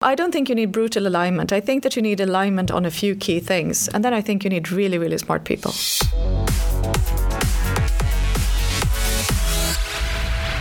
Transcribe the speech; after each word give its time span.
I 0.00 0.14
don't 0.14 0.30
think 0.30 0.48
you 0.48 0.54
need 0.54 0.70
brutal 0.70 1.08
alignment. 1.08 1.52
I 1.52 1.60
think 1.60 1.82
that 1.82 1.96
you 1.96 2.02
need 2.02 2.20
alignment 2.20 2.70
on 2.70 2.84
a 2.84 2.90
few 2.90 3.16
key 3.16 3.40
things. 3.40 3.88
And 3.88 4.04
then 4.04 4.14
I 4.14 4.20
think 4.20 4.44
you 4.44 4.50
need 4.50 4.70
really, 4.70 4.96
really 4.96 5.18
smart 5.18 5.42
people. 5.42 5.72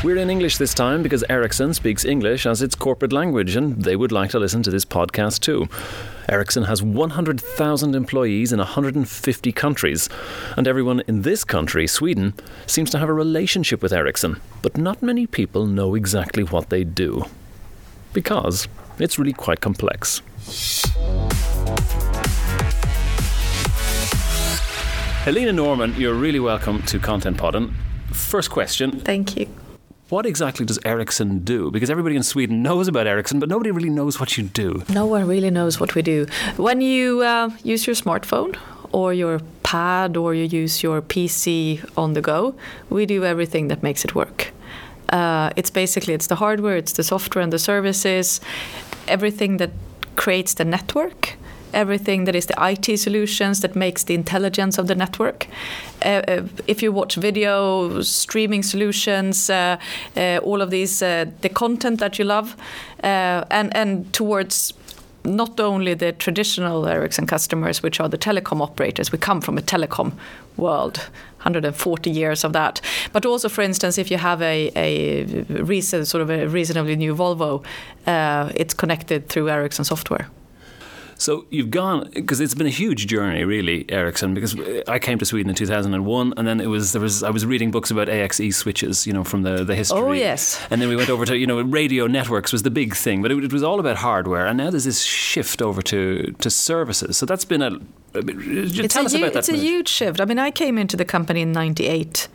We're 0.04 0.18
in 0.18 0.32
English 0.32 0.58
this 0.58 0.74
time 0.74 1.04
because 1.04 1.24
Ericsson 1.30 1.76
speaks 1.76 2.04
English 2.04 2.48
as 2.48 2.64
its 2.64 2.74
corporate 2.74 3.14
language 3.14 3.56
and 3.56 3.84
they 3.84 3.96
would 3.96 4.12
like 4.12 4.32
to 4.32 4.40
listen 4.40 4.64
to 4.64 4.72
this 4.72 4.86
podcast 4.86 5.42
too. 5.42 5.70
Ericsson 6.28 6.64
has 6.64 6.82
100,000 6.82 7.94
employees 7.94 8.52
in 8.52 8.58
150 8.58 9.52
countries, 9.52 10.10
and 10.58 10.68
everyone 10.68 11.04
in 11.08 11.22
this 11.22 11.44
country, 11.44 11.86
Sweden, 11.86 12.34
seems 12.66 12.90
to 12.90 12.98
have 12.98 13.08
a 13.08 13.14
relationship 13.14 13.84
with 13.84 13.94
Ericsson, 13.94 14.42
but 14.64 14.78
not 14.78 15.04
many 15.04 15.28
people 15.28 15.68
know 15.68 15.94
exactly 15.94 16.44
what 16.44 16.70
they 16.70 16.84
do. 16.84 17.26
Because 18.14 18.68
it's 19.00 19.18
really 19.20 19.34
quite 19.34 19.62
complex. 19.62 20.22
Helena 25.24 25.52
Norman, 25.52 25.94
you're 25.98 26.14
really 26.14 26.40
welcome 26.40 26.82
to 26.84 27.00
Content 27.00 27.38
Podden. 27.38 27.74
First 28.14 28.50
question. 28.50 29.00
Thank 29.02 29.36
you. 29.36 29.48
What 30.10 30.26
exactly 30.26 30.66
does 30.66 30.80
Ericsson 30.86 31.40
do? 31.40 31.70
Because 31.70 31.90
everybody 31.90 32.16
in 32.16 32.24
Sweden 32.24 32.64
knows 32.64 32.88
about 32.88 33.08
Ericsson, 33.08 33.40
but 33.40 33.50
nobody 33.50 33.72
really 33.72 33.90
knows 33.90 34.22
what 34.22 34.38
you 34.38 34.46
do. 34.46 34.84
No 34.88 35.06
one 35.06 35.28
really 35.28 35.50
knows 35.50 35.82
what 35.82 35.96
we 35.96 36.02
do. 36.02 36.28
When 36.56 36.80
you 36.80 37.24
uh, 37.24 37.50
use 37.62 37.86
your 37.86 37.96
smartphone 37.96 38.58
or 38.94 39.14
your 39.14 39.42
pad 39.64 40.16
or 40.16 40.34
you 40.34 40.46
use 40.46 40.82
your 40.82 41.02
PC 41.02 41.84
on 41.98 42.14
the 42.14 42.22
go, 42.22 42.56
we 42.90 43.06
do 43.06 43.26
everything 43.26 43.68
that 43.68 43.84
makes 43.84 44.06
it 44.06 44.16
work. 44.16 44.54
Uh, 45.10 45.50
it's 45.58 45.70
basically 45.70 46.14
it's 46.14 46.28
the 46.28 46.36
hardware, 46.36 46.78
it's 46.78 46.94
the 46.94 47.04
software 47.04 47.44
and 47.44 47.52
the 47.52 47.60
services, 47.60 48.40
everything 49.08 49.58
that 49.58 49.72
creates 50.16 50.54
the 50.56 50.66
network 50.66 51.38
everything 51.74 52.26
that 52.26 52.36
is 52.36 52.46
the 52.46 52.56
IT 52.60 52.98
solutions 52.98 53.62
that 53.62 53.76
makes 53.76 54.04
the 54.06 54.14
intelligence 54.14 54.78
of 54.78 54.88
the 54.88 54.96
network. 54.96 55.48
Uh, 56.04 56.22
uh, 56.28 56.44
if 56.68 56.82
you 56.82 56.92
watch 56.92 57.16
video, 57.16 58.02
streaming 58.02 58.64
solutions, 58.64 59.50
uh, 59.50 59.78
uh 60.16 60.40
all 60.44 60.62
of 60.62 60.70
these, 60.70 61.02
uh, 61.02 61.26
the 61.42 61.50
content 61.50 62.00
that 62.00 62.18
you 62.20 62.26
love, 62.26 62.56
uh, 63.04 63.44
and 63.50 63.76
and 63.76 64.12
towards 64.14 64.74
not 65.28 65.60
only 65.60 65.94
the 65.94 66.14
traditional 66.14 66.88
Ericsson 66.88 67.28
customers, 67.28 67.84
which 67.84 68.00
are 68.00 68.10
the 68.10 68.18
telecom 68.18 68.62
operators, 68.62 69.12
we 69.12 69.18
come 69.18 69.42
from 69.42 69.58
a 69.58 69.62
telecom 69.62 70.14
world, 70.56 70.98
140 71.38 72.10
years 72.10 72.44
of 72.44 72.54
that. 72.54 72.82
But 73.14 73.26
also, 73.26 73.50
for 73.50 73.62
instance, 73.62 73.98
if 73.98 74.10
you 74.10 74.18
have 74.18 74.42
a, 74.42 74.72
a 74.76 75.24
reason, 75.64 76.06
sort 76.06 76.22
of 76.22 76.30
a 76.30 76.48
reasonably 76.48 76.96
new 76.96 77.16
Volvo, 77.16 77.64
uh, 78.08 78.52
it's 78.56 78.74
connected 78.74 79.30
through 79.30 79.50
Ericsson 79.50 79.86
software. 79.86 80.28
So 81.20 81.46
you've 81.50 81.72
gone 81.72 82.12
because 82.14 82.40
it's 82.40 82.54
been 82.54 82.68
a 82.68 82.72
huge 82.72 83.08
journey, 83.08 83.44
really, 83.44 83.90
Ericsson. 83.90 84.34
Because 84.34 84.56
I 84.88 85.00
came 85.00 85.18
to 85.18 85.26
Sweden 85.26 85.50
in 85.50 85.56
2001, 85.56 86.34
and 86.38 86.48
then 86.48 86.62
it 86.62 86.68
was 86.68 86.92
there 86.92 87.02
was 87.02 87.24
I 87.24 87.32
was 87.32 87.46
reading 87.46 87.72
books 87.72 87.90
about 87.90 88.08
AXE 88.08 88.56
switches, 88.56 89.08
you 89.08 89.14
know, 89.14 89.24
from 89.24 89.42
the 89.42 89.64
the 89.64 89.76
history. 89.76 90.00
Oh 90.00 90.12
yes. 90.12 90.62
And 90.70 90.82
then 90.82 90.90
we 90.90 90.96
went 90.96 91.10
over 91.10 91.26
to 91.26 91.36
you 91.36 91.48
know 91.48 91.60
radio 91.62 92.06
networks 92.06 92.52
was 92.52 92.64
the 92.64 92.70
big 92.70 92.96
thing, 92.96 93.22
but 93.22 93.32
it, 93.32 93.44
it 93.44 93.54
was 93.54 93.64
all 93.64 93.80
about 93.80 93.98
hardware, 93.98 94.46
and 94.46 94.58
now 94.58 94.70
there's 94.70 94.86
this 94.86 95.02
shift 95.02 95.62
over 95.62 95.82
to 95.82 96.36
to 96.40 96.50
services. 96.50 97.18
So 97.18 97.26
that's 97.26 97.46
been 97.46 97.62
a. 97.62 97.80
It's 98.14 98.94
tell 98.94 99.04
a, 99.04 99.06
us 99.08 99.14
about 99.14 99.34
that. 99.34 99.40
It's 99.40 99.50
a 99.50 99.58
huge 99.58 99.90
shift. 99.90 100.22
I 100.22 100.26
mean, 100.26 100.40
I 100.40 100.52
came 100.52 100.78
into 100.78 100.96
the 100.96 101.06
company 101.06 101.42
in 101.42 101.52
'98, 101.52 102.28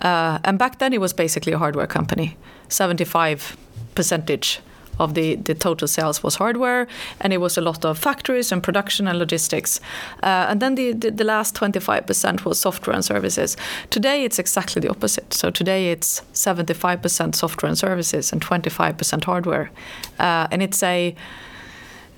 uh, 0.00 0.38
and 0.44 0.58
back 0.58 0.80
then 0.80 0.92
it 0.92 1.00
was 1.00 1.12
basically 1.12 1.52
a 1.52 1.58
hardware 1.58 1.86
company, 1.86 2.36
75 2.68 3.56
percentage 3.94 4.60
of 4.98 5.14
the, 5.14 5.36
the 5.36 5.54
total 5.54 5.88
sales 5.88 6.22
was 6.22 6.36
hardware, 6.36 6.86
and 7.20 7.32
it 7.32 7.38
was 7.38 7.58
a 7.58 7.60
lot 7.60 7.84
of 7.84 7.98
factories 7.98 8.52
and 8.52 8.62
production 8.62 9.08
and 9.08 9.18
logistics. 9.18 9.80
Uh, 10.22 10.46
and 10.48 10.60
then 10.60 10.74
the, 10.74 10.92
the, 10.92 11.10
the 11.10 11.24
last 11.24 11.54
25% 11.54 12.44
was 12.44 12.60
software 12.60 12.94
and 12.94 13.04
services. 13.04 13.56
Today 13.90 14.24
it's 14.24 14.38
exactly 14.38 14.80
the 14.80 14.88
opposite. 14.88 15.32
So 15.34 15.50
today 15.50 15.90
it's 15.90 16.20
75% 16.32 17.34
software 17.34 17.68
and 17.68 17.78
services 17.78 18.32
and 18.32 18.40
25% 18.40 19.24
hardware. 19.24 19.70
Uh, 20.18 20.48
and 20.50 20.62
it's 20.62 20.82
a 20.82 21.14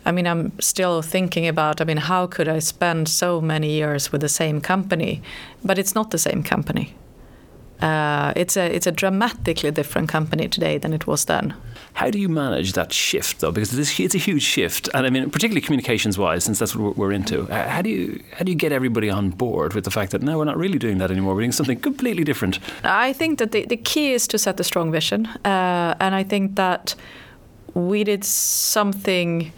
I 0.06 0.12
mean, 0.12 0.28
I'm 0.28 0.52
still 0.60 1.02
thinking 1.02 1.48
about, 1.48 1.80
I 1.80 1.84
mean, 1.84 1.96
how 1.96 2.28
could 2.28 2.46
I 2.46 2.60
spend 2.60 3.08
so 3.08 3.40
many 3.40 3.72
years 3.72 4.12
with 4.12 4.20
the 4.20 4.28
same 4.28 4.60
company? 4.60 5.20
But 5.64 5.80
it's 5.80 5.96
not 5.96 6.12
the 6.12 6.18
same 6.18 6.44
company. 6.44 6.94
Uh, 7.80 8.32
it's 8.36 8.56
a 8.56 8.74
it's 8.74 8.86
a 8.86 8.92
dramatically 8.92 9.70
different 9.70 10.08
company 10.08 10.48
today 10.48 10.78
than 10.78 10.92
it 10.92 11.06
was 11.06 11.26
then. 11.26 11.54
How 11.92 12.10
do 12.10 12.18
you 12.18 12.28
manage 12.28 12.72
that 12.72 12.92
shift 12.92 13.40
though? 13.40 13.52
Because 13.52 13.78
it's 13.78 14.14
a 14.14 14.18
huge 14.18 14.42
shift, 14.42 14.88
and 14.94 15.06
I 15.06 15.10
mean, 15.10 15.30
particularly 15.30 15.60
communications 15.60 16.18
wise, 16.18 16.44
since 16.44 16.58
that's 16.58 16.74
what 16.74 16.96
we're 16.96 17.12
into. 17.12 17.46
How 17.46 17.82
do 17.82 17.90
you 17.90 18.22
how 18.32 18.44
do 18.44 18.52
you 18.52 18.56
get 18.56 18.72
everybody 18.72 19.10
on 19.10 19.30
board 19.30 19.74
with 19.74 19.84
the 19.84 19.90
fact 19.90 20.12
that 20.12 20.22
no, 20.22 20.38
we're 20.38 20.44
not 20.44 20.56
really 20.56 20.78
doing 20.78 20.98
that 20.98 21.10
anymore. 21.10 21.34
We're 21.34 21.42
doing 21.42 21.52
something 21.52 21.80
completely 21.80 22.24
different. 22.24 22.58
I 22.84 23.12
think 23.12 23.38
that 23.38 23.52
the, 23.52 23.66
the 23.66 23.76
key 23.76 24.12
is 24.12 24.26
to 24.28 24.38
set 24.38 24.60
a 24.60 24.64
strong 24.64 24.90
vision, 24.92 25.26
uh, 25.44 25.94
and 26.00 26.14
I 26.14 26.22
think 26.22 26.56
that 26.56 26.94
we 27.74 28.04
did 28.04 28.24
something 28.24 29.52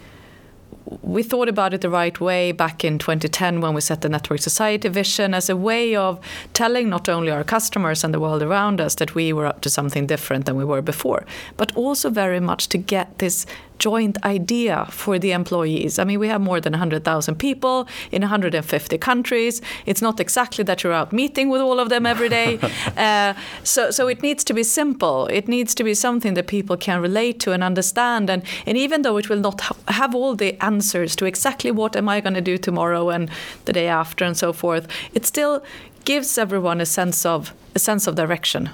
we 1.01 1.21
thought 1.23 1.47
about 1.47 1.73
it 1.73 1.81
the 1.81 1.89
right 1.89 2.19
way 2.19 2.51
back 2.51 2.83
in 2.83 2.97
2010 2.97 3.61
when 3.61 3.73
we 3.73 3.81
set 3.81 4.01
the 4.01 4.09
Network 4.09 4.41
Society 4.41 4.87
vision 4.89 5.33
as 5.33 5.49
a 5.49 5.55
way 5.55 5.95
of 5.95 6.19
telling 6.53 6.89
not 6.89 7.07
only 7.07 7.31
our 7.31 7.43
customers 7.43 8.03
and 8.03 8.13
the 8.13 8.19
world 8.19 8.41
around 8.41 8.81
us 8.81 8.95
that 8.95 9.13
we 9.13 9.31
were 9.31 9.45
up 9.45 9.61
to 9.61 9.69
something 9.69 10.07
different 10.07 10.45
than 10.45 10.55
we 10.55 10.65
were 10.65 10.81
before, 10.81 11.25
but 11.57 11.75
also 11.75 12.09
very 12.09 12.39
much 12.39 12.69
to 12.69 12.77
get 12.77 13.19
this 13.19 13.45
joint 13.79 14.23
idea 14.25 14.85
for 14.91 15.17
the 15.17 15.31
employees. 15.31 15.97
I 15.99 16.03
mean, 16.03 16.19
we 16.19 16.27
have 16.27 16.41
more 16.41 16.61
than 16.61 16.73
100,000 16.73 17.35
people 17.35 17.87
in 18.11 18.21
150 18.21 18.97
countries. 18.97 19.61
It's 19.85 20.01
not 20.01 20.19
exactly 20.19 20.63
that 20.65 20.83
you're 20.83 20.93
out 20.93 21.11
meeting 21.13 21.49
with 21.49 21.61
all 21.61 21.79
of 21.79 21.89
them 21.89 22.05
every 22.05 22.29
day. 22.29 22.59
uh, 22.97 23.33
so, 23.63 23.91
so 23.91 24.07
it 24.07 24.21
needs 24.21 24.43
to 24.43 24.53
be 24.53 24.63
simple. 24.63 25.27
It 25.27 25.47
needs 25.47 25.73
to 25.75 25.83
be 25.83 25.93
something 25.93 26.33
that 26.35 26.47
people 26.47 26.77
can 26.77 27.01
relate 27.01 27.39
to 27.41 27.51
and 27.53 27.63
understand. 27.63 28.29
And, 28.29 28.43
and 28.65 28.77
even 28.77 29.01
though 29.01 29.17
it 29.17 29.29
will 29.29 29.39
not 29.39 29.61
ha- 29.61 29.75
have 29.87 30.13
all 30.13 30.35
the 30.35 30.61
answers 30.63 31.15
to 31.17 31.25
exactly 31.25 31.71
what 31.71 31.95
am 31.95 32.09
I 32.09 32.21
going 32.21 32.35
to 32.35 32.41
do 32.41 32.57
tomorrow 32.57 33.09
and 33.09 33.29
the 33.65 33.73
day 33.73 33.87
after 33.87 34.25
and 34.25 34.37
so 34.37 34.53
forth, 34.53 34.87
it 35.13 35.25
still 35.25 35.63
gives 36.05 36.37
everyone 36.37 36.81
a 36.81 36.85
sense 36.85 37.25
of 37.25 37.53
a 37.75 37.79
sense 37.79 38.07
of 38.07 38.15
direction. 38.15 38.69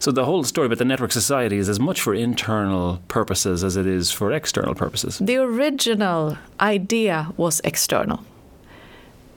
So 0.00 0.10
the 0.10 0.24
whole 0.24 0.44
story 0.44 0.64
about 0.64 0.78
the 0.78 0.86
network 0.86 1.12
society 1.12 1.58
is 1.58 1.68
as 1.68 1.78
much 1.78 2.00
for 2.00 2.14
internal 2.14 3.02
purposes 3.08 3.62
as 3.62 3.76
it 3.76 3.86
is 3.86 4.10
for 4.10 4.32
external 4.32 4.74
purposes. 4.74 5.18
The 5.18 5.36
original 5.36 6.38
idea 6.58 7.30
was 7.36 7.60
external. 7.64 8.24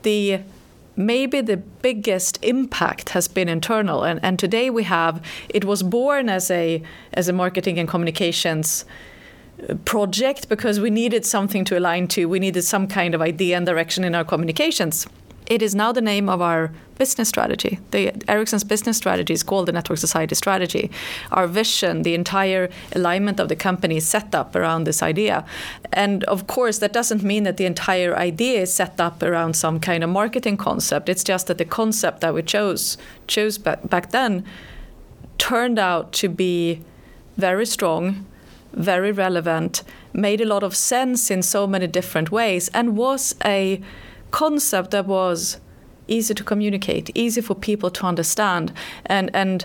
The 0.04 0.40
maybe 0.96 1.42
the 1.42 1.58
biggest 1.58 2.38
impact 2.42 3.10
has 3.10 3.28
been 3.28 3.48
internal 3.48 4.04
and, 4.04 4.20
and 4.22 4.38
today 4.38 4.70
we 4.70 4.84
have 4.84 5.20
it 5.48 5.64
was 5.64 5.82
born 5.82 6.28
as 6.28 6.50
a 6.50 6.82
as 7.12 7.28
a 7.28 7.32
marketing 7.32 7.78
and 7.80 7.88
communications 7.88 8.84
uh, 9.68 9.74
project 9.84 10.48
because 10.48 10.78
we 10.78 10.90
needed 10.90 11.26
something 11.26 11.64
to 11.64 11.76
align 11.76 12.06
to 12.06 12.26
we 12.26 12.38
needed 12.38 12.62
some 12.62 12.86
kind 12.86 13.12
of 13.12 13.20
idea 13.20 13.56
and 13.56 13.66
direction 13.66 14.04
in 14.04 14.14
our 14.14 14.24
communications 14.24 15.08
it 15.46 15.62
is 15.62 15.74
now 15.74 15.92
the 15.92 16.00
name 16.00 16.28
of 16.28 16.40
our 16.40 16.70
business 16.96 17.28
strategy. 17.28 17.78
The 17.90 18.12
Ericsson's 18.30 18.64
business 18.64 18.96
strategy 18.96 19.34
is 19.34 19.42
called 19.42 19.66
the 19.66 19.72
Network 19.72 19.98
Society 19.98 20.34
Strategy. 20.34 20.90
Our 21.32 21.46
vision, 21.46 22.02
the 22.02 22.14
entire 22.14 22.70
alignment 22.94 23.40
of 23.40 23.48
the 23.48 23.56
company 23.56 23.96
is 23.96 24.06
set 24.06 24.34
up 24.34 24.54
around 24.54 24.84
this 24.84 25.02
idea. 25.02 25.44
And 25.92 26.24
of 26.24 26.46
course, 26.46 26.78
that 26.78 26.92
doesn't 26.92 27.22
mean 27.22 27.42
that 27.44 27.56
the 27.56 27.66
entire 27.66 28.16
idea 28.16 28.62
is 28.62 28.72
set 28.72 29.00
up 29.00 29.22
around 29.22 29.54
some 29.54 29.80
kind 29.80 30.04
of 30.04 30.10
marketing 30.10 30.56
concept. 30.56 31.08
It's 31.08 31.24
just 31.24 31.46
that 31.48 31.58
the 31.58 31.64
concept 31.64 32.20
that 32.20 32.32
we 32.32 32.42
chose 32.42 32.96
chose 33.26 33.58
back, 33.58 33.88
back 33.88 34.10
then 34.10 34.44
turned 35.38 35.78
out 35.78 36.12
to 36.12 36.28
be 36.28 36.80
very 37.36 37.66
strong, 37.66 38.24
very 38.72 39.12
relevant, 39.12 39.82
made 40.12 40.40
a 40.40 40.44
lot 40.44 40.62
of 40.62 40.76
sense 40.76 41.30
in 41.30 41.42
so 41.42 41.66
many 41.66 41.86
different 41.86 42.30
ways, 42.30 42.68
and 42.68 42.96
was 42.96 43.34
a 43.44 43.80
concept 44.34 44.90
that 44.90 45.06
was 45.06 45.60
easy 46.08 46.34
to 46.34 46.44
communicate, 46.44 47.10
easy 47.14 47.40
for 47.40 47.54
people 47.54 47.90
to 47.90 48.04
understand, 48.06 48.72
and 49.06 49.30
and 49.34 49.64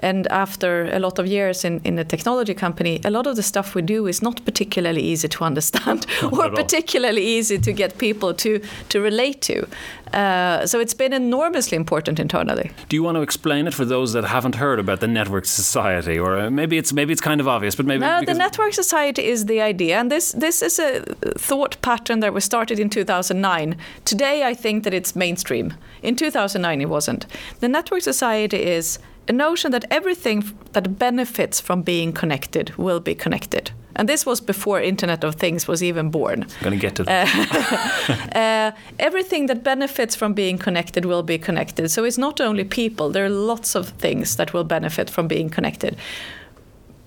and 0.00 0.26
after 0.28 0.90
a 0.92 0.98
lot 0.98 1.18
of 1.18 1.26
years 1.26 1.64
in, 1.64 1.80
in 1.84 1.98
a 1.98 2.04
technology 2.04 2.54
company, 2.54 3.00
a 3.04 3.10
lot 3.10 3.26
of 3.26 3.36
the 3.36 3.42
stuff 3.42 3.74
we 3.74 3.82
do 3.82 4.06
is 4.06 4.22
not 4.22 4.44
particularly 4.44 5.02
easy 5.02 5.28
to 5.28 5.44
understand 5.50 6.06
or 6.32 6.50
particularly 6.50 7.24
easy 7.24 7.58
to 7.58 7.72
get 7.72 7.98
people 7.98 8.34
to, 8.34 8.60
to 8.88 9.00
relate 9.00 9.40
to. 9.42 9.66
Uh, 10.12 10.66
so 10.66 10.80
it's 10.80 10.94
been 10.94 11.12
enormously 11.12 11.76
important 11.76 12.18
internally. 12.18 12.70
Do 12.88 12.96
you 12.96 13.02
want 13.02 13.16
to 13.16 13.22
explain 13.22 13.68
it 13.68 13.74
for 13.74 13.84
those 13.84 14.12
that 14.12 14.24
haven't 14.24 14.56
heard 14.56 14.80
about 14.80 15.00
the 15.00 15.06
network 15.06 15.46
society, 15.46 16.18
or 16.18 16.36
uh, 16.36 16.50
maybe 16.50 16.78
it's 16.78 16.92
maybe 16.92 17.12
it's 17.12 17.20
kind 17.20 17.40
of 17.40 17.46
obvious, 17.46 17.76
but 17.76 17.86
maybe 17.86 18.00
no, 18.00 18.20
the 18.24 18.34
network 18.34 18.74
society 18.74 19.24
is 19.24 19.46
the 19.46 19.60
idea, 19.60 20.00
and 20.00 20.10
this 20.10 20.32
this 20.32 20.62
is 20.62 20.80
a 20.80 21.02
thought 21.38 21.80
pattern 21.80 22.20
that 22.20 22.32
was 22.32 22.44
started 22.44 22.80
in 22.80 22.90
2009. 22.90 23.76
Today, 24.04 24.42
I 24.42 24.52
think 24.54 24.82
that 24.82 24.92
it's 24.92 25.14
mainstream. 25.14 25.74
In 26.02 26.16
2009, 26.16 26.80
it 26.80 26.88
wasn't. 26.88 27.26
The 27.60 27.68
network 27.68 28.02
society 28.02 28.60
is 28.60 28.98
a 29.28 29.32
notion 29.32 29.72
that 29.72 29.84
everything 29.90 30.44
that 30.72 30.98
benefits 30.98 31.60
from 31.60 31.82
being 31.82 32.12
connected 32.12 32.74
will 32.76 33.00
be 33.00 33.14
connected 33.14 33.70
And 33.96 34.08
this 34.08 34.24
was 34.24 34.40
before 34.40 34.80
Internet 34.80 35.24
of 35.24 35.34
Things 35.34 35.68
was 35.68 35.82
even 35.82 36.10
born. 36.10 36.44
I'm 36.44 36.62
going 36.62 36.72
to 36.72 36.80
get 36.80 36.94
to 36.96 37.04
that. 37.04 38.08
Uh, 38.08 38.38
uh, 38.38 38.70
everything 38.98 39.46
that 39.46 39.62
benefits 39.62 40.14
from 40.14 40.32
being 40.32 40.58
connected 40.58 41.04
will 41.04 41.22
be 41.22 41.38
connected. 41.38 41.90
So 41.90 42.04
it's 42.04 42.18
not 42.18 42.40
only 42.40 42.64
people, 42.64 43.10
there 43.10 43.24
are 43.24 43.28
lots 43.28 43.74
of 43.74 43.88
things 43.88 44.36
that 44.36 44.54
will 44.54 44.64
benefit 44.64 45.10
from 45.10 45.28
being 45.28 45.50
connected. 45.50 45.96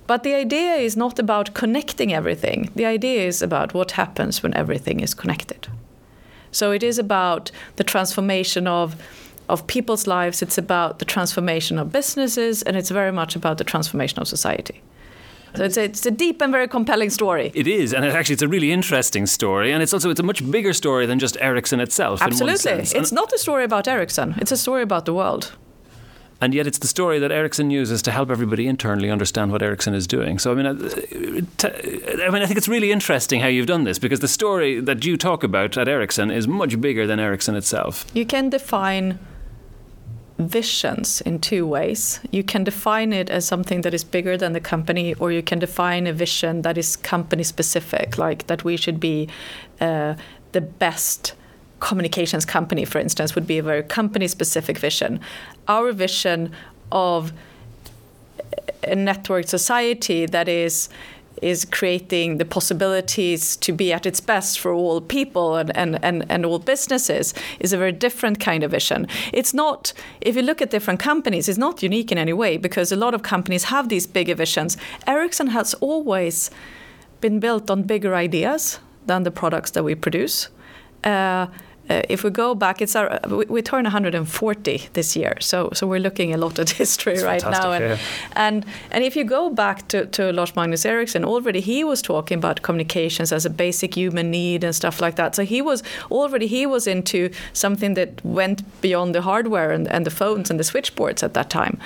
But 0.05 0.23
the 0.23 0.35
idea 0.35 0.75
is 0.75 0.97
not 0.97 1.17
about 1.19 1.53
connecting 1.53 2.13
everything. 2.13 2.69
The 2.75 2.85
idea 2.85 3.25
is 3.25 3.41
about 3.41 3.73
what 3.73 3.91
happens 3.91 4.43
when 4.43 4.53
everything 4.53 4.99
is 4.99 5.13
connected. 5.13 5.67
So 6.51 6.71
it 6.71 6.83
is 6.83 6.99
about 6.99 7.49
the 7.77 7.83
transformation 7.83 8.67
of 8.67 8.95
of 9.49 9.67
people's 9.67 10.07
lives, 10.07 10.41
it's 10.41 10.57
about 10.57 10.99
the 10.99 11.05
transformation 11.05 11.77
of 11.77 11.91
businesses, 11.91 12.61
and 12.63 12.77
it's 12.77 12.89
very 12.89 13.11
much 13.11 13.35
about 13.35 13.57
the 13.57 13.63
transformation 13.63 14.19
of 14.19 14.27
society. 14.27 14.81
So 15.55 15.63
it's 15.63 15.77
a, 15.77 15.83
it's 15.83 16.05
a 16.05 16.11
deep 16.11 16.41
and 16.41 16.51
very 16.51 16.67
compelling 16.67 17.11
story. 17.11 17.51
It 17.53 17.67
is, 17.67 17.93
and 17.93 18.03
it 18.03 18.13
actually 18.13 18.33
it's 18.33 18.41
a 18.41 18.47
really 18.47 18.71
interesting 18.71 19.27
story, 19.27 19.71
and 19.71 19.83
it's 19.83 19.93
also 19.93 20.09
it's 20.09 20.19
a 20.19 20.23
much 20.23 20.49
bigger 20.49 20.73
story 20.73 21.05
than 21.05 21.19
just 21.19 21.37
Ericsson 21.39 21.79
itself. 21.79 22.21
Absolutely, 22.21 22.71
it's 22.71 23.11
not 23.11 23.31
a 23.31 23.37
story 23.37 23.63
about 23.63 23.87
Ericsson; 23.87 24.33
it's 24.37 24.51
a 24.51 24.57
story 24.57 24.81
about 24.81 25.05
the 25.05 25.13
world. 25.13 25.51
And 26.41 26.53
yet, 26.53 26.67
it's 26.67 26.79
the 26.79 26.87
story 26.87 27.19
that 27.19 27.31
Ericsson 27.31 27.71
uses 27.71 28.01
to 28.01 28.11
help 28.11 28.29
everybody 28.29 28.67
internally 28.67 29.09
understand 29.09 29.53
what 29.53 29.61
Ericsson 29.61 29.93
is 29.93 30.05
doing. 30.05 30.39
So, 30.39 30.51
I 30.51 30.55
mean, 30.55 30.65
uh, 30.65 30.71
I 30.73 32.29
mean, 32.29 32.41
I 32.41 32.45
think 32.45 32.57
it's 32.57 32.67
really 32.67 32.91
interesting 32.91 33.39
how 33.39 33.47
you've 33.47 33.67
done 33.67 33.85
this 33.85 33.97
because 33.97 34.19
the 34.19 34.27
story 34.27 34.81
that 34.81 35.05
you 35.05 35.15
talk 35.15 35.45
about 35.45 35.77
at 35.77 35.87
Ericsson 35.87 36.31
is 36.31 36.45
much 36.45 36.81
bigger 36.81 37.07
than 37.07 37.17
Ericsson 37.17 37.55
itself. 37.55 38.05
You 38.13 38.25
can 38.25 38.49
define 38.49 39.19
visions 40.47 41.21
in 41.21 41.39
two 41.39 41.65
ways. 41.65 42.19
You 42.31 42.43
can 42.43 42.63
define 42.63 43.13
it 43.13 43.29
as 43.29 43.45
something 43.45 43.81
that 43.81 43.93
is 43.93 44.03
bigger 44.03 44.37
than 44.37 44.53
the 44.53 44.59
company, 44.59 45.13
or 45.15 45.31
you 45.31 45.43
can 45.43 45.59
define 45.59 46.07
a 46.07 46.13
vision 46.13 46.61
that 46.61 46.77
is 46.77 46.95
company 46.95 47.43
specific, 47.43 48.17
like 48.17 48.47
that 48.47 48.63
we 48.63 48.77
should 48.77 48.99
be 48.99 49.29
uh, 49.81 50.15
the 50.51 50.61
best 50.61 51.33
communications 51.79 52.45
company, 52.45 52.85
for 52.85 52.99
instance, 52.99 53.35
would 53.35 53.47
be 53.47 53.57
a 53.57 53.63
very 53.63 53.83
company 53.83 54.27
specific 54.27 54.77
vision. 54.77 55.19
Our 55.67 55.91
vision 55.91 56.51
of 56.91 57.33
a 58.83 58.95
networked 58.95 59.49
society 59.49 60.25
that 60.25 60.47
is 60.47 60.89
is 61.41 61.65
creating 61.65 62.37
the 62.37 62.45
possibilities 62.45 63.55
to 63.57 63.71
be 63.71 63.91
at 63.91 64.05
its 64.05 64.19
best 64.19 64.59
for 64.59 64.71
all 64.71 65.01
people 65.01 65.55
and, 65.55 65.75
and, 65.75 66.03
and, 66.03 66.25
and 66.29 66.45
all 66.45 66.59
businesses 66.59 67.33
is 67.59 67.73
a 67.73 67.77
very 67.77 67.91
different 67.91 68.39
kind 68.39 68.63
of 68.63 68.71
vision. 68.71 69.07
It's 69.31 69.53
not, 69.53 69.93
if 70.21 70.35
you 70.35 70.41
look 70.41 70.61
at 70.61 70.69
different 70.69 70.99
companies, 70.99 71.49
it's 71.49 71.57
not 71.57 71.83
unique 71.83 72.11
in 72.11 72.17
any 72.17 72.33
way 72.33 72.57
because 72.57 72.91
a 72.91 72.95
lot 72.95 73.13
of 73.13 73.23
companies 73.23 73.65
have 73.65 73.89
these 73.89 74.07
bigger 74.07 74.35
visions. 74.35 74.77
Ericsson 75.07 75.47
has 75.47 75.73
always 75.75 76.51
been 77.21 77.39
built 77.39 77.69
on 77.69 77.83
bigger 77.83 78.15
ideas 78.15 78.79
than 79.05 79.23
the 79.23 79.31
products 79.31 79.71
that 79.71 79.83
we 79.83 79.95
produce. 79.95 80.49
Uh, 81.03 81.47
uh, 81.89 82.01
if 82.07 82.23
we 82.23 82.29
go 82.29 82.55
back, 82.55 82.81
it's 82.81 82.95
our 82.95 83.19
we, 83.27 83.45
we, 83.45 83.61
turn 83.61 83.83
140 83.83 84.89
this 84.93 85.15
year, 85.17 85.35
so 85.41 85.69
so 85.73 85.85
we're 85.85 85.99
looking 85.99 86.33
a 86.33 86.37
lot 86.37 86.57
at 86.57 86.69
history 86.81 87.15
That's 87.15 87.43
right 87.43 87.51
now, 87.51 87.71
and, 87.73 87.83
yeah. 87.83 87.97
and 88.35 88.65
and 88.91 89.03
if 89.03 89.17
you 89.17 89.25
go 89.25 89.49
back 89.49 89.87
to, 89.89 90.05
to 90.05 90.31
Lars 90.31 90.55
Magnus 90.55 90.85
Ericsson, 90.85 91.25
already 91.25 91.59
he 91.59 91.83
was 91.83 92.01
talking 92.01 92.37
about 92.37 92.61
communications 92.61 93.33
as 93.33 93.45
a 93.45 93.49
basic 93.49 93.95
human 93.95 94.31
need 94.31 94.63
and 94.63 94.73
stuff 94.73 95.01
like 95.01 95.17
that. 95.17 95.35
So 95.35 95.43
he 95.43 95.61
was 95.61 95.83
already 96.09 96.47
he 96.47 96.65
was 96.65 96.87
into 96.87 97.29
something 97.51 97.95
that 97.95 98.23
went 98.23 98.63
beyond 98.81 99.13
the 99.13 99.21
hardware 99.21 99.71
and, 99.71 99.87
and 99.89 100.05
the 100.05 100.11
phones 100.11 100.49
and 100.49 100.57
the 100.57 100.63
switchboards 100.63 101.21
at 101.21 101.33
that 101.33 101.49
time. 101.49 101.79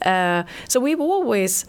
Uh, 0.00 0.44
so 0.66 0.80
we've 0.80 1.00
always 1.00 1.66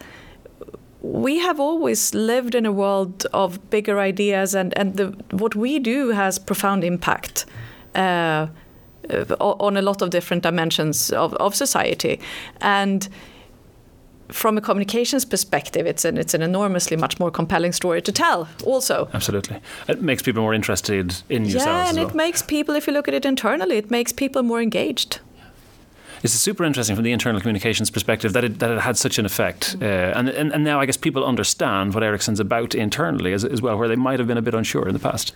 we 1.02 1.38
have 1.38 1.60
always 1.60 2.14
lived 2.14 2.54
in 2.54 2.64
a 2.64 2.72
world 2.72 3.26
of 3.34 3.58
bigger 3.68 4.00
ideas 4.00 4.54
and, 4.54 4.72
and 4.78 4.96
the, 4.96 5.08
what 5.32 5.54
we 5.54 5.78
do 5.78 6.08
has 6.08 6.38
profound 6.38 6.82
impact 6.82 7.44
uh, 7.94 8.46
on 9.40 9.76
a 9.76 9.82
lot 9.82 10.02
of 10.02 10.10
different 10.10 10.42
dimensions 10.42 11.10
of, 11.12 11.34
of 11.34 11.54
society. 11.54 12.20
And 12.60 13.08
from 14.28 14.56
a 14.56 14.60
communications 14.60 15.24
perspective, 15.24 15.86
it's 15.86 16.04
an 16.04 16.16
it's 16.16 16.34
an 16.34 16.42
enormously 16.42 16.96
much 16.96 17.20
more 17.20 17.30
compelling 17.30 17.72
story 17.72 18.00
to 18.02 18.12
tell. 18.12 18.48
Also, 18.64 19.08
absolutely, 19.12 19.60
it 19.88 20.00
makes 20.02 20.22
people 20.22 20.42
more 20.42 20.54
interested 20.54 21.14
in 21.28 21.44
yourselves. 21.44 21.66
Yeah, 21.66 21.88
and 21.88 21.98
well. 21.98 22.08
it 22.08 22.14
makes 22.14 22.42
people, 22.42 22.74
if 22.74 22.86
you 22.86 22.92
look 22.92 23.08
at 23.08 23.14
it 23.14 23.26
internally, 23.26 23.76
it 23.76 23.90
makes 23.90 24.12
people 24.12 24.42
more 24.42 24.62
engaged 24.62 25.20
it's 26.24 26.32
super 26.32 26.64
interesting 26.64 26.96
from 26.96 27.04
the 27.04 27.12
internal 27.12 27.38
communications 27.38 27.90
perspective 27.90 28.32
that 28.32 28.44
it, 28.44 28.58
that 28.58 28.70
it 28.70 28.80
had 28.80 28.96
such 28.96 29.18
an 29.18 29.26
effect. 29.26 29.76
Uh, 29.80 29.84
and, 29.84 30.30
and, 30.30 30.52
and 30.52 30.64
now 30.64 30.80
I 30.80 30.86
guess 30.86 30.96
people 30.96 31.22
understand 31.22 31.92
what 31.92 32.02
Ericsson's 32.02 32.40
about 32.40 32.74
internally 32.74 33.34
as, 33.34 33.44
as 33.44 33.60
well, 33.60 33.76
where 33.76 33.88
they 33.88 33.96
might 33.96 34.18
have 34.18 34.26
been 34.26 34.38
a 34.38 34.42
bit 34.42 34.54
unsure 34.54 34.88
in 34.88 34.94
the 34.94 34.98
past. 34.98 35.34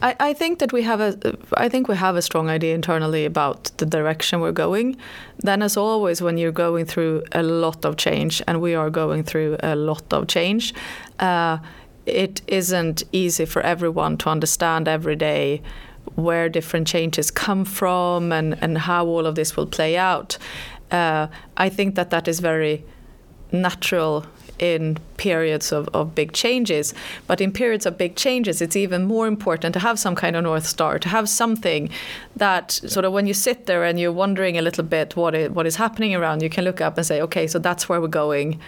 I, 0.00 0.14
I 0.20 0.32
think 0.32 0.60
that 0.60 0.72
we 0.72 0.82
have 0.82 1.00
a 1.00 1.36
I 1.54 1.68
think 1.68 1.88
we 1.88 1.96
have 1.96 2.14
a 2.14 2.22
strong 2.22 2.48
idea 2.48 2.74
internally 2.74 3.24
about 3.24 3.64
the 3.78 3.86
direction 3.86 4.40
we're 4.40 4.52
going. 4.52 4.96
Then, 5.38 5.60
as 5.60 5.76
always, 5.76 6.22
when 6.22 6.38
you're 6.38 6.52
going 6.52 6.84
through 6.86 7.24
a 7.32 7.42
lot 7.42 7.84
of 7.84 7.96
change, 7.96 8.40
and 8.46 8.60
we 8.60 8.76
are 8.76 8.90
going 8.90 9.24
through 9.24 9.56
a 9.62 9.74
lot 9.74 10.12
of 10.12 10.28
change. 10.28 10.72
Uh, 11.18 11.58
it 12.06 12.40
isn't 12.46 13.02
easy 13.12 13.44
for 13.44 13.60
everyone 13.62 14.16
to 14.18 14.30
understand 14.30 14.88
every 14.88 15.16
day 15.16 15.62
where 16.16 16.48
different 16.48 16.86
changes 16.86 17.30
come 17.30 17.64
from 17.64 18.32
and, 18.32 18.56
and 18.62 18.78
how 18.78 19.06
all 19.06 19.26
of 19.26 19.34
this 19.34 19.56
will 19.56 19.66
play 19.66 19.96
out. 19.96 20.38
Uh, 20.90 21.28
I 21.56 21.68
think 21.68 21.94
that 21.96 22.10
that 22.10 22.28
is 22.28 22.40
very 22.40 22.84
natural 23.52 24.24
in 24.58 24.98
periods 25.16 25.72
of, 25.72 25.88
of 25.94 26.14
big 26.14 26.32
changes. 26.32 26.94
But 27.26 27.40
in 27.40 27.52
periods 27.52 27.86
of 27.86 27.96
big 27.96 28.16
changes, 28.16 28.60
it's 28.60 28.76
even 28.76 29.04
more 29.04 29.26
important 29.26 29.72
to 29.74 29.80
have 29.80 29.98
some 29.98 30.14
kind 30.14 30.36
of 30.36 30.44
North 30.44 30.66
Star, 30.66 30.98
to 30.98 31.08
have 31.08 31.28
something 31.28 31.90
that 32.36 32.72
sort 32.72 33.04
of 33.04 33.12
when 33.12 33.26
you 33.26 33.34
sit 33.34 33.66
there 33.66 33.84
and 33.84 33.98
you're 33.98 34.12
wondering 34.12 34.58
a 34.58 34.62
little 34.62 34.84
bit 34.84 35.16
what 35.16 35.34
is, 35.34 35.50
what 35.50 35.66
is 35.66 35.76
happening 35.76 36.14
around, 36.14 36.42
you 36.42 36.50
can 36.50 36.64
look 36.64 36.80
up 36.80 36.96
and 36.96 37.06
say, 37.06 37.20
okay, 37.22 37.46
so 37.46 37.58
that's 37.58 37.88
where 37.88 38.00
we're 38.00 38.08
going. 38.08 38.58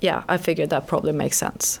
Yeah, 0.00 0.24
I 0.28 0.38
figured 0.38 0.70
that 0.70 0.86
probably 0.86 1.12
makes 1.12 1.36
sense. 1.36 1.78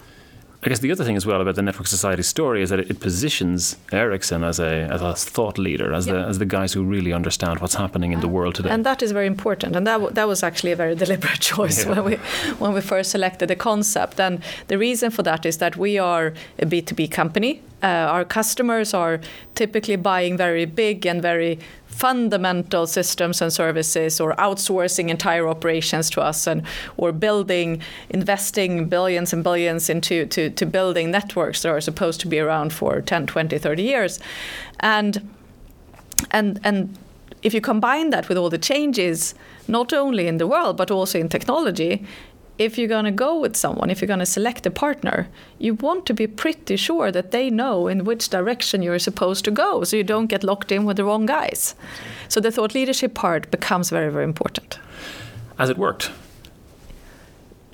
I 0.62 0.68
guess 0.68 0.80
the 0.80 0.92
other 0.92 1.04
thing 1.04 1.16
as 1.16 1.24
well 1.24 1.40
about 1.40 1.54
the 1.54 1.62
Network 1.62 1.86
Society 1.86 2.22
story 2.22 2.62
is 2.62 2.68
that 2.68 2.80
it, 2.80 3.00
positions 3.00 3.76
Ericsson 3.92 4.44
as 4.44 4.60
a, 4.60 4.88
as 4.92 5.00
a 5.00 5.14
thought 5.14 5.56
leader, 5.56 5.94
as, 5.94 6.04
the, 6.04 6.18
as 6.18 6.38
the 6.38 6.44
guys 6.44 6.74
who 6.74 6.84
really 6.84 7.14
understand 7.14 7.60
what's 7.60 7.74
happening 7.74 8.12
in 8.12 8.20
the 8.20 8.28
world 8.28 8.56
today. 8.56 8.68
And 8.68 8.84
that 8.84 9.02
is 9.02 9.12
very 9.12 9.26
important. 9.26 9.74
And 9.74 9.86
that, 9.86 9.94
w- 9.94 10.12
that 10.12 10.28
was 10.28 10.42
actually 10.42 10.72
a 10.72 10.76
very 10.76 10.94
deliberate 11.04 11.40
choice 11.40 11.86
yeah. 11.86 11.92
when, 11.92 12.04
we, 12.04 12.16
when 12.58 12.74
we 12.74 12.82
first 12.82 13.10
selected 13.10 13.48
the 13.48 13.56
concept. 13.56 14.20
And 14.20 14.42
the 14.68 14.76
reason 14.76 15.10
for 15.10 15.22
that 15.22 15.46
is 15.46 15.56
that 15.58 15.78
we 15.78 15.96
are 15.98 16.34
a 16.58 16.66
B2B 16.66 17.10
company. 17.10 17.62
Uh, 17.82 17.86
our 17.86 18.26
customers 18.26 18.92
are 18.92 19.18
typically 19.54 19.96
buying 19.96 20.36
very 20.36 20.66
big 20.66 21.06
and 21.06 21.22
very 21.22 21.58
fundamental 21.90 22.86
systems 22.86 23.42
and 23.42 23.52
services 23.52 24.20
or 24.20 24.34
outsourcing 24.36 25.08
entire 25.08 25.46
operations 25.48 26.08
to 26.10 26.20
us 26.20 26.46
and 26.46 26.62
or 26.96 27.12
building 27.12 27.82
investing 28.08 28.88
billions 28.88 29.32
and 29.32 29.44
billions 29.44 29.90
into 29.90 30.24
to, 30.26 30.50
to 30.50 30.64
building 30.64 31.10
networks 31.10 31.62
that 31.62 31.68
are 31.68 31.80
supposed 31.80 32.20
to 32.20 32.28
be 32.28 32.38
around 32.38 32.72
for 32.72 33.00
10 33.00 33.26
20 33.26 33.58
30 33.58 33.82
years. 33.82 34.20
And 34.80 35.28
and 36.30 36.60
and 36.64 36.96
if 37.42 37.54
you 37.54 37.60
combine 37.60 38.10
that 38.10 38.28
with 38.28 38.38
all 38.38 38.50
the 38.50 38.58
changes 38.58 39.34
not 39.68 39.92
only 39.92 40.26
in 40.26 40.38
the 40.38 40.46
world 40.46 40.76
but 40.76 40.90
also 40.90 41.18
in 41.18 41.28
technology 41.28 42.06
if 42.60 42.76
you're 42.76 42.88
going 42.88 43.06
to 43.06 43.10
go 43.10 43.40
with 43.40 43.56
someone, 43.56 43.88
if 43.88 44.02
you're 44.02 44.06
going 44.06 44.20
to 44.20 44.26
select 44.26 44.66
a 44.66 44.70
partner, 44.70 45.26
you 45.58 45.72
want 45.72 46.04
to 46.04 46.12
be 46.12 46.26
pretty 46.26 46.76
sure 46.76 47.10
that 47.10 47.30
they 47.30 47.48
know 47.48 47.88
in 47.88 48.04
which 48.04 48.28
direction 48.28 48.82
you're 48.82 48.98
supposed 48.98 49.46
to 49.46 49.50
go 49.50 49.82
so 49.82 49.96
you 49.96 50.04
don't 50.04 50.26
get 50.26 50.44
locked 50.44 50.70
in 50.70 50.84
with 50.84 50.98
the 50.98 51.04
wrong 51.04 51.24
guys. 51.24 51.74
So 52.28 52.38
the 52.38 52.52
thought 52.52 52.74
leadership 52.74 53.14
part 53.14 53.50
becomes 53.50 53.88
very, 53.88 54.12
very 54.12 54.24
important. 54.24 54.78
Has 55.56 55.70
it 55.70 55.78
worked? 55.78 56.10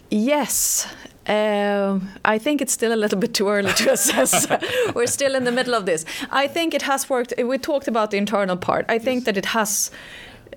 Yes. 0.09 0.87
Um, 1.26 2.09
I 2.25 2.38
think 2.38 2.62
it's 2.62 2.73
still 2.73 2.95
a 2.95 3.00
little 3.02 3.19
bit 3.19 3.35
too 3.35 3.49
early 3.49 3.73
to 3.73 3.93
assess. 3.95 4.47
We're 4.95 5.09
still 5.09 5.35
in 5.35 5.43
the 5.43 5.50
middle 5.50 5.75
of 5.75 5.85
this. 5.85 6.05
I 6.31 6.47
think 6.47 6.75
it 6.75 6.83
has 6.83 7.11
worked. 7.11 7.35
We 7.37 7.59
talked 7.59 7.88
about 7.88 8.12
the 8.12 8.19
internal 8.19 8.57
part. 8.57 8.87
I 8.88 9.00
think 9.00 9.19
yes. 9.19 9.25
that 9.25 9.37
it 9.37 9.47
has 9.47 9.90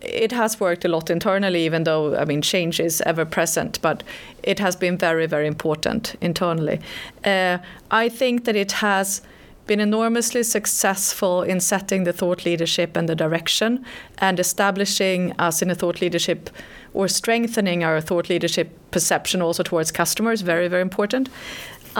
it 0.02 0.32
has 0.32 0.60
worked 0.60 0.86
a 0.86 0.88
lot 0.88 1.10
internally, 1.10 1.66
even 1.66 1.84
though 1.84 2.16
I 2.16 2.26
mean 2.26 2.42
change 2.42 2.80
is 2.80 3.02
ever 3.02 3.26
present, 3.26 3.82
but 3.82 4.04
it 4.44 4.60
has 4.60 4.76
been 4.76 4.98
very, 4.98 5.26
very 5.26 5.48
important 5.48 6.16
internally. 6.22 6.80
Uh, 7.26 7.58
I 7.92 8.10
think 8.10 8.46
that 8.46 8.56
it 8.56 8.74
has 8.74 9.22
been 9.70 9.80
enormously 9.80 10.42
successful 10.42 11.44
in 11.44 11.60
setting 11.60 12.04
the 12.04 12.12
thought 12.12 12.44
leadership 12.44 12.98
and 12.98 13.08
the 13.08 13.16
direction 13.16 13.86
and 14.18 14.40
establishing 14.40 15.32
us 15.38 15.62
in 15.62 15.70
a 15.70 15.76
thought 15.76 16.02
leadership 16.02 16.50
or 16.96 17.08
strengthening 17.08 17.84
our 17.84 18.02
thought 18.02 18.30
leadership 18.30 18.72
perception 18.90 19.44
also 19.44 19.62
towards 19.62 19.92
customers 19.92 20.42
very 20.42 20.68
very 20.68 20.82
important 20.82 21.30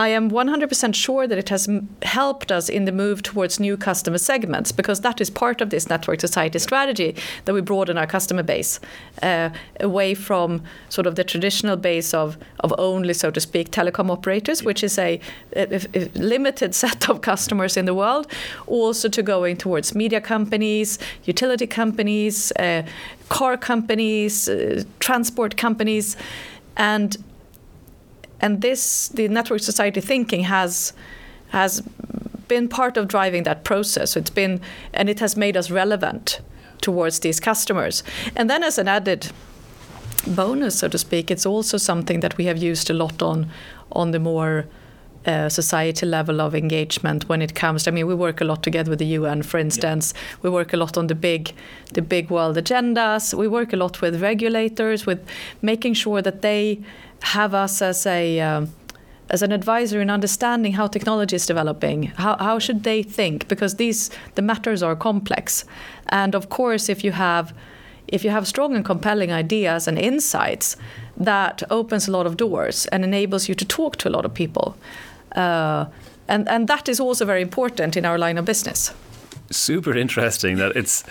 I 0.00 0.08
am 0.08 0.30
100% 0.30 0.94
sure 0.94 1.26
that 1.26 1.36
it 1.36 1.50
has 1.50 1.68
helped 2.00 2.50
us 2.50 2.70
in 2.70 2.86
the 2.86 2.92
move 2.92 3.22
towards 3.22 3.60
new 3.60 3.76
customer 3.76 4.16
segments 4.16 4.72
because 4.72 5.02
that 5.02 5.20
is 5.20 5.28
part 5.28 5.60
of 5.60 5.68
this 5.68 5.90
network 5.90 6.22
society 6.22 6.58
strategy 6.58 7.14
that 7.44 7.52
we 7.52 7.60
broaden 7.60 7.98
our 7.98 8.06
customer 8.06 8.42
base 8.42 8.80
uh, 9.22 9.50
away 9.78 10.14
from 10.14 10.62
sort 10.88 11.06
of 11.06 11.16
the 11.16 11.24
traditional 11.32 11.76
base 11.76 12.14
of, 12.14 12.38
of 12.60 12.72
only, 12.78 13.12
so 13.12 13.30
to 13.30 13.40
speak, 13.40 13.72
telecom 13.72 14.10
operators, 14.10 14.64
which 14.64 14.82
is 14.82 14.98
a, 14.98 15.20
a, 15.54 15.86
a 15.94 16.08
limited 16.14 16.74
set 16.82 17.10
of 17.10 17.20
customers 17.20 17.76
in 17.76 17.84
the 17.84 17.94
world, 17.94 18.26
also 18.66 19.06
to 19.06 19.22
going 19.22 19.54
towards 19.54 19.94
media 19.94 20.20
companies, 20.20 20.98
utility 21.24 21.66
companies, 21.66 22.52
uh, 22.52 22.82
car 23.28 23.58
companies, 23.58 24.48
uh, 24.48 24.82
transport 24.98 25.58
companies, 25.58 26.16
and 26.78 27.18
and 28.40 28.62
this 28.62 29.08
the 29.08 29.28
network 29.28 29.60
society 29.60 30.00
thinking 30.00 30.44
has 30.44 30.92
has 31.50 31.82
been 32.48 32.68
part 32.68 32.96
of 32.96 33.06
driving 33.08 33.44
that 33.44 33.64
process. 33.64 34.16
It's 34.16 34.30
been 34.30 34.60
and 34.92 35.08
it 35.08 35.20
has 35.20 35.36
made 35.36 35.56
us 35.56 35.70
relevant 35.70 36.40
towards 36.80 37.20
these 37.20 37.40
customers. 37.40 38.02
And 38.36 38.48
then 38.50 38.62
as 38.62 38.78
an 38.78 38.88
added 38.88 39.30
bonus, 40.26 40.78
so 40.78 40.88
to 40.88 40.98
speak, 40.98 41.30
it's 41.30 41.46
also 41.46 41.76
something 41.78 42.20
that 42.20 42.36
we 42.36 42.44
have 42.46 42.58
used 42.58 42.90
a 42.90 42.94
lot 42.94 43.22
on 43.22 43.50
on 43.92 44.10
the 44.10 44.18
more 44.18 44.66
uh, 45.26 45.48
society 45.48 46.06
level 46.06 46.40
of 46.40 46.54
engagement 46.54 47.28
when 47.28 47.42
it 47.42 47.54
comes. 47.54 47.84
To, 47.84 47.90
I 47.90 47.92
mean, 47.92 48.06
we 48.06 48.14
work 48.14 48.40
a 48.40 48.44
lot 48.44 48.62
together 48.62 48.90
with 48.90 49.00
the 49.00 49.06
UN, 49.18 49.42
for 49.42 49.58
instance. 49.58 50.14
Yeah. 50.14 50.36
We 50.42 50.50
work 50.50 50.72
a 50.72 50.76
lot 50.76 50.96
on 50.96 51.08
the 51.08 51.14
big, 51.14 51.52
the 51.92 52.02
big 52.02 52.30
world 52.30 52.56
agendas. 52.56 53.34
We 53.34 53.46
work 53.46 53.72
a 53.72 53.76
lot 53.76 54.00
with 54.00 54.22
regulators, 54.22 55.06
with 55.06 55.20
making 55.60 55.94
sure 55.94 56.22
that 56.22 56.40
they 56.40 56.80
have 57.20 57.54
us 57.54 57.82
as 57.82 58.06
a 58.06 58.40
um, 58.40 58.72
as 59.30 59.42
an 59.42 59.52
advisor 59.52 60.00
in 60.00 60.10
understanding 60.10 60.72
how 60.72 60.88
technology 60.88 61.36
is 61.36 61.46
developing. 61.46 62.04
How 62.16 62.36
how 62.38 62.58
should 62.58 62.82
they 62.82 63.02
think? 63.02 63.48
Because 63.48 63.76
these 63.76 64.10
the 64.34 64.42
matters 64.42 64.82
are 64.82 64.96
complex, 64.96 65.64
and 66.08 66.34
of 66.34 66.48
course, 66.48 66.88
if 66.88 67.04
you 67.04 67.12
have 67.12 67.52
if 68.08 68.24
you 68.24 68.30
have 68.30 68.46
strong 68.46 68.74
and 68.74 68.84
compelling 68.84 69.32
ideas 69.32 69.88
and 69.88 69.98
insights, 69.98 70.76
that 71.16 71.62
opens 71.70 72.08
a 72.08 72.10
lot 72.10 72.26
of 72.26 72.36
doors 72.36 72.86
and 72.86 73.04
enables 73.04 73.48
you 73.48 73.54
to 73.54 73.64
talk 73.64 73.96
to 73.96 74.08
a 74.08 74.10
lot 74.10 74.24
of 74.24 74.34
people. 74.34 74.76
Uh, 75.36 75.86
and, 76.28 76.48
and 76.48 76.68
that 76.68 76.88
is 76.88 77.00
also 77.00 77.24
very 77.24 77.42
important 77.42 77.96
in 77.96 78.04
our 78.04 78.18
line 78.18 78.38
of 78.38 78.44
business. 78.44 78.92
Super 79.50 79.96
interesting 79.96 80.56
that 80.56 80.76
it's 80.76 81.04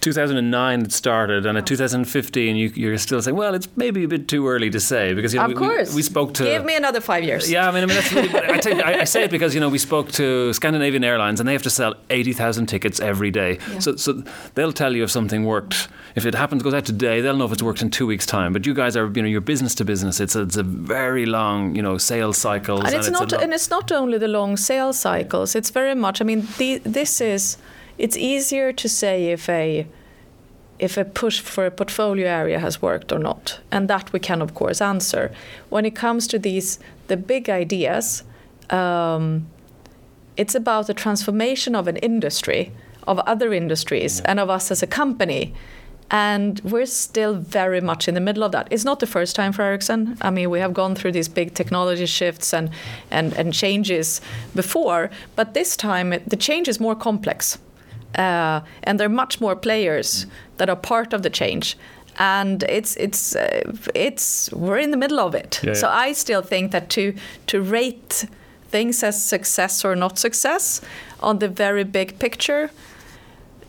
2009 0.00 0.82
it 0.82 0.92
started, 0.92 1.46
and 1.46 1.58
at 1.58 1.66
2015 1.66 2.56
you, 2.56 2.92
are 2.92 2.98
still 2.98 3.20
saying, 3.22 3.36
well, 3.36 3.54
it's 3.54 3.68
maybe 3.76 4.04
a 4.04 4.08
bit 4.08 4.28
too 4.28 4.48
early 4.48 4.70
to 4.70 4.80
say 4.80 5.14
because 5.14 5.34
you 5.34 5.40
know, 5.40 5.46
of 5.46 5.54
course 5.56 5.90
we, 5.90 5.96
we, 5.96 6.02
spoke 6.02 6.34
to 6.34 6.44
give 6.44 6.64
me 6.64 6.76
another 6.76 7.00
five 7.00 7.24
years. 7.24 7.50
Yeah, 7.50 7.68
I 7.68 7.70
mean, 7.72 7.84
I 7.84 7.86
mean 7.86 7.96
that's 7.96 8.12
really. 8.12 8.28
I, 8.34 8.60
you, 8.76 8.82
I, 8.82 9.00
I, 9.00 9.04
say 9.04 9.24
it 9.24 9.30
because 9.30 9.54
you 9.54 9.60
know 9.60 9.68
we 9.68 9.78
spoke 9.78 10.10
to 10.12 10.52
Scandinavian 10.52 11.04
Airlines 11.04 11.40
and 11.40 11.48
they 11.48 11.52
have 11.52 11.62
to 11.62 11.70
sell 11.70 11.94
80,000 12.10 12.66
tickets 12.66 13.00
every 13.00 13.30
day. 13.30 13.58
Yeah. 13.72 13.78
So, 13.78 13.96
so 13.96 14.22
they'll 14.54 14.72
tell 14.72 14.94
you 14.94 15.04
if 15.04 15.10
something 15.10 15.44
worked. 15.44 15.88
If 16.14 16.26
it 16.26 16.34
happens 16.34 16.62
goes 16.62 16.74
out 16.74 16.84
today, 16.84 17.20
they'll 17.20 17.36
know 17.36 17.44
if 17.44 17.52
it's 17.52 17.62
worked 17.62 17.82
in 17.82 17.90
two 17.90 18.06
weeks' 18.06 18.26
time. 18.26 18.52
But 18.52 18.66
you 18.66 18.74
guys 18.74 18.96
are, 18.96 19.06
you 19.06 19.22
know, 19.22 19.28
you're 19.28 19.40
business 19.40 19.74
to 19.76 19.84
business. 19.84 20.20
It's 20.20 20.34
a, 20.34 20.42
it's 20.42 20.56
a 20.56 20.62
very 20.62 21.26
long, 21.26 21.74
you 21.74 21.82
know, 21.82 21.98
sales 21.98 22.38
cycle, 22.38 22.78
And, 22.78 22.88
and 22.88 22.96
it's, 22.96 23.08
it's 23.08 23.20
not, 23.20 23.32
and 23.32 23.52
it's 23.52 23.70
not 23.70 23.92
only 23.92 24.18
the 24.18 24.28
long 24.28 24.56
sales 24.56 24.98
cycles. 24.98 25.54
It's 25.54 25.70
very 25.70 25.94
much. 25.94 26.20
I 26.20 26.24
mean, 26.24 26.46
the, 26.58 26.78
this 26.78 27.20
is. 27.20 27.56
It's 28.00 28.16
easier 28.16 28.72
to 28.72 28.88
say 28.88 29.26
if 29.26 29.46
a 29.48 29.86
if 30.78 30.96
a 30.96 31.04
push 31.04 31.40
for 31.40 31.66
a 31.66 31.70
portfolio 31.70 32.26
area 32.26 32.58
has 32.58 32.80
worked 32.80 33.12
or 33.12 33.18
not. 33.18 33.60
And 33.70 33.86
that 33.88 34.10
we 34.14 34.18
can, 34.18 34.40
of 34.40 34.54
course, 34.54 34.80
answer. 34.80 35.30
When 35.68 35.84
it 35.84 35.94
comes 35.94 36.26
to 36.28 36.38
these, 36.38 36.78
the 37.08 37.18
big 37.18 37.50
ideas, 37.50 38.22
um, 38.70 39.46
it's 40.38 40.54
about 40.54 40.86
the 40.86 40.94
transformation 40.94 41.74
of 41.76 41.86
an 41.86 41.96
industry, 41.96 42.72
of 43.06 43.18
other 43.18 43.52
industries, 43.52 44.22
and 44.22 44.40
of 44.40 44.48
us 44.48 44.70
as 44.70 44.82
a 44.82 44.86
company. 44.86 45.52
And 46.10 46.60
we're 46.60 46.86
still 46.86 47.34
very 47.34 47.82
much 47.82 48.08
in 48.08 48.14
the 48.14 48.20
middle 48.20 48.42
of 48.42 48.52
that. 48.52 48.68
It's 48.70 48.86
not 48.86 49.00
the 49.00 49.06
first 49.06 49.36
time 49.36 49.52
for 49.52 49.60
Ericsson. 49.60 50.16
I 50.22 50.30
mean, 50.30 50.48
we 50.48 50.60
have 50.60 50.72
gone 50.72 50.94
through 50.94 51.12
these 51.12 51.28
big 51.28 51.52
technology 51.52 52.06
shifts 52.06 52.54
and, 52.54 52.70
and, 53.10 53.34
and 53.34 53.52
changes 53.52 54.22
before, 54.54 55.10
but 55.36 55.52
this 55.52 55.76
time 55.76 56.14
the 56.26 56.36
change 56.36 56.68
is 56.68 56.80
more 56.80 56.96
complex. 56.96 57.58
Uh, 58.18 58.60
and 58.82 58.98
there 58.98 59.06
are 59.06 59.14
much 59.14 59.40
more 59.40 59.56
players 59.56 60.26
that 60.56 60.68
are 60.68 60.76
part 60.76 61.12
of 61.12 61.22
the 61.22 61.30
change. 61.30 61.76
And 62.18 62.62
it's 62.64 62.96
it's 62.96 63.36
uh, 63.36 63.72
it's 63.94 64.50
we're 64.52 64.78
in 64.78 64.90
the 64.90 64.96
middle 64.96 65.20
of 65.20 65.34
it. 65.34 65.60
Yeah, 65.62 65.74
so 65.74 65.86
yeah. 65.86 66.08
i 66.08 66.12
still 66.12 66.42
think 66.42 66.72
that 66.72 66.88
to 66.90 67.14
to 67.46 67.62
rate 67.62 68.26
things 68.70 69.02
as 69.02 69.22
success 69.22 69.84
or 69.84 69.96
not 69.96 70.18
success 70.18 70.80
on 71.20 71.38
the 71.38 71.48
very 71.48 71.84
big 71.84 72.18
picture 72.18 72.70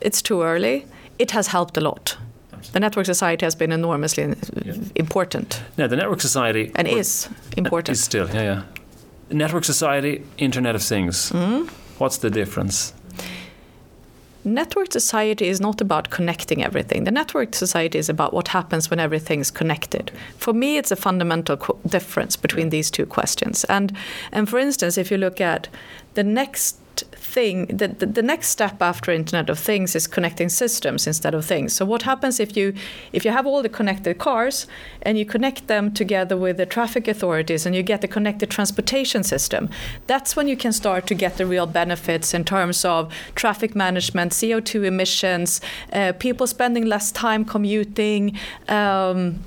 it's 0.04 0.22
too 0.22 0.42
early. 0.42 0.86
It 1.18 1.30
has 1.30 1.48
helped 1.48 1.76
a 1.76 1.80
lot. 1.80 2.16
The 2.72 2.80
network 2.80 3.06
society 3.06 3.46
has 3.46 3.54
been 3.54 3.72
enormously 3.72 4.34
yeah. 4.64 4.74
important. 4.94 5.62
Yeah 5.76 5.88
the 5.88 5.96
network 5.96 6.20
society 6.20 6.70
and 6.74 6.88
is 6.88 7.28
important. 7.56 7.96
Is 7.96 8.04
still 8.04 8.28
yeah 8.28 8.42
yeah. 8.42 8.62
Network 9.30 9.64
society 9.64 10.22
internet 10.36 10.74
of 10.74 10.82
things. 10.82 11.30
Mm-hmm. 11.32 11.68
what's 11.98 12.18
the 12.18 12.30
difference 12.30 12.92
network 14.44 14.92
society 14.92 15.48
is 15.48 15.60
not 15.60 15.80
about 15.80 16.10
connecting 16.10 16.64
everything. 16.64 17.04
The 17.04 17.10
network 17.10 17.54
society 17.54 17.98
is 17.98 18.08
about 18.08 18.34
what 18.34 18.48
happens 18.48 18.90
when 18.90 19.00
everything's 19.00 19.50
connected. 19.50 20.10
For 20.38 20.52
me, 20.52 20.76
it's 20.76 20.90
a 20.90 20.96
fundamental 20.96 21.56
difference 21.86 22.36
between 22.36 22.70
these 22.70 22.90
two 22.90 23.06
questions. 23.06 23.64
And 23.64 23.96
and 24.32 24.48
for 24.48 24.58
instance, 24.58 24.98
if 24.98 25.10
you 25.10 25.18
look 25.18 25.40
at 25.40 25.68
the 26.14 26.24
next 26.24 26.76
thing 27.12 27.66
the, 27.66 27.88
the, 27.88 28.06
the, 28.06 28.22
next 28.22 28.48
step 28.48 28.80
after 28.80 29.10
internet 29.10 29.50
of 29.50 29.58
things 29.58 29.94
is 29.94 30.06
connecting 30.06 30.48
systems 30.48 31.06
instead 31.06 31.34
of 31.34 31.44
things. 31.44 31.72
So 31.72 31.84
what 31.84 32.02
happens 32.02 32.40
if 32.40 32.56
you 32.56 32.74
if 33.12 33.24
you 33.24 33.30
have 33.30 33.46
all 33.46 33.62
the 33.62 33.68
connected 33.68 34.18
cars 34.18 34.66
and 35.02 35.18
you 35.18 35.24
connect 35.24 35.66
them 35.66 35.92
together 35.92 36.36
with 36.36 36.56
the 36.56 36.66
traffic 36.66 37.08
authorities 37.08 37.66
and 37.66 37.74
you 37.74 37.82
get 37.82 38.00
the 38.00 38.08
connected 38.08 38.50
transportation 38.50 39.22
system 39.22 39.68
that's 40.06 40.36
when 40.36 40.48
you 40.48 40.56
can 40.56 40.72
start 40.72 41.06
to 41.06 41.14
get 41.14 41.36
the 41.36 41.46
real 41.46 41.66
benefits 41.66 42.34
in 42.34 42.44
terms 42.44 42.84
of 42.84 43.12
traffic 43.34 43.74
management 43.74 44.32
co2 44.32 44.84
emissions 44.84 45.60
uh, 45.92 46.12
people 46.18 46.46
spending 46.46 46.84
less 46.86 47.12
time 47.12 47.44
commuting 47.44 48.38
um, 48.68 49.38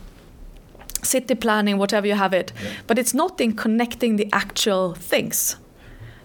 city 1.04 1.36
planning 1.36 1.78
whatever 1.78 2.08
you 2.08 2.16
have 2.16 2.34
it. 2.34 2.52
Yeah. 2.64 2.72
but 2.88 2.98
it's 2.98 3.14
not 3.14 3.40
in 3.40 3.56
connecting 3.56 4.16
the 4.16 4.28
actual 4.34 4.96
things 4.96 5.56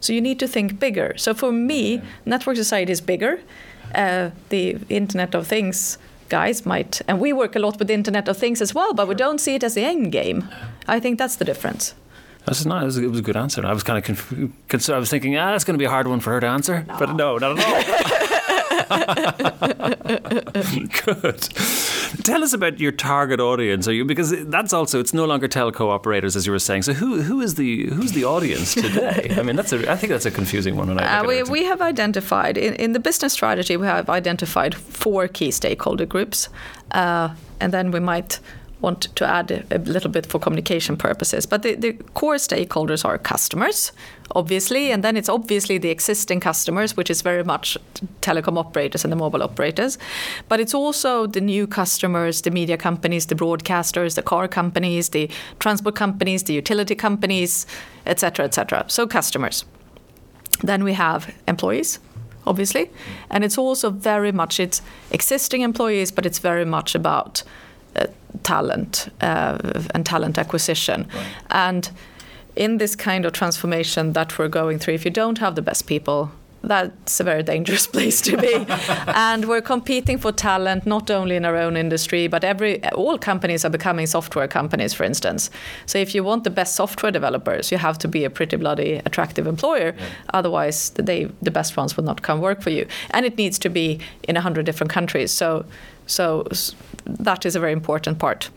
so 0.01 0.13
you 0.13 0.21
need 0.21 0.39
to 0.41 0.49
think 0.49 0.79
bigger. 0.79 1.15
So 1.17 1.35
for 1.35 1.53
me, 1.53 2.03
network 2.25 2.57
society 2.57 2.93
is 2.93 3.01
bigger. 3.01 3.41
Uh, 3.95 4.31
the 4.49 4.79
Internet 4.89 5.35
of 5.35 5.47
Things 5.47 5.99
guys 6.29 6.65
might, 6.65 7.01
and 7.09 7.21
we 7.21 7.33
work 7.33 7.57
a 7.57 7.59
lot 7.59 7.79
with 7.79 7.89
the 7.89 7.95
Internet 7.95 8.29
of 8.29 8.37
Things 8.37 8.63
as 8.63 8.75
well, 8.75 8.95
but 8.95 9.09
we 9.09 9.15
don't 9.15 9.41
see 9.41 9.55
it 9.55 9.65
as 9.65 9.75
the 9.75 9.85
end 9.85 10.13
game. 10.13 10.49
I 10.87 11.01
think 11.01 11.19
that's 11.19 11.37
the 11.37 11.45
difference. 11.45 11.95
That's 12.47 12.65
not. 12.65 12.83
It 12.83 12.87
was 12.87 13.19
a 13.19 13.23
good 13.23 13.37
answer. 13.37 13.65
I 13.67 13.73
was 13.73 13.83
kind 13.83 13.99
of 13.99 14.05
concerned. 14.69 14.97
I 14.97 14.99
was 14.99 15.11
thinking, 15.11 15.37
ah, 15.37 15.51
that's 15.53 15.65
going 15.65 15.75
to 15.75 15.79
be 15.79 15.85
a 15.85 15.91
hard 15.91 16.09
one 16.09 16.21
for 16.21 16.31
her 16.33 16.41
to 16.41 16.47
answer. 16.47 16.85
No. 16.89 16.99
But 16.99 17.15
no, 17.15 17.39
not 17.39 17.59
at 17.59 17.65
all. 17.65 18.27
Good. 21.05 21.41
Tell 22.25 22.43
us 22.43 22.53
about 22.53 22.81
your 22.81 22.93
target 22.93 23.41
audience. 23.41 23.87
Are 23.87 23.93
you 23.93 24.05
because 24.05 24.35
that's 24.47 24.73
also 24.73 24.99
it's 24.99 25.15
no 25.15 25.27
longer 25.27 25.49
telco 25.49 25.89
operators 25.89 26.35
as 26.37 26.47
you 26.47 26.53
were 26.53 26.59
saying. 26.59 26.83
So 26.83 26.93
who 26.93 27.23
who 27.23 27.41
is 27.41 27.55
the 27.55 27.87
who's 27.87 28.13
the 28.13 28.25
audience 28.25 28.75
today? 28.75 29.35
I 29.37 29.43
mean, 29.43 29.57
that's 29.57 29.73
a 29.73 29.91
I 29.91 29.97
think 29.97 30.11
that's 30.11 30.27
a 30.27 30.31
confusing 30.31 30.77
one. 30.77 30.99
Uh, 30.99 31.25
we 31.27 31.43
we 31.45 31.65
have 31.65 31.81
identified 31.81 32.59
in, 32.59 32.75
in 32.75 32.93
the 32.93 33.01
business 33.01 33.33
strategy 33.33 33.77
we 33.77 33.87
have 33.87 34.11
identified 34.11 34.75
four 34.75 35.29
key 35.29 35.51
stakeholder 35.51 36.07
groups, 36.07 36.49
uh, 36.91 37.29
and 37.61 37.73
then 37.73 37.91
we 37.93 38.01
might 38.01 38.41
want 38.81 39.03
to 39.15 39.27
add 39.27 39.65
a, 39.71 39.79
little 39.79 40.11
bit 40.11 40.27
for 40.27 40.39
communication 40.39 40.97
purposes. 40.97 41.47
But 41.47 41.63
the, 41.63 41.75
the, 41.75 41.93
core 42.15 42.37
stakeholders 42.37 43.05
are 43.05 43.19
customers, 43.19 43.93
obviously, 44.35 44.91
and 44.91 45.05
then 45.05 45.17
it's 45.17 45.29
obviously 45.29 45.79
the 45.79 45.91
existing 45.91 46.41
customers, 46.41 46.97
which 46.97 47.11
is 47.11 47.23
very 47.23 47.45
much 47.45 47.77
telecom 48.23 48.59
operators 48.59 49.05
and 49.05 49.13
the 49.13 49.17
mobile 49.17 49.43
operators. 49.43 49.99
But 50.49 50.61
it's 50.61 50.75
also 50.75 51.27
the 51.27 51.41
new 51.41 51.67
customers, 51.67 52.43
the 52.43 52.51
media 52.51 52.77
companies, 52.77 53.27
the 53.27 53.35
broadcasters, 53.35 54.15
the 54.15 54.23
car 54.23 54.49
companies, 54.49 55.11
the 55.11 55.31
transport 55.59 55.95
companies, 55.95 56.45
the 56.45 56.55
utility 56.55 56.95
companies, 56.95 57.67
etc., 58.07 58.47
etc. 58.47 58.85
So 58.89 59.07
customers. 59.07 59.65
Then 60.63 60.85
we 60.85 60.93
have 60.95 61.35
employees, 61.49 61.99
obviously, 62.47 62.91
and 63.31 63.45
it's 63.45 63.57
also 63.57 63.91
very 63.91 64.33
much 64.33 64.61
it's 64.61 64.83
existing 65.11 65.63
employees, 65.63 66.11
but 66.13 66.27
it's 66.27 66.39
very 66.39 66.65
much 66.65 66.95
about 66.95 67.43
talent 68.43 69.09
uh, 69.21 69.59
and 69.95 70.05
talent 70.07 70.39
acquisition. 70.39 71.09
Right. 71.15 71.27
And 71.51 71.91
in 72.57 72.79
this 72.79 72.97
kind 72.97 73.25
of 73.25 73.33
transformation 73.33 74.13
that 74.13 74.39
we're 74.39 74.49
going 74.49 74.79
through, 74.79 74.95
if 74.95 75.05
you 75.05 75.11
don't 75.11 75.39
have 75.39 75.55
the 75.55 75.63
best 75.63 75.87
people, 75.87 76.31
that's 76.63 77.21
a 77.21 77.25
very 77.25 77.43
dangerous 77.43 77.87
place 77.95 78.21
to 78.23 78.37
be. 78.37 78.55
and 79.07 79.47
we're 79.47 79.63
competing 79.63 80.19
for 80.19 80.33
talent 80.33 80.87
not 80.87 81.11
only 81.11 81.37
in 81.37 81.45
our 81.45 81.57
own 81.57 81.77
industry, 81.77 82.27
but 82.27 82.45
every 82.45 82.85
all 82.93 83.19
companies 83.19 83.65
are 83.65 83.71
becoming 83.71 84.07
software 84.07 84.49
companies, 84.49 84.93
for 84.93 85.05
instance. 85.05 85.51
So 85.87 85.99
if 85.99 86.15
you 86.15 86.23
want 86.23 86.45
the 86.45 86.51
best 86.51 86.77
software 86.77 87.13
developers, 87.13 87.73
you 87.73 87.79
have 87.79 87.99
to 87.99 88.09
be 88.09 88.25
a 88.25 88.31
pretty 88.31 88.57
bloody 88.57 89.01
attractive 89.07 89.47
employer. 89.47 89.95
Yeah. 89.97 90.07
Otherwise, 90.35 90.91
they, 90.91 91.25
the 91.41 91.51
best 91.51 91.77
ones 91.77 91.97
will 91.97 92.05
not 92.05 92.23
come 92.23 92.41
work 92.41 92.61
for 92.63 92.71
you. 92.71 92.87
And 93.11 93.25
it 93.25 93.37
needs 93.39 93.59
to 93.61 93.69
be 93.69 94.01
in 94.29 94.37
a 94.37 94.41
hundred 94.41 94.67
different 94.67 94.93
countries. 94.93 95.33
So, 95.33 95.65
so 96.11 96.45
that 97.05 97.47
is 97.47 97.57
a 97.57 97.61
very 97.61 97.73
important 97.73 98.19
part. 98.19 98.51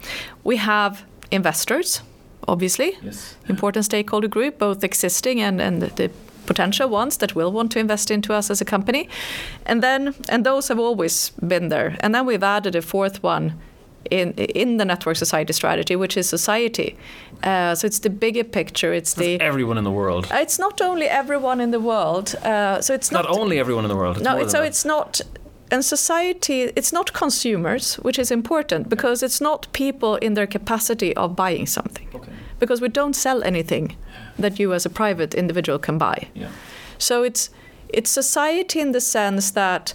We 0.43 0.57
have 0.57 1.03
investors 1.31 2.01
obviously. 2.47 2.97
Yes. 3.01 3.35
Important 3.47 3.85
stakeholder 3.85 4.27
group, 4.27 4.59
both 4.59 4.83
existing 4.83 5.41
and, 5.41 5.61
and 5.61 5.81
the 5.81 6.11
potential 6.45 6.89
ones 6.89 7.17
that 7.17 7.35
will 7.35 7.51
want 7.51 7.71
to 7.71 7.79
invest 7.79 8.11
into 8.11 8.33
us 8.33 8.49
as 8.49 8.61
a 8.61 8.65
company. 8.65 9.07
And 9.65 9.81
then 9.81 10.13
and 10.29 10.45
those 10.45 10.67
have 10.67 10.79
always 10.79 11.31
been 11.47 11.69
there. 11.69 11.97
And 12.01 12.13
then 12.13 12.25
we've 12.25 12.43
added 12.43 12.75
a 12.75 12.81
fourth 12.81 13.23
one 13.23 13.53
in 14.11 14.33
in 14.33 14.77
the 14.77 14.85
network 14.85 15.15
society 15.15 15.53
strategy, 15.53 15.95
which 15.95 16.17
is 16.17 16.27
society. 16.27 16.97
Uh, 17.43 17.75
so 17.75 17.87
it's 17.87 17.99
the 17.99 18.09
bigger 18.09 18.43
picture. 18.43 18.93
It's 18.93 19.13
That's 19.13 19.27
the 19.27 19.41
everyone 19.41 19.77
in 19.77 19.83
the 19.83 19.91
world. 19.91 20.27
Uh, 20.31 20.41
it's 20.41 20.59
not 20.59 20.81
only 20.81 21.07
everyone 21.07 21.61
in 21.61 21.71
the 21.71 21.79
world. 21.79 22.35
Uh, 22.35 22.81
so 22.81 22.93
it's 22.93 23.11
not, 23.11 23.25
not, 23.25 23.39
only 23.39 23.59
everyone 23.59 23.85
in 23.85 23.89
the 23.89 23.97
world. 23.97 24.21
no, 24.21 24.47
so 24.47 24.59
that. 24.59 24.67
it's 24.67 24.85
not. 24.85 25.21
And 25.71 25.83
society, 25.83 26.71
it's 26.75 26.93
not 26.93 27.13
consumers, 27.13 27.95
which 27.95 28.19
is 28.19 28.31
important 28.31 28.89
because 28.89 29.23
it's 29.23 29.41
not 29.41 29.67
people 29.73 30.17
in 30.17 30.33
their 30.35 30.47
capacity 30.47 31.15
of 31.15 31.35
buying 31.35 31.65
something. 31.65 32.07
Okay. 32.13 32.31
Because 32.59 32.81
we 32.81 32.89
don't 32.89 33.15
sell 33.15 33.43
anything 33.43 33.95
that 34.37 34.59
you 34.59 34.73
as 34.73 34.85
a 34.85 34.89
private 34.89 35.33
individual 35.33 35.79
can 35.79 35.97
buy. 35.97 36.27
Yeah. 36.33 36.49
So 36.97 37.23
it's 37.23 37.49
it's 37.89 38.09
society 38.09 38.79
in 38.79 38.91
the 38.91 39.01
sense 39.01 39.51
that 39.51 39.93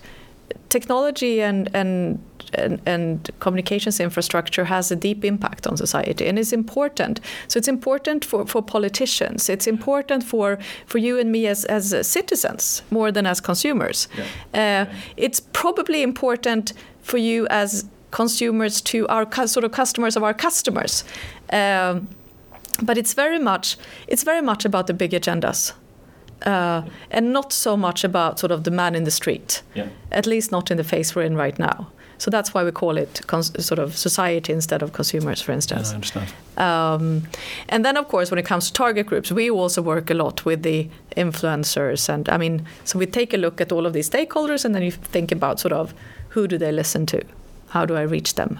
technology 0.68 1.42
and 1.42 1.70
and 1.74 2.18
and, 2.54 2.80
and, 2.86 3.30
communications 3.40 4.00
infrastructure 4.00 4.64
has 4.64 4.90
a 4.90 4.96
deep 4.96 5.22
impact 5.24 5.66
on 5.66 5.76
society 5.76 6.26
and 6.26 6.38
is 6.38 6.50
important. 6.50 7.20
So 7.46 7.58
it's 7.58 7.68
important 7.68 8.24
for, 8.24 8.46
for 8.46 8.62
politicians. 8.62 9.50
It's 9.50 9.66
important 9.66 10.24
for, 10.24 10.58
for 10.86 10.96
you 10.96 11.18
and 11.18 11.30
me 11.30 11.46
as, 11.46 11.66
as 11.66 12.06
citizens 12.06 12.80
more 12.90 13.12
than 13.12 13.26
as 13.26 13.38
consumers. 13.38 14.08
Yeah. 14.54 14.86
Uh, 14.88 14.94
it's 15.18 15.40
probably 15.40 16.02
important 16.02 16.72
for 17.02 17.18
you 17.18 17.46
as 17.50 17.84
consumers 18.10 18.80
to 18.80 19.06
our 19.08 19.26
sort 19.46 19.64
of 19.64 19.72
customers 19.72 20.16
of 20.16 20.22
our 20.22 20.34
customers. 20.34 21.04
Um, 21.52 22.08
but 22.82 22.96
it's 22.96 23.14
very 23.14 23.38
much 23.38 23.76
it's 24.06 24.22
very 24.22 24.40
much 24.40 24.64
about 24.64 24.86
the 24.86 24.94
big 24.94 25.10
agendas. 25.10 25.72
Uh, 26.42 26.82
and 27.10 27.32
not 27.32 27.52
so 27.52 27.76
much 27.76 28.04
about 28.04 28.38
sort 28.38 28.52
of 28.52 28.62
the 28.62 28.70
man 28.70 28.94
in 28.94 29.04
the 29.04 29.10
street, 29.10 29.62
yeah. 29.74 29.88
at 30.12 30.24
least 30.26 30.52
not 30.52 30.70
in 30.70 30.76
the 30.76 30.84
phase 30.84 31.14
we're 31.14 31.22
in 31.22 31.36
right 31.36 31.58
now. 31.58 31.88
So 32.18 32.30
that's 32.32 32.52
why 32.52 32.64
we 32.64 32.72
call 32.72 32.96
it 32.96 33.20
sort 33.60 33.78
of 33.78 33.96
society 33.96 34.52
instead 34.52 34.82
of 34.82 34.92
consumers, 34.92 35.40
for 35.40 35.52
instance. 35.52 35.88
Yeah, 35.88 35.92
I 35.92 35.94
understand. 35.94 36.34
Um, 36.56 37.28
and 37.68 37.84
then, 37.84 37.96
of 37.96 38.08
course, 38.08 38.30
when 38.30 38.38
it 38.38 38.44
comes 38.44 38.66
to 38.66 38.72
target 38.72 39.06
groups, 39.06 39.30
we 39.30 39.50
also 39.50 39.80
work 39.80 40.10
a 40.10 40.14
lot 40.14 40.44
with 40.44 40.64
the 40.64 40.88
influencers. 41.16 42.08
And 42.08 42.28
I 42.28 42.36
mean, 42.36 42.66
so 42.84 42.98
we 42.98 43.06
take 43.06 43.32
a 43.32 43.36
look 43.36 43.60
at 43.60 43.70
all 43.70 43.86
of 43.86 43.92
these 43.92 44.10
stakeholders 44.10 44.64
and 44.64 44.74
then 44.74 44.82
you 44.82 44.90
think 44.90 45.30
about 45.30 45.60
sort 45.60 45.72
of 45.72 45.94
who 46.30 46.48
do 46.48 46.58
they 46.58 46.72
listen 46.72 47.06
to? 47.06 47.22
How 47.68 47.86
do 47.86 47.96
I 47.96 48.02
reach 48.02 48.34
them? 48.34 48.58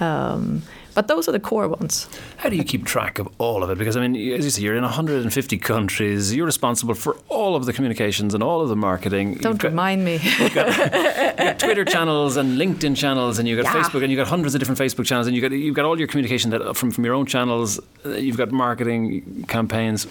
Um, 0.00 0.62
but 0.94 1.08
those 1.08 1.28
are 1.28 1.32
the 1.32 1.40
core 1.40 1.68
ones. 1.68 2.08
How 2.36 2.48
do 2.48 2.56
you 2.56 2.62
keep 2.62 2.86
track 2.86 3.18
of 3.18 3.28
all 3.38 3.64
of 3.64 3.70
it? 3.70 3.78
Because 3.78 3.96
I 3.96 4.06
mean, 4.06 4.32
as 4.32 4.44
you 4.44 4.50
say, 4.50 4.62
you're 4.62 4.76
in 4.76 4.82
150 4.82 5.58
countries. 5.58 6.34
You're 6.34 6.46
responsible 6.46 6.94
for 6.94 7.16
all 7.28 7.56
of 7.56 7.66
the 7.66 7.72
communications 7.72 8.32
and 8.32 8.42
all 8.42 8.60
of 8.60 8.68
the 8.68 8.76
marketing. 8.76 9.34
Don't 9.34 9.58
got, 9.58 9.70
remind 9.70 10.04
me. 10.04 10.12
you've, 10.38 10.54
got, 10.54 10.68
you've 10.68 11.36
got, 11.36 11.58
Twitter 11.58 11.84
channels 11.84 12.36
and 12.36 12.58
LinkedIn 12.58 12.96
channels, 12.96 13.40
and 13.40 13.48
you've 13.48 13.60
got 13.62 13.74
yeah. 13.74 13.82
Facebook, 13.82 14.02
and 14.02 14.12
you've 14.12 14.18
got 14.18 14.28
hundreds 14.28 14.54
of 14.54 14.60
different 14.60 14.78
Facebook 14.78 15.04
channels, 15.04 15.26
and 15.26 15.34
you've 15.34 15.42
got 15.42 15.50
you've 15.50 15.74
got 15.74 15.84
all 15.84 15.98
your 15.98 16.08
communication 16.08 16.50
that 16.50 16.76
from 16.76 16.92
from 16.92 17.04
your 17.04 17.14
own 17.14 17.26
channels. 17.26 17.80
Uh, 18.06 18.10
you've 18.10 18.36
got 18.36 18.52
marketing 18.52 19.44
campaigns. 19.48 20.06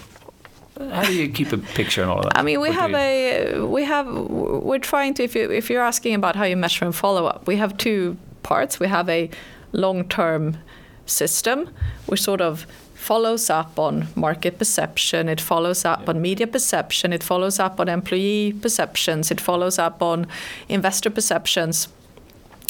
How 0.78 1.04
do 1.04 1.14
you 1.14 1.30
keep 1.30 1.54
a 1.54 1.60
picture 1.60 2.02
and 2.02 2.10
all 2.10 2.18
of 2.18 2.24
that? 2.26 2.38
I 2.38 2.42
mean, 2.42 2.60
we 2.60 2.70
what 2.70 2.78
have 2.80 2.94
a 2.94 3.62
we 3.62 3.86
have 3.86 4.08
we're 4.08 4.80
trying 4.80 5.14
to 5.14 5.24
if 5.24 5.34
you 5.36 5.50
if 5.50 5.70
you're 5.70 5.84
asking 5.84 6.16
about 6.16 6.36
how 6.36 6.44
you 6.44 6.58
measure 6.58 6.84
and 6.84 6.94
follow 6.94 7.26
up, 7.26 7.48
we 7.48 7.56
have 7.56 7.78
two 7.78 8.18
parts. 8.42 8.80
We 8.80 8.88
have 8.88 9.08
a 9.08 9.30
long 9.74 10.08
term 10.08 10.58
system, 11.06 11.70
which 12.06 12.22
sort 12.22 12.42
of 12.42 12.66
follows 12.94 13.50
up 13.50 13.78
on 13.78 14.08
market 14.16 14.58
perception, 14.58 15.28
it 15.28 15.42
follows 15.42 15.84
up 15.84 16.04
yeah. 16.04 16.10
on 16.12 16.22
media 16.22 16.48
perception, 16.48 17.12
it 17.12 17.22
follows 17.22 17.60
up 17.60 17.80
on 17.80 17.90
employee 17.90 18.54
perceptions, 18.54 19.30
it 19.30 19.42
follows 19.42 19.78
up 19.78 20.02
on 20.02 20.26
investor 20.70 21.10
perceptions 21.10 21.90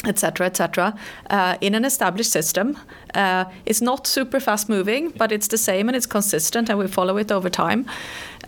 etc 0.06 0.46
etc 0.46 0.94
uh, 1.30 1.56
in 1.62 1.74
an 1.74 1.82
established 1.82 2.30
system 2.30 2.76
uh, 3.14 3.44
it's 3.64 3.80
not 3.80 4.06
super 4.06 4.38
fast 4.38 4.68
moving 4.68 5.10
but 5.16 5.32
it's 5.32 5.48
the 5.48 5.56
same 5.56 5.88
and 5.88 5.96
it's 5.96 6.04
consistent 6.04 6.68
and 6.68 6.78
we 6.78 6.86
follow 6.86 7.16
it 7.16 7.32
over 7.32 7.48
time 7.48 7.86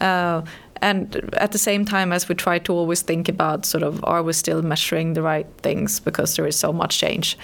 uh, 0.03 0.43
and 0.83 1.31
at 1.35 1.53
the 1.53 1.59
same 1.59 1.85
time 1.85 2.13
as 2.13 2.29
we 2.29 2.35
try 2.35 2.59
to 2.59 2.73
always 2.73 3.03
think 3.03 3.29
about 3.29 3.67
sort 3.67 3.83
of 3.83 4.05
are 4.05 4.23
we 4.23 4.33
still 4.33 4.63
measuring 4.63 5.15
the 5.15 5.23
right 5.23 5.47
things 5.59 6.01
because 6.01 6.37
there 6.37 6.47
is 6.47 6.57
so 6.57 6.73
much 6.73 6.99
change 6.99 7.39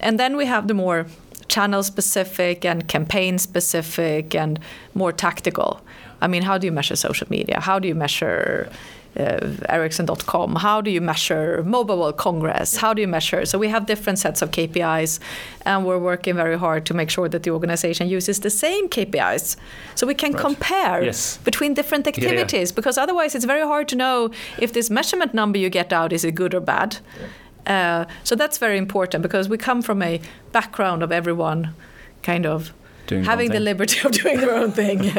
and 0.00 0.18
then 0.20 0.36
we 0.36 0.46
have 0.46 0.68
the 0.68 0.74
more 0.74 1.06
channel 1.48 1.82
specific 1.82 2.64
and 2.64 2.88
campaign 2.88 3.38
specific 3.38 4.34
and 4.34 4.58
more 4.94 5.12
tactical. 5.12 5.80
I 6.20 6.26
mean, 6.26 6.42
how 6.42 6.58
do 6.58 6.66
you 6.66 6.72
measure 6.72 6.96
social 6.96 7.26
media? 7.30 7.60
How 7.60 7.78
do 7.78 7.88
you 7.88 7.94
measure 7.94 8.70
Ericsson.com? 9.16 10.56
How 10.56 10.80
do 10.80 10.90
you 10.90 11.00
measure 11.00 11.62
Mobile 11.64 11.98
World 11.98 12.16
Congress? 12.16 12.76
How 12.76 12.94
do 12.94 13.00
you 13.00 13.08
measure? 13.08 13.44
So 13.46 13.58
we 13.58 13.68
have 13.68 13.86
different 13.86 14.18
sets 14.18 14.42
of 14.42 14.50
KPIs, 14.50 15.18
and 15.64 15.86
we're 15.86 15.98
working 15.98 16.34
very 16.34 16.58
hard 16.58 16.86
to 16.86 16.94
make 16.94 17.10
sure 17.10 17.28
that 17.28 17.42
the 17.42 17.50
organization 17.50 18.08
uses 18.08 18.40
the 18.40 18.50
same 18.50 18.88
KPIs, 18.88 19.56
so 19.94 20.06
we 20.06 20.14
can 20.14 20.32
right. 20.32 20.40
compare 20.40 21.02
yes. 21.02 21.38
between 21.38 21.74
different 21.74 22.06
activities. 22.06 22.52
Yeah, 22.52 22.72
yeah. 22.72 22.74
Because 22.74 22.98
otherwise, 22.98 23.34
it's 23.34 23.44
very 23.44 23.62
hard 23.62 23.88
to 23.88 23.96
know 23.96 24.30
if 24.58 24.72
this 24.72 24.90
measurement 24.90 25.34
number 25.34 25.58
you 25.58 25.70
get 25.70 25.92
out 25.92 26.12
is 26.12 26.24
it 26.24 26.34
good 26.34 26.54
or 26.54 26.60
bad. 26.60 26.98
Yeah. 27.20 27.26
Uh, 27.66 28.04
so 28.22 28.36
that's 28.36 28.58
very 28.58 28.78
important 28.78 29.22
because 29.22 29.48
we 29.48 29.58
come 29.58 29.82
from 29.82 30.00
a 30.02 30.20
background 30.52 31.02
of 31.02 31.10
everyone 31.10 31.74
kind 32.22 32.46
of 32.46 32.72
Doing 33.06 33.24
having 33.24 33.50
the 33.50 33.60
liberty 33.60 34.00
of 34.06 34.12
doing 34.12 34.38
their 34.40 34.54
own 34.54 34.72
thing. 34.72 34.98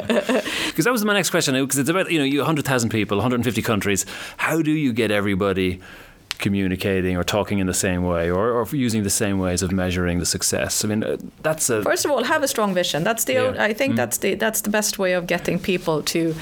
Because 0.67 0.85
that 0.85 0.91
was 0.91 1.03
my 1.05 1.13
next 1.13 1.29
question. 1.29 1.55
Because 1.55 1.79
it's 1.79 1.89
about 1.89 2.11
you 2.11 2.19
know 2.19 2.25
you 2.25 2.39
100,000 2.39 2.89
people, 2.89 3.17
150 3.17 3.61
countries. 3.61 4.05
How 4.37 4.61
do 4.61 4.71
you 4.71 4.93
get 4.93 5.11
everybody 5.11 5.81
communicating 6.37 7.17
or 7.17 7.23
talking 7.23 7.59
in 7.59 7.67
the 7.67 7.73
same 7.73 8.03
way, 8.03 8.29
or, 8.29 8.51
or 8.51 8.67
using 8.71 9.03
the 9.03 9.09
same 9.09 9.39
ways 9.39 9.63
of 9.63 9.71
measuring 9.71 10.19
the 10.19 10.25
success? 10.25 10.85
I 10.85 10.87
mean, 10.87 11.03
uh, 11.03 11.17
that's 11.41 11.69
a 11.69 11.81
first 11.81 12.05
of 12.05 12.11
all 12.11 12.23
have 12.23 12.43
a 12.43 12.47
strong 12.47 12.73
vision. 12.73 13.03
That's 13.03 13.23
the 13.25 13.33
yeah. 13.33 13.41
old, 13.41 13.57
I 13.57 13.73
think 13.73 13.93
mm. 13.93 13.97
that's 13.97 14.17
the 14.19 14.35
that's 14.35 14.61
the 14.61 14.69
best 14.69 14.99
way 14.99 15.13
of 15.13 15.25
getting 15.25 15.59
people 15.59 16.03
to. 16.03 16.35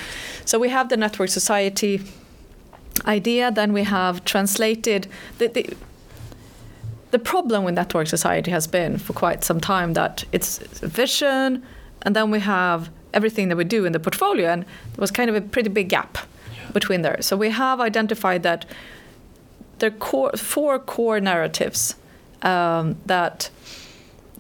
So 0.43 0.59
we 0.59 0.69
have 0.69 0.89
the 0.89 0.97
network 0.97 1.29
society 1.29 2.01
idea. 3.05 3.51
Then 3.51 3.73
we 3.73 3.83
have 3.83 4.23
translated 4.25 5.07
the, 5.37 5.47
the 5.47 5.69
the 7.15 7.19
problem 7.19 7.63
with 7.63 7.75
network 7.75 8.07
society 8.07 8.51
has 8.51 8.67
been 8.67 8.97
for 8.97 9.13
quite 9.13 9.41
some 9.45 9.61
time 9.61 9.93
that 9.93 10.25
it's 10.33 10.57
vision, 10.81 11.63
and 12.01 12.13
then 12.13 12.29
we 12.29 12.41
have 12.41 12.89
everything 13.13 13.47
that 13.47 13.55
we 13.55 13.63
do 13.63 13.85
in 13.85 13.93
the 13.93 14.01
portfolio, 14.01 14.49
and 14.49 14.63
there 14.63 15.01
was 15.05 15.11
kind 15.11 15.29
of 15.29 15.35
a 15.37 15.39
pretty 15.39 15.69
big 15.69 15.87
gap 15.87 16.17
yeah. 16.17 16.71
between 16.73 17.03
there. 17.03 17.21
So 17.21 17.37
we 17.37 17.51
have 17.51 17.79
identified 17.79 18.43
that 18.43 18.65
there 19.79 19.91
are 19.91 19.99
core, 20.09 20.33
four 20.35 20.77
core 20.77 21.21
narratives 21.21 21.95
um, 22.41 22.97
that 23.05 23.49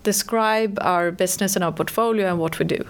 describe 0.03 0.77
our 0.81 1.11
business 1.11 1.55
and 1.55 1.63
our 1.63 1.71
portfolio 1.71 2.27
and 2.27 2.39
what 2.39 2.59
we 2.59 2.65
do: 2.65 2.83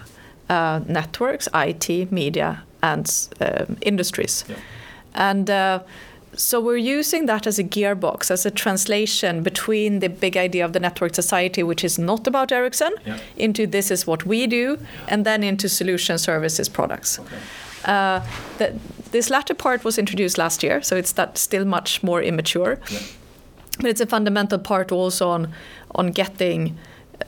uh, 0.48 0.80
networks, 0.88 1.48
IT, 1.54 2.10
media, 2.10 2.64
and 2.82 3.06
uh, 3.40 3.66
industries, 3.82 4.44
yeah. 4.48 4.56
and. 5.14 5.48
Uh, 5.48 5.78
so 6.36 6.60
we're 6.60 6.76
using 6.76 7.26
that 7.26 7.46
as 7.46 7.58
a 7.58 7.64
gearbox, 7.64 8.30
as 8.30 8.46
a 8.46 8.50
translation 8.50 9.42
between 9.42 10.00
the 10.00 10.08
big 10.08 10.36
idea 10.36 10.64
of 10.64 10.72
the 10.72 10.80
network 10.80 11.14
society, 11.14 11.62
which 11.62 11.82
is 11.82 11.98
not 11.98 12.26
about 12.26 12.52
Ericsson, 12.52 12.92
yeah. 13.04 13.18
into 13.36 13.66
this 13.66 13.90
is 13.90 14.06
what 14.06 14.26
we 14.26 14.46
do, 14.46 14.78
and 15.08 15.24
then 15.24 15.42
into 15.42 15.68
solution 15.68 16.18
services 16.18 16.68
products. 16.68 17.18
Okay. 17.18 17.36
Uh, 17.84 18.20
the, 18.58 18.74
this 19.12 19.30
latter 19.30 19.54
part 19.54 19.84
was 19.84 19.98
introduced 19.98 20.38
last 20.38 20.62
year, 20.62 20.82
so 20.82 20.96
it's 20.96 21.12
that 21.12 21.38
still 21.38 21.64
much 21.64 22.02
more 22.02 22.22
immature. 22.22 22.78
Yeah. 22.90 22.98
But 23.78 23.86
it's 23.86 24.00
a 24.00 24.06
fundamental 24.06 24.58
part 24.58 24.92
also 24.92 25.28
on 25.28 25.52
on 25.94 26.10
getting 26.10 26.76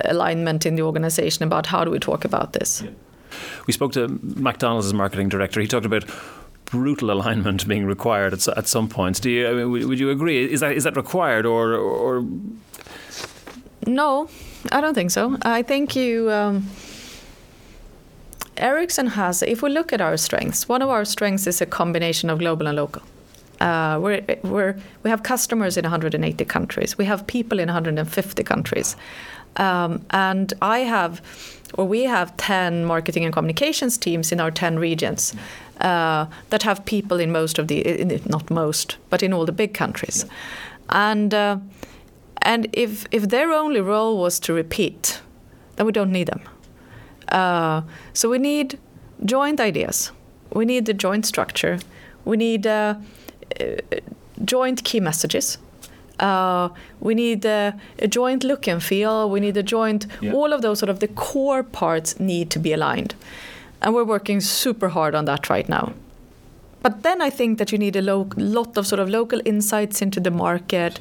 alignment 0.05 0.67
in 0.67 0.77
the 0.77 0.83
organization 0.83 1.45
about 1.45 1.67
how 1.67 1.85
do 1.85 1.91
we 1.91 1.99
talk 1.99 2.25
about 2.25 2.53
this. 2.53 2.83
Yeah. 2.83 2.91
We 3.67 3.73
spoke 3.73 3.93
to 3.93 4.09
McDonald's 4.23 4.93
marketing 4.93 5.29
director. 5.29 5.61
He 5.61 5.67
talked 5.67 5.87
about 5.87 6.05
brutal 6.71 7.11
alignment 7.11 7.67
being 7.67 7.87
required 7.87 8.33
at, 8.33 8.47
at 8.49 8.67
some 8.69 8.89
points. 8.89 9.21
Do 9.21 9.31
you? 9.31 9.49
I 9.49 9.53
mean, 9.55 9.71
would 9.71 9.99
you 9.99 10.11
agree? 10.11 10.51
Is 10.51 10.61
that 10.61 10.73
is 10.73 10.85
that 10.85 10.97
required 10.97 11.47
or 11.47 11.75
or? 11.75 12.25
No, 13.87 14.29
I 14.73 14.81
don't 14.81 14.95
think 14.95 15.11
so. 15.11 15.39
I 15.43 15.63
think 15.63 15.97
you. 15.97 16.31
Um, 16.31 16.69
Ericsson 18.57 19.07
has, 19.07 19.43
if 19.43 19.63
we 19.63 19.71
look 19.71 19.93
at 19.93 20.01
our 20.01 20.17
strengths, 20.17 20.69
one 20.69 20.83
of 20.83 20.89
our 20.89 21.05
strengths 21.05 21.47
is 21.47 21.61
a 21.61 21.67
combination 21.67 22.29
of 22.29 22.41
global 22.41 22.67
and 22.67 22.77
local. 22.77 23.03
Uh, 23.61 23.99
we're, 24.03 24.23
we're, 24.43 24.77
we 25.05 25.11
have 25.11 25.23
customers 25.23 25.77
in 25.77 25.85
180 25.85 26.45
countries. 26.45 26.99
We 26.99 27.05
have 27.05 27.25
people 27.27 27.61
in 27.61 27.69
150 27.69 28.43
countries. 28.43 28.97
Um, 29.57 30.05
and 30.11 30.53
I 30.63 30.81
have, 30.81 31.21
or 31.75 31.87
we 31.87 32.05
have 32.05 32.37
10 32.37 32.85
marketing 32.85 33.25
and 33.25 33.33
communications 33.33 33.99
teams 33.99 34.31
in 34.31 34.41
our 34.41 34.51
10 34.51 34.79
regions 34.79 35.35
uh, 35.81 36.27
that 36.51 36.63
have 36.63 36.85
people 36.85 37.21
in 37.21 37.33
most 37.33 37.59
of 37.59 37.69
the, 37.69 37.81
in, 37.81 38.21
not 38.27 38.51
most, 38.51 38.97
but 39.11 39.23
in 39.23 39.33
all 39.33 39.45
the 39.45 39.53
big 39.53 39.75
countries. 39.75 40.27
And, 40.89 41.35
uh, 41.35 41.59
and 42.43 42.69
if, 42.73 43.07
if 43.11 43.29
their 43.29 43.53
only 43.53 43.81
role 43.81 44.19
was 44.19 44.41
to 44.41 44.53
repeat, 44.53 45.21
then 45.77 45.87
we 45.87 45.93
don't 45.93 46.13
need 46.13 46.27
them. 46.27 46.41
Uh, 47.29 47.83
so 48.13 48.31
we 48.31 48.39
need 48.39 48.79
joint 49.25 49.61
ideas. 49.61 50.13
We 50.53 50.65
need 50.65 50.87
the 50.87 50.95
joint 50.95 51.27
structure. 51.27 51.79
We 52.25 52.37
need 52.37 52.67
uh, 52.67 52.95
uh, 53.61 53.65
joint 54.45 54.85
key 54.85 55.01
messages. 55.01 55.59
Uh, 56.19 56.69
we 57.01 57.15
need 57.15 57.47
uh, 57.47 57.73
a 58.01 58.09
joint 58.09 58.45
look 58.45 58.67
and 58.67 58.83
feel. 58.83 59.31
We 59.31 59.41
need 59.41 59.57
a 59.57 59.63
joint. 59.63 60.07
Yeah. 60.21 60.33
All 60.33 60.53
of 60.53 60.63
those 60.63 60.79
sort 60.79 60.91
of 60.91 60.99
the 60.99 61.09
core 61.09 61.63
parts 61.63 62.19
need 62.19 62.51
to 62.51 62.59
be 62.59 62.73
aligned, 62.73 63.15
and 63.81 63.95
we're 63.95 64.05
working 64.05 64.41
super 64.41 64.89
hard 64.89 65.15
on 65.15 65.25
that 65.27 65.49
right 65.49 65.69
now. 65.69 65.93
But 66.83 67.03
then 67.03 67.21
I 67.21 67.31
think 67.31 67.59
that 67.59 67.73
you 67.73 67.79
need 67.79 67.97
a 67.97 68.03
lo- 68.03 68.31
lot 68.37 68.77
of 68.77 68.87
sort 68.87 69.01
of 69.01 69.09
local 69.09 69.41
insights 69.45 70.01
into 70.01 70.21
the 70.21 70.31
market. 70.31 71.01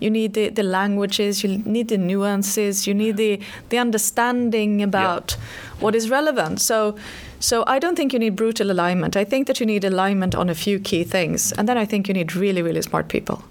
You 0.00 0.10
need 0.10 0.34
the, 0.34 0.48
the 0.48 0.62
languages. 0.62 1.44
You 1.44 1.58
need 1.58 1.88
the 1.88 1.98
nuances. 1.98 2.86
You 2.86 2.94
need 2.94 3.16
the 3.16 3.40
the 3.68 3.78
understanding 3.78 4.82
about 4.82 5.36
yeah. 5.36 5.44
what 5.80 5.94
is 5.94 6.08
relevant. 6.08 6.60
So 6.60 6.96
so 7.40 7.62
I 7.66 7.78
don't 7.78 7.94
think 7.94 8.12
you 8.12 8.18
need 8.18 8.36
brutal 8.36 8.70
alignment. 8.70 9.16
I 9.16 9.24
think 9.24 9.46
that 9.46 9.60
you 9.60 9.66
need 9.66 9.84
alignment 9.84 10.34
on 10.34 10.48
a 10.48 10.54
few 10.54 10.80
key 10.80 11.04
things, 11.04 11.52
and 11.52 11.68
then 11.68 11.78
I 11.78 11.84
think 11.84 12.08
you 12.08 12.14
need 12.14 12.34
really, 12.34 12.62
really 12.62 12.82
smart 12.82 13.08
people. 13.08 13.44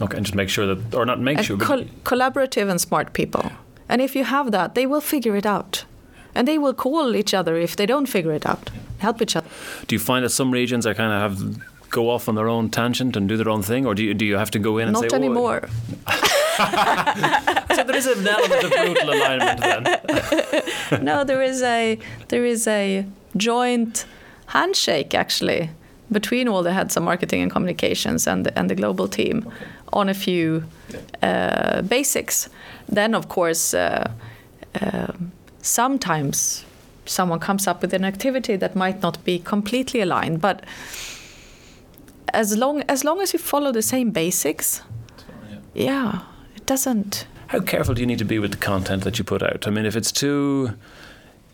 Okay, 0.00 0.16
and 0.16 0.26
just 0.26 0.34
make 0.34 0.48
sure 0.48 0.66
that, 0.66 0.94
or 0.94 1.04
not 1.04 1.20
make 1.20 1.38
and 1.38 1.46
sure, 1.46 1.58
col- 1.58 1.84
collaborative 2.04 2.70
and 2.70 2.80
smart 2.80 3.12
people. 3.12 3.52
And 3.88 4.00
if 4.00 4.16
you 4.16 4.24
have 4.24 4.50
that, 4.50 4.74
they 4.74 4.86
will 4.86 5.02
figure 5.02 5.36
it 5.36 5.46
out, 5.46 5.84
and 6.34 6.46
they 6.48 6.58
will 6.58 6.74
call 6.74 7.14
each 7.16 7.34
other 7.34 7.56
if 7.56 7.76
they 7.76 7.86
don't 7.86 8.06
figure 8.06 8.32
it 8.32 8.46
out, 8.46 8.70
help 8.98 9.22
each 9.22 9.36
other. 9.36 9.48
Do 9.86 9.94
you 9.94 10.00
find 10.00 10.24
that 10.24 10.30
some 10.30 10.50
regions 10.50 10.86
are 10.86 10.94
kind 10.94 11.12
of 11.12 11.20
have 11.20 11.62
go 11.90 12.10
off 12.10 12.28
on 12.28 12.34
their 12.34 12.48
own 12.48 12.68
tangent 12.70 13.16
and 13.16 13.28
do 13.28 13.36
their 13.36 13.48
own 13.48 13.62
thing, 13.62 13.86
or 13.86 13.94
do 13.94 14.02
you 14.02 14.14
do 14.14 14.24
you 14.24 14.36
have 14.36 14.50
to 14.50 14.58
go 14.58 14.78
in 14.78 14.88
and 14.88 14.94
not 14.94 15.02
say, 15.02 15.08
not 15.08 15.14
anymore? 15.14 15.68
so 17.76 17.84
there 17.84 17.96
is 17.96 18.06
an 18.06 18.26
element 18.26 18.64
of 18.64 18.70
brutal 18.70 19.10
alignment 19.10 19.60
then. 19.60 21.04
no, 21.10 21.24
there 21.24 21.42
is 21.42 21.62
a 21.62 21.98
there 22.28 22.44
is 22.44 22.66
a 22.66 23.06
joint 23.36 24.06
handshake 24.46 25.14
actually 25.14 25.70
between 26.10 26.48
all 26.48 26.62
the 26.62 26.72
heads 26.72 26.96
of 26.96 27.02
marketing 27.02 27.42
and 27.42 27.50
communications 27.50 28.26
and 28.26 28.46
the, 28.46 28.58
and 28.58 28.68
the 28.68 28.74
global 28.74 29.08
team 29.08 29.44
okay. 29.46 29.56
on 29.92 30.08
a 30.08 30.14
few 30.14 30.64
uh, 31.22 31.82
basics. 31.82 32.48
Then, 32.88 33.14
of 33.14 33.28
course, 33.28 33.74
uh, 33.74 34.10
uh, 34.80 35.12
sometimes 35.64 36.64
someone 37.06 37.40
comes 37.40 37.66
up 37.66 37.82
with 37.82 37.92
an 37.92 38.04
activity 38.04 38.56
that 38.56 38.76
might 38.76 39.02
not 39.02 39.22
be 39.24 39.38
completely 39.38 40.00
aligned, 40.00 40.40
but 40.40 40.64
as 42.32 42.56
long 42.56 42.82
as 42.82 43.04
long 43.04 43.20
as 43.20 43.32
you 43.32 43.38
follow 43.38 43.72
the 43.72 43.82
same 43.82 44.10
basics, 44.10 44.82
yeah. 45.74 45.84
yeah, 45.84 46.20
it 46.56 46.66
doesn't. 46.66 47.26
How 47.48 47.60
careful 47.60 47.94
do 47.94 48.00
you 48.00 48.06
need 48.06 48.18
to 48.18 48.24
be 48.24 48.38
with 48.38 48.52
the 48.52 48.56
content 48.58 49.04
that 49.04 49.18
you 49.18 49.24
put 49.24 49.42
out? 49.42 49.66
I 49.66 49.70
mean, 49.70 49.86
if 49.86 49.96
it's 49.96 50.12
too, 50.12 50.76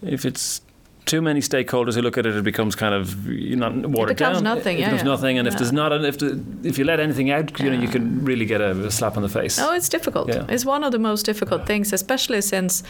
if 0.03 0.25
it's 0.25 0.62
too 1.07 1.20
many 1.20 1.40
stakeholders 1.40 1.94
who 1.94 2.03
look 2.03 2.16
at 2.18 2.27
it, 2.27 2.37
it 2.37 2.44
becomes 2.44 2.75
kind 2.77 2.94
of 2.94 3.27
you 3.27 3.57
know 3.57 3.70
watered 3.70 4.12
it 4.12 4.18
becomes 4.18 4.37
down. 4.38 4.44
Nothing, 4.44 4.77
it 4.77 4.81
yeah, 4.81 4.87
becomes 4.87 5.03
yeah. 5.03 5.09
nothing, 5.09 5.38
and 5.38 5.46
yeah. 5.46 5.53
if 5.53 5.59
there's 5.59 5.73
not, 5.73 5.92
if 6.05 6.18
the, 6.18 6.42
if 6.64 6.79
you 6.79 6.85
let 6.85 7.01
anything 7.01 7.31
out, 7.31 7.59
you 7.61 7.70
know, 7.70 7.81
you 7.81 7.88
can 7.88 8.25
really 8.25 8.44
get 8.44 8.61
a, 8.61 8.70
a 8.87 8.90
slap 8.90 9.16
on 9.16 9.23
the 9.23 9.29
face. 9.29 9.59
Oh, 9.59 9.73
it's 9.73 9.88
difficult. 9.88 10.31
It's 10.31 10.64
one 10.64 10.85
of 10.85 10.92
the 10.92 10.99
most 10.99 11.25
difficult 11.27 11.66
things, 11.66 11.92
especially 11.92 12.40
since 12.40 12.83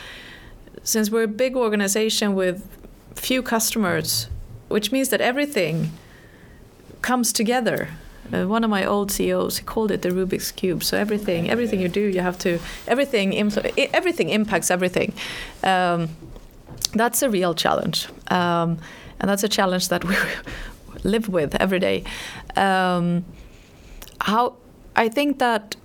since 0.82 1.10
we're 1.10 1.24
a 1.24 1.28
big 1.28 1.56
organization 1.56 2.34
with 2.34 2.66
few 3.14 3.42
customers, 3.42 4.28
which 4.68 4.92
means 4.92 5.08
that 5.10 5.20
everything 5.20 5.90
comes 7.02 7.32
together. 7.32 7.88
Uh, 8.32 8.46
one 8.46 8.62
of 8.62 8.70
my 8.70 8.84
old 8.84 9.10
CEOs 9.10 9.58
he 9.58 9.64
called 9.64 9.90
it 9.90 10.02
the 10.02 10.10
Rubik's 10.10 10.52
cube. 10.52 10.84
So 10.84 10.96
everything, 10.96 11.50
everything 11.50 11.80
you 11.80 11.88
do, 11.88 12.00
you 12.00 12.20
have 12.20 12.38
to 12.38 12.60
everything 12.86 13.34
everything 13.92 14.28
impacts 14.28 14.70
everything. 14.70 15.12
Um, 15.64 16.08
that's 16.92 17.22
a 17.22 17.30
real 17.30 17.54
challenge, 17.54 18.08
um, 18.28 18.78
and 19.18 19.28
that's 19.28 19.42
a 19.42 19.48
challenge 19.48 19.88
that 19.88 20.04
we 20.10 20.16
live 21.02 21.28
with 21.28 21.54
every 21.56 21.78
day. 21.78 22.04
Um, 22.56 23.24
how 24.20 24.54
I 24.94 25.08
think 25.08 25.38
that 25.38 25.76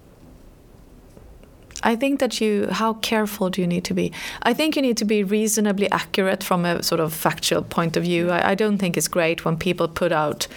I 1.85 1.95
think 1.95 2.19
that 2.19 2.41
you 2.41 2.67
how 2.71 2.95
careful 2.95 3.49
do 3.49 3.61
you 3.61 3.67
need 3.67 3.85
to 3.85 3.93
be? 3.93 4.11
I 4.41 4.53
think 4.53 4.75
you 4.75 4.81
need 4.81 4.97
to 4.97 5.05
be 5.05 5.23
reasonably 5.23 5.89
accurate 5.91 6.43
from 6.43 6.65
a 6.65 6.81
sort 6.83 6.99
of 6.99 7.13
factual 7.13 7.61
point 7.61 7.95
of 7.95 8.03
view. 8.03 8.31
I, 8.31 8.51
I 8.51 8.55
don't 8.55 8.79
think 8.79 8.97
it's 8.97 9.07
great 9.07 9.45
when 9.45 9.55
people 9.55 9.87
put 9.87 10.11
out 10.11 10.47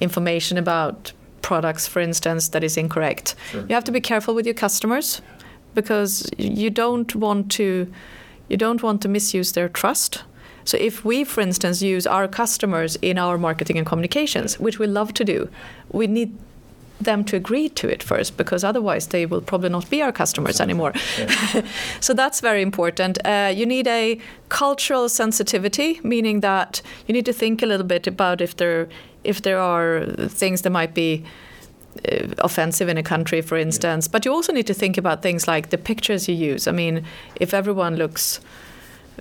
information 0.00 0.58
about 0.58 1.12
products, 1.40 1.86
for 1.86 2.00
instance, 2.00 2.48
that 2.48 2.62
is 2.62 2.76
incorrect. 2.76 3.34
Sure. 3.50 3.64
You 3.68 3.74
have 3.74 3.84
to 3.84 3.92
be 3.92 4.00
careful 4.00 4.34
with 4.34 4.46
your 4.46 4.54
customers 4.54 5.22
because 5.74 6.28
you 6.36 6.70
don't 6.70 7.14
want 7.14 7.50
to 7.52 7.90
you 8.48 8.56
don't 8.56 8.82
want 8.82 9.00
to 9.02 9.08
misuse 9.08 9.52
their 9.52 9.68
trust. 9.68 10.24
So 10.64 10.76
if 10.78 11.04
we, 11.04 11.24
for 11.24 11.40
instance, 11.40 11.80
use 11.80 12.06
our 12.06 12.28
customers 12.28 12.96
in 13.00 13.18
our 13.18 13.38
marketing 13.38 13.78
and 13.78 13.86
communications, 13.86 14.58
which 14.58 14.78
we 14.78 14.86
love 14.86 15.14
to 15.14 15.24
do, 15.24 15.48
we 15.90 16.06
need 16.06 16.36
them 17.00 17.24
to 17.24 17.36
agree 17.36 17.68
to 17.68 17.88
it 17.88 18.02
first 18.02 18.36
because 18.36 18.64
otherwise 18.64 19.08
they 19.08 19.26
will 19.26 19.40
probably 19.40 19.68
not 19.68 19.88
be 19.90 20.02
our 20.02 20.12
customers 20.12 20.60
anymore. 20.60 20.92
Yeah. 21.18 21.62
so 22.00 22.14
that's 22.14 22.40
very 22.40 22.62
important. 22.62 23.18
Uh, 23.24 23.52
you 23.54 23.66
need 23.66 23.86
a 23.86 24.18
cultural 24.48 25.08
sensitivity, 25.08 26.00
meaning 26.02 26.40
that 26.40 26.82
you 27.06 27.12
need 27.12 27.26
to 27.26 27.32
think 27.32 27.62
a 27.62 27.66
little 27.66 27.86
bit 27.86 28.06
about 28.06 28.40
if 28.40 28.56
there 28.56 28.88
if 29.24 29.42
there 29.42 29.58
are 29.58 30.06
things 30.28 30.62
that 30.62 30.70
might 30.70 30.94
be 30.94 31.24
uh, 32.10 32.28
offensive 32.38 32.88
in 32.88 32.96
a 32.96 33.02
country, 33.02 33.40
for 33.40 33.56
instance. 33.56 34.08
But 34.08 34.24
you 34.24 34.32
also 34.32 34.52
need 34.52 34.66
to 34.66 34.74
think 34.74 34.96
about 34.96 35.22
things 35.22 35.48
like 35.48 35.70
the 35.70 35.78
pictures 35.78 36.28
you 36.28 36.34
use. 36.34 36.68
I 36.68 36.72
mean, 36.72 37.04
if 37.40 37.52
everyone 37.52 37.96
looks 37.96 38.40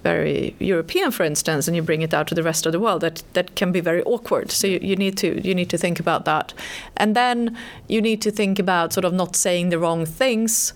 very 0.04 0.56
European, 0.60 1.12
for 1.12 1.24
instance, 1.24 1.68
and 1.68 1.76
you 1.76 1.82
bring 1.82 2.02
it 2.02 2.14
out 2.14 2.28
to 2.28 2.36
the 2.36 2.44
rest 2.44 2.66
of 2.66 2.72
the 2.72 2.80
world, 2.80 3.02
that 3.02 3.24
that 3.34 3.56
can 3.56 3.72
be 3.72 3.82
very 3.82 4.04
awkward. 4.04 4.52
So 4.52 4.68
you, 4.68 4.80
you 4.82 4.96
need 4.96 5.18
to 5.18 5.42
you 5.48 5.56
need 5.56 5.70
to 5.70 5.78
think 5.78 6.00
about 6.00 6.26
that, 6.26 6.54
and 6.98 7.16
then 7.16 7.58
you 7.88 8.02
need 8.02 8.22
to 8.22 8.32
think 8.32 8.60
about 8.60 8.94
sort 8.94 9.06
of 9.06 9.14
not 9.14 9.36
saying 9.36 9.70
the 9.70 9.80
wrong 9.80 10.06
things. 10.06 10.74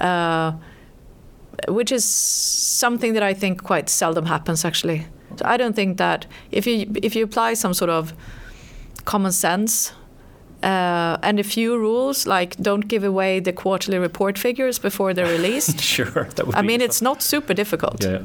Uh, 0.00 0.52
which 1.68 1.92
is 1.92 2.04
something 2.04 3.12
that 3.12 3.22
I 3.22 3.34
think 3.34 3.62
quite 3.62 3.88
seldom 3.88 4.26
happens 4.26 4.64
actually. 4.64 5.06
So 5.36 5.44
I 5.44 5.56
don't 5.56 5.74
think 5.74 5.98
that 5.98 6.26
if 6.50 6.66
you 6.66 6.90
if 7.02 7.14
you 7.14 7.24
apply 7.24 7.54
some 7.54 7.74
sort 7.74 7.90
of 7.90 8.12
common 9.04 9.32
sense 9.32 9.92
uh, 10.62 11.18
and 11.22 11.40
a 11.40 11.44
few 11.44 11.76
rules 11.76 12.26
like 12.26 12.56
don't 12.56 12.88
give 12.88 13.04
away 13.04 13.40
the 13.40 13.52
quarterly 13.52 13.98
report 13.98 14.38
figures 14.38 14.78
before 14.78 15.14
they're 15.14 15.32
released. 15.32 15.80
sure, 15.94 16.28
that 16.36 16.46
would. 16.46 16.54
I 16.56 16.62
mean, 16.62 16.80
it's 16.80 17.02
not 17.02 17.22
super 17.22 17.54
difficult. 17.54 18.04
Yeah. 18.04 18.22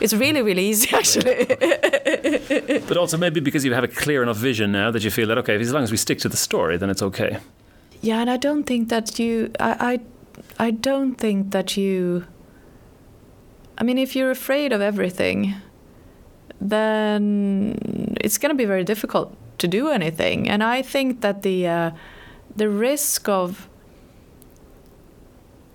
It's 0.00 0.12
really, 0.12 0.42
really 0.42 0.66
easy, 0.66 0.90
actually. 0.96 1.44
but 2.88 2.96
also 2.96 3.16
maybe 3.16 3.40
because 3.40 3.64
you 3.64 3.72
have 3.74 3.84
a 3.84 3.88
clear 3.88 4.22
enough 4.22 4.36
vision 4.36 4.72
now 4.72 4.90
that 4.90 5.02
you 5.02 5.10
feel 5.10 5.28
that 5.28 5.38
okay, 5.38 5.60
as 5.60 5.72
long 5.72 5.82
as 5.82 5.90
we 5.90 5.96
stick 5.96 6.18
to 6.20 6.28
the 6.28 6.36
story, 6.36 6.76
then 6.76 6.90
it's 6.90 7.02
okay. 7.02 7.38
Yeah, 8.02 8.20
and 8.20 8.30
I 8.30 8.36
don't 8.36 8.64
think 8.64 8.88
that 8.90 9.18
you. 9.18 9.50
I, 9.58 10.00
I, 10.58 10.66
I 10.66 10.70
don't 10.70 11.14
think 11.14 11.52
that 11.52 11.76
you. 11.76 12.26
I 13.78 13.84
mean, 13.84 13.98
if 13.98 14.14
you're 14.16 14.30
afraid 14.30 14.72
of 14.72 14.80
everything, 14.80 15.54
then 16.60 18.16
it's 18.20 18.38
going 18.38 18.50
to 18.50 18.56
be 18.56 18.64
very 18.64 18.84
difficult 18.84 19.36
to 19.58 19.68
do 19.68 19.88
anything. 19.88 20.48
And 20.48 20.62
I 20.62 20.82
think 20.82 21.20
that 21.22 21.42
the 21.42 21.66
uh, 21.66 21.90
the 22.54 22.68
risk 22.68 23.28
of 23.28 23.68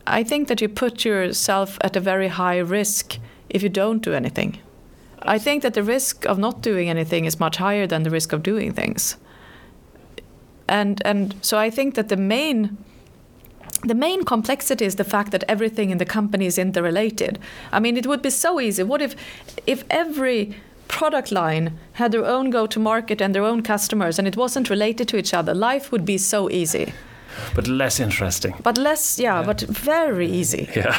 I 0.08 0.24
think 0.24 0.48
that 0.48 0.62
you 0.62 0.70
put 0.70 1.06
yourself 1.06 1.78
at 1.82 1.96
a 1.96 2.00
very 2.00 2.28
high 2.28 2.58
risk 2.58 3.18
if 3.52 3.62
you 3.64 3.70
don't 3.70 4.02
do 4.02 4.14
anything. 4.14 4.58
I 5.22 5.38
think 5.38 5.62
that 5.62 5.74
the 5.74 5.84
risk 5.84 6.26
of 6.26 6.40
not 6.40 6.62
doing 6.62 6.90
anything 6.90 7.26
is 7.26 7.40
much 7.40 7.58
higher 7.58 7.86
than 7.86 8.04
the 8.04 8.10
risk 8.10 8.34
of 8.34 8.42
doing 8.42 8.74
things. 8.74 9.18
And 10.68 11.02
and 11.06 11.36
so 11.42 11.58
I 11.58 11.70
think 11.70 11.96
that 11.96 12.10
the 12.10 12.18
main 12.18 12.78
the 13.84 13.96
main 13.96 14.24
complexity 14.24 14.86
is 14.86 14.96
the 14.96 15.04
fact 15.04 15.32
that 15.32 15.44
everything 15.48 15.90
in 15.90 15.98
the 15.98 16.06
company 16.06 16.46
is 16.46 16.58
interrelated. 16.58 17.40
I 17.72 17.80
mean, 17.80 17.98
it 17.98 18.06
would 18.08 18.22
be 18.22 18.30
so 18.30 18.60
easy. 18.60 18.84
What 18.84 19.02
if 19.02 19.16
if 19.68 19.84
every 19.90 20.56
product 20.88 21.32
line 21.32 21.80
had 21.94 22.12
their 22.12 22.26
own 22.26 22.50
go 22.50 22.68
to 22.68 22.80
market 22.80 23.22
and 23.22 23.34
their 23.34 23.44
own 23.44 23.64
customers 23.64 24.20
and 24.20 24.28
it 24.28 24.38
wasn't 24.38 24.70
related 24.70 25.08
to 25.08 25.18
each 25.18 25.34
other, 25.34 25.54
life 25.54 25.92
would 25.92 26.06
be 26.06 26.18
so 26.18 26.50
easy. 26.50 26.94
But 27.56 27.68
less 27.68 28.00
interesting. 28.00 28.54
But 28.64 28.78
less, 28.78 29.20
yeah, 29.20 29.40
yeah. 29.40 29.46
but 29.46 29.62
very 29.62 30.28
easy. 30.28 30.70
Yeah. 30.76 30.96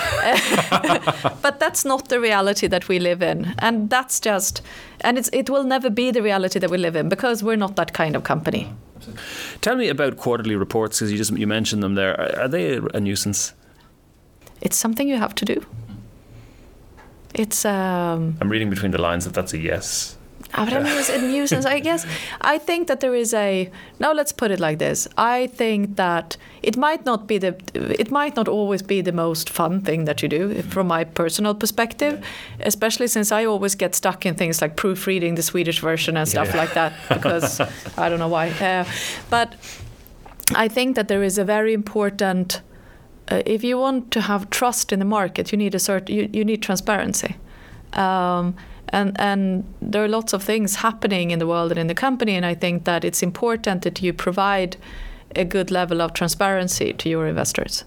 but 1.43 1.61
that's 1.61 1.85
not 1.85 2.09
the 2.09 2.21
reality 2.21 2.67
that 2.69 2.89
we 2.89 2.99
live 2.99 3.23
in. 3.23 3.55
And 3.59 3.91
that's 3.91 4.21
just, 4.21 4.63
and 5.01 5.19
it's, 5.19 5.31
it 5.33 5.49
will 5.51 5.65
never 5.65 5.91
be 5.91 6.11
the 6.11 6.23
reality 6.23 6.59
that 6.59 6.71
we 6.71 6.79
live 6.79 6.97
in 6.97 7.09
because 7.09 7.43
we're 7.43 7.57
not 7.57 7.77
that 7.77 7.93
kind 7.93 8.17
of 8.17 8.25
company. 8.25 8.73
Tell 9.61 9.77
me 9.77 9.89
about 9.89 10.17
quarterly 10.17 10.57
reports 10.57 10.99
because 10.99 11.13
you 11.13 11.19
just 11.19 11.33
you 11.33 11.47
mentioned 11.47 11.83
them 11.83 11.95
there. 11.95 12.19
Are, 12.21 12.43
are 12.43 12.49
they 12.49 12.77
a, 12.77 13.01
nuisance? 13.01 13.53
It's 14.61 14.77
something 14.77 15.09
you 15.09 15.17
have 15.17 15.35
to 15.37 15.45
do. 15.45 15.67
It's. 17.35 17.65
Um, 17.65 18.37
I'm 18.41 18.49
reading 18.49 18.71
between 18.71 18.93
the 18.93 19.01
lines 19.01 19.25
that 19.25 19.35
that's 19.35 19.53
a 19.53 19.59
yes. 19.59 20.17
I 20.55 20.69
don't 20.69 20.83
know, 20.85 20.99
it's 20.99 21.09
a 21.09 21.19
nuisance. 21.21 21.65
I 21.65 21.81
guess 21.81 22.07
I 22.41 22.59
think 22.59 22.87
that 22.89 23.01
there 23.01 23.15
is 23.15 23.33
a. 23.35 23.71
Now 23.99 24.13
let's 24.13 24.33
put 24.33 24.51
it 24.51 24.61
like 24.61 24.79
this. 24.79 25.09
I 25.17 25.47
think 25.47 25.97
that 25.97 26.37
it 26.63 26.77
might 26.77 27.07
not 27.07 27.27
be 27.27 27.39
the. 27.39 27.55
It 27.75 28.11
might 28.11 28.37
not 28.37 28.49
always 28.49 28.83
be 28.83 29.01
the 29.03 29.13
most 29.13 29.49
fun 29.51 29.81
thing 29.81 30.05
that 30.05 30.23
you 30.23 30.29
do, 30.29 30.63
from 30.63 30.89
my 30.89 31.05
personal 31.05 31.55
perspective, 31.55 32.23
especially 32.61 33.07
since 33.07 33.33
I 33.33 33.47
always 33.47 33.75
get 33.75 33.95
stuck 33.95 34.27
in 34.27 34.35
things 34.35 34.61
like 34.61 34.77
proofreading 34.77 35.37
the 35.37 35.43
Swedish 35.43 35.81
version 35.81 36.17
and 36.17 36.29
stuff 36.29 36.49
Yeah. 36.49 36.57
like 36.61 36.75
that 36.75 36.93
because 37.09 37.61
I 37.97 38.09
don't 38.09 38.19
know 38.19 38.29
why. 38.29 38.51
Uh, 38.51 38.85
but 39.31 39.55
I 40.55 40.69
think 40.69 40.97
that 40.97 41.09
there 41.09 41.23
is 41.23 41.39
a 41.39 41.45
very 41.45 41.73
important. 41.73 42.61
Uh, 43.31 43.41
if 43.47 43.65
you 43.65 43.79
want 43.79 44.11
to 44.11 44.21
have 44.21 44.51
trust 44.51 44.93
in 44.93 44.99
the 44.99 45.05
market, 45.07 45.51
you 45.53 45.57
need 45.59 45.75
a 45.75 45.79
certain. 45.79 46.15
You, 46.15 46.29
you 46.33 46.45
need 46.45 46.61
transparency. 46.63 47.37
Um, 47.95 48.55
and 48.93 49.19
and 49.21 49.65
there 49.81 50.05
are 50.05 50.09
lots 50.09 50.33
of 50.33 50.43
things 50.43 50.77
happening 50.77 51.31
in 51.31 51.39
the 51.39 51.47
world 51.47 51.71
and 51.71 51.81
in 51.81 51.87
the 51.87 51.95
company, 51.95 52.37
and 52.37 52.47
I 52.47 52.55
think 52.55 52.85
that 52.85 53.05
it's 53.05 53.23
important 53.23 53.83
that 53.83 54.03
you 54.03 54.13
provide 54.13 54.77
a 55.37 55.45
good 55.45 55.71
level 55.71 56.03
of 56.03 56.13
transparency 56.13 56.93
to 56.93 57.09
your 57.09 57.27
investors. 57.27 57.85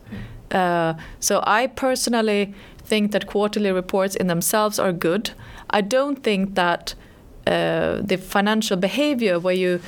Uh, 0.51 0.93
so 1.19 1.43
I 1.45 1.67
personally 1.67 2.53
think 2.85 3.11
that 3.11 3.27
quarterly 3.27 3.71
reports 3.71 4.15
in 4.15 4.27
themselves 4.27 4.79
are 4.79 4.93
good. 4.93 5.31
I 5.69 5.81
don't 5.81 6.23
think 6.23 6.55
that 6.55 6.95
uh, 7.47 8.01
the 8.01 8.17
financial 8.17 8.77
behavior 8.77 9.39
where 9.39 9.55
you 9.55 9.79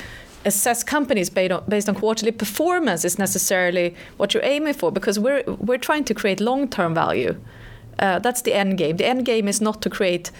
assess 0.45 0.83
companies 0.83 1.29
based 1.29 1.51
on, 1.51 1.63
based 1.67 1.89
on 1.89 1.95
quarterly 1.95 2.31
performance 2.31 3.05
is 3.05 3.17
necessarily 3.17 3.95
what 4.17 4.33
you're 4.33 4.45
aiming 4.45 4.73
for 4.73 4.91
because 4.91 5.19
we're 5.19 5.43
we're 5.59 5.77
trying 5.79 6.03
to 6.05 6.13
create 6.13 6.39
long-term 6.39 6.93
value. 6.93 7.35
Uh, 7.99 8.19
that's 8.19 8.43
the 8.43 8.53
end 8.53 8.77
game. 8.77 8.97
The 8.97 9.05
end 9.05 9.25
game 9.25 9.47
is 9.47 9.61
not 9.61 9.81
to 9.81 9.89
create. 9.89 10.31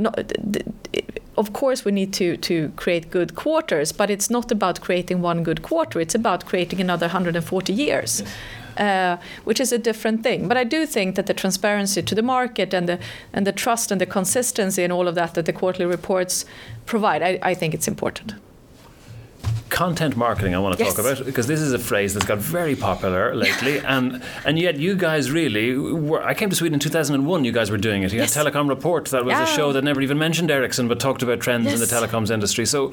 Not, 0.00 0.32
of 1.36 1.52
course, 1.52 1.84
we 1.84 1.92
need 1.92 2.12
to 2.14 2.36
to 2.36 2.72
create 2.76 3.10
good 3.10 3.34
quarters, 3.34 3.92
but 3.92 4.10
it's 4.10 4.30
not 4.30 4.52
about 4.52 4.80
creating 4.80 5.22
one 5.22 5.42
good 5.42 5.62
quarter. 5.62 6.00
It's 6.00 6.14
about 6.14 6.46
creating 6.46 6.80
another 6.80 7.06
140 7.06 7.72
years. 7.72 8.22
Uh, 8.76 9.16
which 9.44 9.60
is 9.60 9.72
a 9.72 9.78
different 9.78 10.22
thing, 10.22 10.48
but 10.48 10.56
I 10.56 10.64
do 10.64 10.86
think 10.86 11.16
that 11.16 11.26
the 11.26 11.34
transparency 11.34 12.02
to 12.02 12.14
the 12.14 12.22
market 12.22 12.72
and 12.72 12.88
the 12.88 12.98
and 13.32 13.46
the 13.46 13.52
trust 13.52 13.92
and 13.92 14.00
the 14.00 14.06
consistency 14.06 14.84
and 14.84 14.92
all 14.92 15.08
of 15.08 15.14
that 15.16 15.34
that 15.34 15.44
the 15.44 15.52
quarterly 15.52 15.86
reports 15.86 16.46
provide, 16.86 17.20
I, 17.22 17.38
I 17.50 17.54
think 17.54 17.74
it's 17.74 17.88
important. 17.88 18.34
Content 19.70 20.16
marketing, 20.16 20.54
I 20.54 20.58
want 20.58 20.76
to 20.76 20.84
Yes. 20.84 20.94
talk 20.94 21.04
about 21.06 21.24
because 21.24 21.46
this 21.46 21.60
is 21.60 21.72
a 21.72 21.78
phrase 21.78 22.12
that's 22.14 22.26
got 22.26 22.38
very 22.38 22.74
popular 22.76 23.34
lately, 23.34 23.78
and 23.78 24.20
and 24.44 24.58
yet 24.58 24.76
you 24.76 24.94
guys 24.96 25.30
really 25.30 25.76
were. 25.76 26.22
I 26.22 26.34
came 26.34 26.50
to 26.50 26.56
Sweden 26.56 26.74
in 26.74 26.80
2001. 26.80 27.44
You 27.44 27.52
guys 27.52 27.70
were 27.70 27.78
doing 27.78 28.02
it. 28.02 28.12
You 28.12 28.18
Yes. 28.20 28.34
had 28.34 28.46
Telecom 28.46 28.68
Report. 28.68 29.04
That 29.06 29.24
was 29.24 29.38
a 29.38 29.46
show 29.46 29.72
that 29.72 29.84
never 29.84 30.00
even 30.02 30.18
mentioned 30.18 30.50
Ericsson, 30.50 30.88
but 30.88 30.98
talked 31.00 31.22
about 31.22 31.40
trends 31.40 31.72
in 31.72 31.78
the 31.78 31.86
telecoms 31.86 32.30
industry. 32.30 32.66
So, 32.66 32.92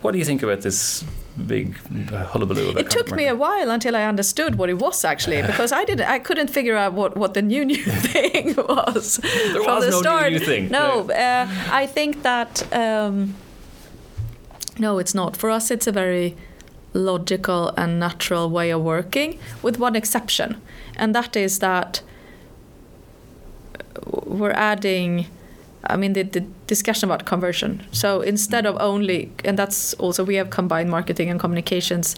what 0.00 0.12
do 0.12 0.18
you 0.18 0.24
think 0.24 0.42
about 0.42 0.60
this 0.62 1.04
big 1.46 1.76
uh, 2.12 2.24
hullabaloo 2.26 2.70
about 2.70 2.80
It 2.80 2.90
took 2.90 3.10
me 3.10 3.26
a 3.26 3.34
while 3.34 3.68
until 3.70 3.96
I 3.96 4.04
understood 4.04 4.54
what 4.54 4.70
it 4.70 4.78
was 4.78 5.04
actually, 5.04 5.42
because 5.50 5.72
I 5.72 5.84
didn't, 5.84 6.08
I 6.08 6.20
couldn't 6.20 6.48
figure 6.50 6.76
out 6.76 6.92
what, 6.92 7.16
what 7.16 7.34
the 7.34 7.42
new 7.42 7.64
new 7.64 7.82
thing 8.12 8.54
was 8.56 9.16
There 9.16 9.62
from 9.64 9.74
was 9.74 9.84
the 9.86 9.90
no 9.90 10.00
start. 10.00 10.30
new 10.32 10.38
thing. 10.38 10.68
No, 10.70 11.10
uh, 11.10 11.48
I 11.72 11.86
think 11.86 12.22
that 12.22 12.62
um, 12.72 13.34
no, 14.78 14.98
it's 14.98 15.14
not. 15.14 15.36
For 15.36 15.50
us, 15.50 15.70
it's 15.70 15.86
a 15.86 15.92
very 15.92 16.36
logical 16.92 17.70
and 17.76 17.98
natural 17.98 18.48
way 18.50 18.70
of 18.70 18.82
working, 18.82 19.38
with 19.62 19.78
one 19.78 19.96
exception, 19.96 20.60
and 20.96 21.14
that 21.14 21.36
is 21.36 21.58
that 21.58 22.02
we're 24.06 24.52
adding. 24.52 25.26
I 25.86 25.96
mean, 25.96 26.14
the, 26.14 26.22
the 26.22 26.40
discussion 26.66 27.10
about 27.10 27.26
conversion. 27.26 27.86
So 27.92 28.22
instead 28.22 28.64
of 28.64 28.76
only, 28.80 29.30
and 29.44 29.58
that's 29.58 29.92
also, 29.94 30.24
we 30.24 30.36
have 30.36 30.48
combined 30.48 30.88
marketing 30.88 31.28
and 31.28 31.38
communications, 31.38 32.16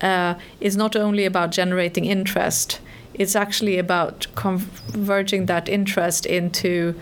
uh, 0.00 0.34
it's 0.60 0.76
not 0.76 0.94
only 0.94 1.24
about 1.24 1.50
generating 1.50 2.04
interest, 2.04 2.80
it's 3.14 3.34
actually 3.34 3.76
about 3.76 4.28
converging 4.36 5.46
that 5.46 5.68
interest 5.68 6.26
into 6.26 6.94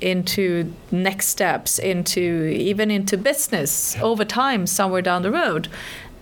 into 0.00 0.72
next 0.90 1.28
steps 1.28 1.78
into 1.78 2.46
even 2.46 2.90
into 2.90 3.16
business 3.16 3.96
over 4.00 4.24
time 4.24 4.66
somewhere 4.66 5.02
down 5.02 5.22
the 5.22 5.30
road. 5.30 5.68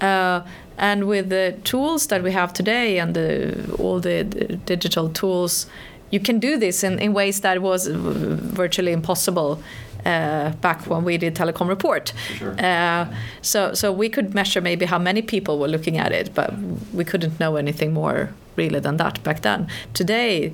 Uh, 0.01 0.43
and 0.79 1.09
with 1.09 1.31
the 1.31 1.57
tools 1.65 2.07
that 2.09 2.23
we 2.23 2.33
have 2.33 2.53
today 2.53 2.99
and 2.99 3.15
the, 3.15 3.75
all 3.79 3.99
the, 3.99 4.23
the 4.23 4.57
digital 4.57 5.09
tools 5.09 5.67
you 6.11 6.21
can 6.21 6.39
do 6.39 6.57
this 6.57 6.85
in, 6.85 6.99
in 6.99 7.12
ways 7.12 7.41
that 7.41 7.61
was 7.62 7.89
virtually 7.89 8.93
impossible 8.93 9.61
uh, 10.05 10.51
back 10.61 10.87
when 10.87 11.03
we 11.03 11.19
did 11.19 11.35
telecom 11.35 11.69
report. 11.69 12.12
Uh, 12.62 13.07
so 13.43 13.75
so 13.75 13.93
we 13.93 14.09
could 14.09 14.35
measure 14.35 14.61
maybe 14.61 14.87
how 14.87 14.99
many 14.99 15.21
people 15.21 15.59
were 15.59 15.69
looking 15.69 15.99
at 15.99 16.12
it 16.12 16.33
but 16.35 16.55
we 16.95 17.05
couldn't 17.05 17.41
know 17.41 17.57
anything 17.57 17.93
more 17.93 18.33
really 18.57 18.81
than 18.81 18.97
that 18.99 19.23
back 19.25 19.43
then. 19.43 19.67
Today 19.95 20.53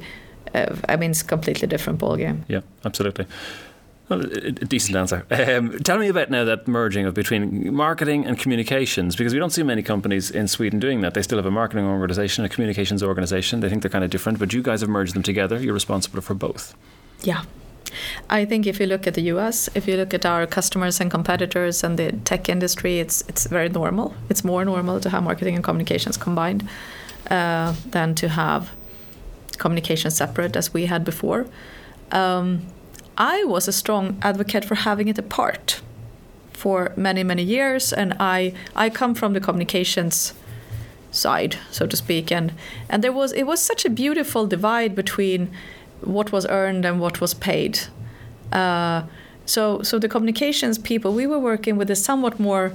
uh, 0.55 0.77
I 0.89 0.97
mean, 0.97 1.11
it's 1.11 1.23
a 1.23 1.27
completely 1.27 1.69
different 1.69 1.99
ballgame. 1.99 2.43
Yeah, 2.49 2.61
absolutely. 2.85 3.27
Well, 4.09 4.25
a 4.25 4.49
a 4.49 4.51
decent 4.51 4.97
answer. 4.97 5.25
Um, 5.31 5.79
tell 5.81 5.99
me 5.99 6.09
about 6.09 6.31
now 6.31 6.45
that 6.45 6.69
merging 6.69 7.07
of 7.07 7.15
between 7.15 7.75
marketing 7.75 8.27
and 8.27 8.39
communications, 8.39 9.17
because 9.17 9.33
we 9.33 9.39
don't 9.39 9.53
see 9.53 9.63
many 9.63 9.83
companies 9.83 10.31
in 10.31 10.49
Sweden 10.49 10.81
doing 10.81 11.01
that. 11.01 11.15
They 11.15 11.23
still 11.23 11.39
have 11.39 11.47
a 11.47 11.51
marketing 11.51 11.87
organization, 11.87 12.45
a 12.45 12.49
communications 12.49 13.03
organization. 13.03 13.61
They 13.61 13.69
think 13.69 13.83
they're 13.83 13.91
kind 13.91 14.05
of 14.05 14.11
different, 14.11 14.39
but 14.39 14.53
you 14.53 14.63
guys 14.63 14.81
have 14.81 14.91
merged 14.91 15.15
them 15.15 15.23
together. 15.23 15.59
You're 15.59 15.75
responsible 15.75 16.21
for 16.21 16.35
both. 16.35 16.75
Yeah. 17.23 17.43
I 18.31 18.45
think 18.45 18.67
if 18.67 18.81
you 18.81 18.87
look 18.87 19.07
at 19.07 19.15
the 19.15 19.23
US, 19.35 19.69
if 19.75 19.87
you 19.87 19.97
look 19.97 20.15
at 20.15 20.25
our 20.27 20.47
customers 20.47 21.01
and 21.01 21.11
competitors 21.11 21.85
and 21.85 21.99
the 21.99 22.13
tech 22.25 22.49
industry, 22.49 23.01
it's 23.01 23.23
it's 23.29 23.47
very 23.47 23.69
normal. 23.69 24.15
It's 24.31 24.45
more 24.45 24.65
normal 24.65 25.01
to 25.01 25.11
have 25.11 25.23
marketing 25.23 25.55
and 25.55 25.65
communications 25.65 26.17
combined 26.17 26.69
uh, 27.31 27.75
than 27.91 28.15
to 28.15 28.29
have 28.29 28.71
communication 29.59 30.11
separate 30.11 30.57
as 30.57 30.75
we 30.75 30.87
had 30.87 31.05
before. 31.05 31.47
Um, 32.11 32.67
I 33.17 33.45
was 33.45 33.69
a 33.69 33.73
strong 33.73 34.19
advocate 34.23 34.65
for 34.65 34.75
having 34.75 35.09
it 35.09 35.19
apart 35.19 35.81
for 36.53 36.93
many 36.97 37.25
many 37.25 37.43
years, 37.43 37.93
and 37.93 38.15
I 38.21 38.53
I 38.75 38.91
come 38.91 39.15
from 39.15 39.33
the 39.33 39.41
communications 39.41 40.35
side, 41.11 41.57
so 41.71 41.87
to 41.87 41.97
speak, 41.97 42.33
and 42.33 42.53
and 42.89 43.03
there 43.05 43.13
was 43.13 43.33
it 43.33 43.45
was 43.45 43.61
such 43.61 43.85
a 43.85 43.91
beautiful 43.91 44.47
divide 44.47 44.95
between 44.95 45.51
what 46.01 46.33
was 46.33 46.47
earned 46.47 46.85
and 46.85 47.01
what 47.01 47.21
was 47.21 47.35
paid. 47.35 47.81
Uh, 48.53 49.03
so 49.47 49.83
so 49.83 49.99
the 49.99 50.09
communications 50.09 50.79
people 50.79 51.13
we 51.13 51.27
were 51.27 51.39
working 51.39 51.77
with 51.77 51.91
a 51.91 51.97
somewhat 51.97 52.39
more 52.39 52.73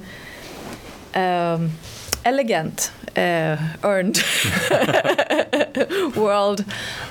um, 1.16 1.72
elegant 2.28 2.92
uh, 3.18 3.58
earned 3.84 4.24
world. 6.16 6.64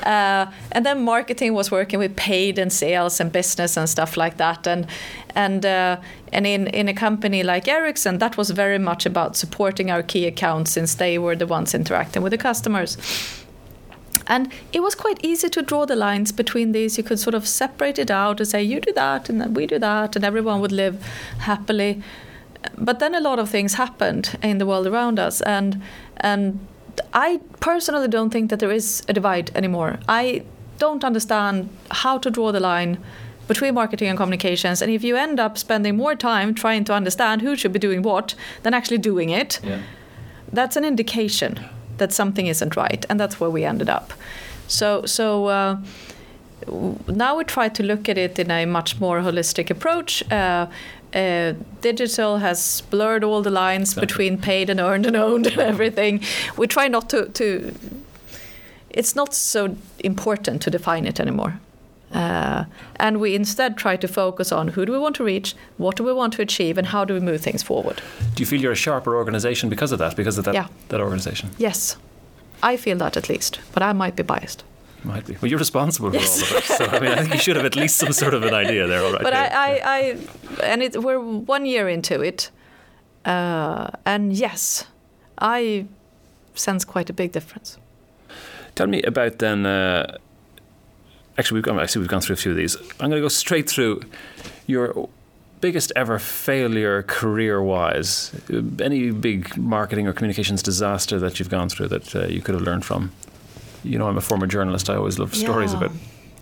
Uh, 0.03 0.47
and 0.73 0.87
then 0.87 1.03
marketing 1.05 1.55
was 1.55 1.71
working 1.71 1.99
with 1.99 2.15
paid 2.17 2.59
and 2.59 2.73
sales 2.73 3.21
and 3.21 3.33
business 3.33 3.77
and 3.77 3.89
stuff 3.89 4.17
like 4.17 4.37
that. 4.37 4.67
And 4.67 4.87
and 5.35 5.65
uh, 5.67 5.97
and 6.33 6.47
in 6.47 6.67
in 6.69 6.89
a 6.89 6.95
company 6.95 7.43
like 7.43 7.69
Ericsson, 7.69 8.19
that 8.19 8.37
was 8.37 8.51
very 8.51 8.79
much 8.79 9.07
about 9.07 9.37
supporting 9.37 9.91
our 9.91 10.03
key 10.03 10.27
accounts 10.27 10.73
since 10.73 10.95
they 10.97 11.19
were 11.19 11.37
the 11.37 11.47
ones 11.47 11.75
interacting 11.75 12.23
with 12.23 12.33
the 12.33 12.39
customers. 12.39 12.99
And 14.29 14.49
it 14.73 14.81
was 14.81 14.95
quite 14.95 15.25
easy 15.25 15.49
to 15.49 15.63
draw 15.63 15.87
the 15.87 15.95
lines 15.95 16.33
between 16.33 16.73
these. 16.73 16.99
You 16.99 17.05
could 17.05 17.21
sort 17.21 17.35
of 17.35 17.47
separate 17.47 17.99
it 17.99 18.11
out 18.11 18.41
and 18.41 18.49
say, 18.49 18.63
you 18.63 18.81
do 18.81 18.93
that, 18.95 19.29
and 19.29 19.41
then 19.41 19.55
we 19.55 19.67
do 19.67 19.79
that, 19.79 20.17
and 20.17 20.25
everyone 20.25 20.61
would 20.61 20.73
live 20.73 20.97
happily. 21.39 22.03
But 22.79 22.99
then 22.99 23.15
a 23.15 23.21
lot 23.21 23.39
of 23.39 23.49
things 23.51 23.75
happened 23.75 24.39
in 24.43 24.59
the 24.59 24.67
world 24.67 24.87
around 24.87 25.19
us, 25.19 25.41
and 25.43 25.81
and 26.17 26.59
I 27.13 27.41
personally 27.61 28.09
don't 28.09 28.31
think 28.31 28.51
that 28.51 28.59
there 28.59 28.75
is 28.75 29.03
a 29.09 29.13
divide 29.13 29.51
anymore. 29.55 29.99
I 30.09 30.43
don't 30.79 31.05
understand 31.05 31.69
how 31.91 32.19
to 32.19 32.31
draw 32.31 32.53
the 32.53 32.61
line 32.61 32.99
between 33.49 33.75
marketing 33.75 34.09
and 34.09 34.19
communications. 34.19 34.83
And 34.83 34.91
if 34.91 35.05
you 35.05 35.17
end 35.17 35.39
up 35.41 35.57
spending 35.59 35.97
more 35.97 36.15
time 36.17 36.55
trying 36.55 36.85
to 36.85 36.93
understand 36.95 37.43
who 37.43 37.57
should 37.57 37.73
be 37.73 37.79
doing 37.79 38.03
what 38.03 38.35
than 38.63 38.75
actually 38.75 38.99
doing 38.99 39.31
it, 39.31 39.61
Yeah. 39.63 39.79
that's 40.53 40.77
an 40.77 40.85
indication 40.85 41.59
that 41.99 42.13
something 42.13 42.47
isn't 42.49 42.77
right, 42.77 43.07
and 43.09 43.19
that's 43.21 43.41
where 43.41 43.51
we 43.51 43.65
ended 43.65 43.89
up. 43.89 44.13
So, 44.69 45.07
so 45.07 45.47
uh, 45.47 45.77
now 47.07 47.37
we 47.37 47.45
try 47.45 47.69
to 47.69 47.83
look 47.83 48.09
at 48.09 48.19
it 48.19 48.39
in 48.39 48.51
a 48.51 48.67
much 48.67 49.01
more 49.01 49.21
holistic 49.21 49.71
approach. 49.71 50.23
Uh, 50.31 50.67
uh, 51.17 51.55
digital 51.81 52.39
has 52.39 52.83
blurred 52.91 53.25
all 53.25 53.43
the 53.43 53.51
lines 53.51 53.91
Exactly. 53.93 54.07
between 54.07 54.39
paid 54.39 54.71
and 54.71 54.81
earned 54.81 55.07
and 55.07 55.17
owned 55.17 55.47
and 55.47 55.59
everything. 55.73 56.21
We 56.57 56.67
try 56.67 56.89
not 56.89 57.09
to, 57.11 57.27
to. 57.27 57.73
It's 58.91 59.15
not 59.17 59.35
so 59.35 59.77
important 59.99 60.63
to 60.63 60.71
define 60.71 61.07
it 61.07 61.21
anymore. 61.21 61.53
Uh, 62.15 62.65
and 62.97 63.19
we 63.21 63.35
instead 63.35 63.77
try 63.77 63.97
to 63.97 64.09
focus 64.09 64.53
on 64.53 64.69
who 64.69 64.87
do 64.87 64.93
we 64.93 64.99
want 64.99 65.17
to 65.17 65.25
reach, 65.25 65.55
what 65.77 65.97
do 65.97 66.05
we 66.05 66.13
want 66.13 66.33
to 66.35 66.43
achieve, 66.43 66.79
and 66.79 66.87
how 66.87 67.05
do 67.05 67.13
we 67.15 67.21
move 67.21 67.41
things 67.41 67.63
forward. 67.63 68.01
Do 68.35 68.43
you 68.43 68.47
feel 68.47 68.61
you're 68.61 68.73
a 68.73 68.77
sharper 68.77 69.17
organization 69.17 69.69
because 69.69 69.93
of 69.93 69.99
that? 69.99 70.17
Because 70.17 70.39
of 70.39 70.45
that 70.45 70.55
Yeah. 70.55 70.69
that 70.89 71.01
organization? 71.01 71.51
Yes, 71.59 71.97
I 72.63 72.77
feel 72.77 72.97
that 72.99 73.17
at 73.17 73.29
least, 73.29 73.59
but 73.73 73.83
I 73.83 73.93
might 73.93 74.15
be 74.17 74.23
biased. 74.23 74.63
Might 75.07 75.25
be. 75.25 75.37
Well, 75.41 75.49
you're 75.49 75.59
responsible 75.59 76.11
for 76.11 76.17
Yes. 76.17 76.43
all 76.43 76.59
of 76.59 76.65
it. 76.65 76.77
So 76.79 76.85
I 76.85 76.99
mean, 77.01 77.13
I 77.13 77.23
think 77.23 77.35
you 77.35 77.41
should 77.41 77.57
have 77.57 77.65
at 77.65 77.77
least 77.77 77.97
some 77.97 78.13
sort 78.13 78.35
of 78.35 78.43
an 78.43 78.53
idea 78.55 78.87
there. 78.89 79.03
All 79.05 79.13
right. 79.13 79.23
But. 79.23 79.35
I, 79.35 79.47
I, 79.47 79.81
I, 79.97 80.19
and 80.65 80.83
it, 80.83 81.01
we're 81.03 81.21
one 81.21 81.65
year 81.65 81.89
into 81.89 82.21
it, 82.23 82.51
uh, 83.25 83.89
and 84.05 84.33
yes, 84.33 84.85
I 85.39 85.87
sense 86.55 86.85
quite 86.85 87.09
a 87.09 87.13
big 87.13 87.31
difference. 87.33 87.79
Tell 88.75 88.89
me 88.89 89.01
about 89.03 89.39
then. 89.39 89.65
Uh, 89.65 90.17
actually, 91.39 91.57
we've 91.59 91.65
gone. 91.65 91.79
Actually, 91.81 92.01
we've 92.01 92.11
gone 92.11 92.21
through 92.21 92.35
a 92.35 92.43
few 92.43 92.51
of 92.51 92.57
these. 92.57 92.77
I'm 93.01 93.09
going 93.11 93.13
to 93.13 93.21
go 93.21 93.29
straight 93.29 93.71
through 93.71 94.03
your 94.67 95.09
biggest 95.61 95.93
ever 95.97 96.19
failure 96.19 97.03
career-wise. 97.05 98.33
Uh, 98.53 98.61
Any 98.85 99.11
big 99.13 99.57
marketing 99.57 100.07
or 100.09 100.13
communications 100.13 100.63
disaster 100.63 101.19
that 101.21 101.39
you've 101.39 101.49
gone 101.49 101.69
through 101.69 101.89
that 101.89 102.15
uh, 102.17 102.27
you 102.27 102.43
could 102.43 102.55
have 102.55 102.65
learned 102.65 102.85
from. 102.85 103.13
You 103.87 103.99
know, 103.99 104.09
I'm 104.09 104.19
a 104.19 104.21
former 104.31 104.47
journalist. 104.47 104.89
I 104.91 104.95
always 104.97 105.19
love 105.19 105.35
stories 105.35 105.73
Yeah. 105.73 105.79
about 105.79 105.93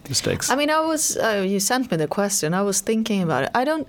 mistakes. 0.09 0.51
I 0.51 0.57
mean, 0.57 0.71
I 0.71 0.81
was. 0.81 1.17
Uh, 1.17 1.45
you 1.47 1.61
sent 1.61 1.91
me 1.91 1.97
the 1.97 2.09
question. 2.09 2.55
I 2.55 2.63
was 2.63 2.81
thinking 2.83 3.23
about 3.23 3.45
it. 3.45 3.51
I 3.55 3.65
don't. 3.65 3.87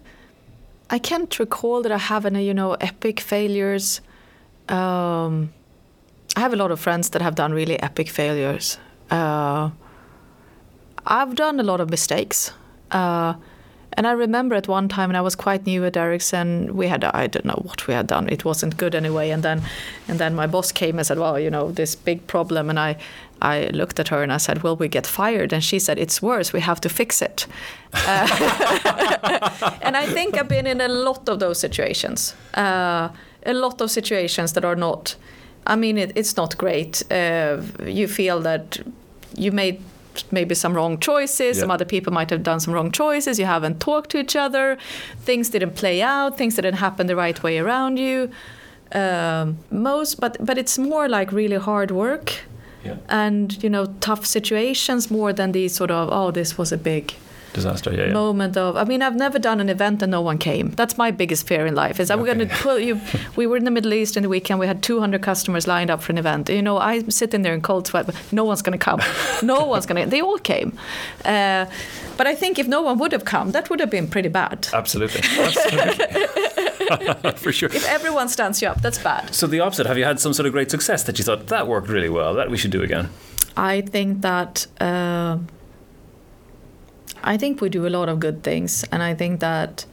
I 0.89 0.99
can't 0.99 1.39
recall 1.39 1.81
that 1.83 1.91
I 1.91 1.97
have 1.97 2.25
any, 2.27 2.45
you 2.45 2.53
know, 2.53 2.73
epic 2.79 3.19
failures. 3.19 4.01
Um, 4.69 5.49
I 6.35 6.41
have 6.41 6.53
a 6.53 6.57
lot 6.57 6.71
of 6.71 6.79
friends 6.79 7.09
that 7.09 7.21
have 7.21 7.35
done 7.35 7.53
really 7.53 7.77
epic 7.81 8.09
failures. 8.09 8.77
Uh, 9.09 9.69
I've 11.05 11.35
done 11.35 11.59
a 11.59 11.63
lot 11.63 11.79
of 11.81 11.89
mistakes. 11.89 12.51
Uh, 12.91 13.33
and 13.97 14.05
I 14.07 14.11
remember 14.11 14.55
at 14.55 14.67
one 14.67 14.87
time, 14.89 15.09
and 15.09 15.17
I 15.17 15.21
was 15.21 15.35
quite 15.35 15.65
new 15.65 15.85
at 15.85 15.95
Ericsson. 15.95 16.75
We 16.75 16.87
had 16.87 17.03
I 17.03 17.27
don't 17.27 17.45
know 17.45 17.61
what 17.63 17.87
we 17.87 17.93
had 17.93 18.07
done. 18.07 18.27
It 18.29 18.43
wasn't 18.43 18.75
good 18.77 18.93
anyway. 18.93 19.29
And 19.29 19.41
then, 19.43 19.61
and 20.07 20.19
then 20.19 20.35
my 20.35 20.47
boss 20.47 20.71
came 20.71 20.97
and 20.99 21.07
said, 21.07 21.17
"Well, 21.17 21.39
you 21.39 21.49
know, 21.49 21.71
this 21.71 21.95
big 21.95 22.27
problem." 22.27 22.69
And 22.69 22.77
I, 22.77 22.97
I 23.41 23.67
looked 23.67 23.99
at 23.99 24.07
her 24.09 24.23
and 24.23 24.31
I 24.31 24.37
said, 24.37 24.63
"Will 24.63 24.75
we 24.75 24.87
get 24.87 25.05
fired?" 25.07 25.53
And 25.53 25.63
she 25.63 25.79
said, 25.79 25.97
"It's 25.99 26.21
worse. 26.21 26.53
We 26.53 26.61
have 26.61 26.79
to 26.81 26.89
fix 26.89 27.21
it." 27.21 27.47
Uh, 27.93 28.27
and 29.81 29.97
I 29.97 30.05
think 30.05 30.37
I've 30.37 30.47
been 30.47 30.67
in 30.67 30.81
a 30.81 30.87
lot 30.87 31.29
of 31.29 31.39
those 31.39 31.59
situations. 31.59 32.35
Uh, 32.53 33.09
a 33.45 33.53
lot 33.53 33.81
of 33.81 33.91
situations 33.91 34.53
that 34.53 34.65
are 34.65 34.75
not. 34.75 35.15
I 35.67 35.75
mean, 35.75 35.97
it, 35.97 36.11
it's 36.15 36.37
not 36.37 36.57
great. 36.57 37.03
Uh, 37.11 37.61
you 37.85 38.07
feel 38.07 38.39
that 38.41 38.79
you 39.35 39.51
made 39.51 39.81
maybe 40.31 40.55
some 40.55 40.73
wrong 40.73 40.97
choices. 40.99 41.59
Some 41.59 41.71
other 41.71 41.85
people 41.85 42.13
might 42.13 42.29
have 42.29 42.43
done 42.43 42.59
some 42.59 42.73
wrong 42.73 42.91
choices. 42.91 43.37
You 43.37 43.45
haven't 43.45 43.79
talked 43.79 44.11
to 44.11 44.17
each 44.17 44.35
other. 44.35 44.77
Things 45.19 45.49
didn't 45.49 45.75
play 45.75 46.01
out. 46.01 46.37
Things 46.37 46.55
didn't 46.55 46.75
happen 46.75 47.07
the 47.07 47.15
right 47.15 47.41
way 47.43 47.59
around 47.59 47.97
you. 47.97 48.29
Um, 48.93 49.57
most, 49.71 50.21
but 50.21 50.37
but 50.39 50.57
it's 50.57 50.77
more 50.77 51.09
like 51.09 51.31
really 51.31 51.57
hard 51.57 51.91
work 51.91 52.45
yeah. 52.85 52.95
and 53.09 53.61
you 53.63 53.69
know 53.69 53.85
tough 53.99 54.25
situations 54.25 55.09
more 55.11 55.33
than 55.33 55.51
these 55.51 55.73
sort 55.73 55.91
of 55.91 56.09
oh 56.11 56.31
this 56.31 56.57
was 56.57 56.71
a 56.71 56.77
big 56.77 57.13
Disaster. 57.55 57.91
Yeah. 57.93 58.05
yeah. 58.07 58.13
moment 58.13 58.55
of 58.57 58.75
i 58.75 58.83
mean 58.83 59.01
i've 59.01 59.15
never 59.15 59.39
done 59.39 59.59
an 59.61 59.69
event 59.69 60.01
and 60.03 60.11
no 60.11 60.21
one 60.21 60.37
came 60.37 60.71
that's 60.71 60.97
my 60.97 61.09
biggest 61.11 61.47
fear 61.47 61.65
in 61.65 61.73
life 61.73 61.99
is 61.99 62.11
i'm 62.11 62.19
Okay. 62.19 62.33
going 62.33 62.47
to 62.49 62.55
pull 62.63 62.77
you 62.77 62.99
we 63.35 63.47
were 63.47 63.57
in 63.57 63.63
the 63.63 63.71
middle 63.71 63.93
east 63.93 64.17
in 64.17 64.23
the 64.23 64.29
weekend 64.29 64.59
we 64.59 64.67
had 64.67 64.83
200 64.83 65.21
customers 65.21 65.65
lined 65.67 65.89
up 65.89 66.01
for 66.01 66.11
an 66.11 66.17
event 66.17 66.49
you 66.49 66.61
know 66.61 66.77
i'm 66.77 67.09
sitting 67.09 67.41
there 67.43 67.53
in 67.53 67.61
cold 67.61 67.87
sweat 67.87 68.05
but 68.05 68.15
no 68.31 68.43
one's 68.43 68.61
going 68.61 68.77
to 68.77 68.83
come 68.89 68.99
no 69.43 69.65
one's 69.65 69.85
going 69.85 70.03
to 70.03 70.09
they 70.09 70.21
all 70.21 70.37
came 70.39 70.77
uh, 71.25 71.65
but 72.17 72.27
i 72.27 72.35
think 72.35 72.59
if 72.59 72.67
no 72.67 72.81
one 72.81 72.97
would 72.97 73.11
have 73.13 73.25
come 73.25 73.51
that 73.51 73.69
would 73.69 73.79
have 73.79 73.89
been 73.89 74.07
pretty 74.07 74.29
bad 74.29 74.67
Absolutely. 74.73 75.21
Absolutely. 75.39 77.31
For 77.43 77.51
sure. 77.51 77.69
if 77.69 77.87
everyone 77.87 78.27
stands 78.29 78.61
you 78.61 78.67
up 78.67 78.81
that's 78.81 78.99
bad 78.99 79.33
So 79.33 79.47
the 79.47 79.59
opposite. 79.61 79.85
Have 79.87 79.97
you 79.97 80.05
had 80.05 80.19
some 80.19 80.33
sort 80.33 80.45
of 80.45 80.51
great 80.53 80.69
success 80.71 81.03
that 81.03 81.17
you 81.17 81.23
thought 81.23 81.47
that 81.47 81.67
worked 81.67 81.87
really 81.89 82.09
well? 82.09 82.33
That 82.35 82.49
we 82.51 82.57
should 82.57 82.71
do 82.71 82.81
again. 82.83 83.09
I 83.57 83.81
think 83.81 84.21
that 84.21 84.67
uh, 84.81 85.37
I 87.25 87.37
think 87.37 87.59
we 87.59 87.69
do 87.69 87.87
a 87.87 87.89
lot 87.89 88.07
of 88.07 88.19
good 88.19 88.43
things, 88.43 88.85
and 88.91 89.01
I 89.01 89.15
think 89.15 89.39
that, 89.39 89.85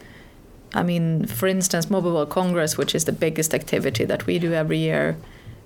I 0.74 0.82
mean, 0.82 1.26
for 1.26 1.46
instance, 1.48 1.88
Mobile 1.88 2.12
World 2.12 2.28
Congress, 2.28 2.76
which 2.76 2.94
is 2.94 3.06
the 3.06 3.12
biggest 3.12 3.54
activity 3.54 4.04
that 4.04 4.26
we 4.26 4.38
do 4.38 4.52
every 4.52 4.78
year. 4.78 5.16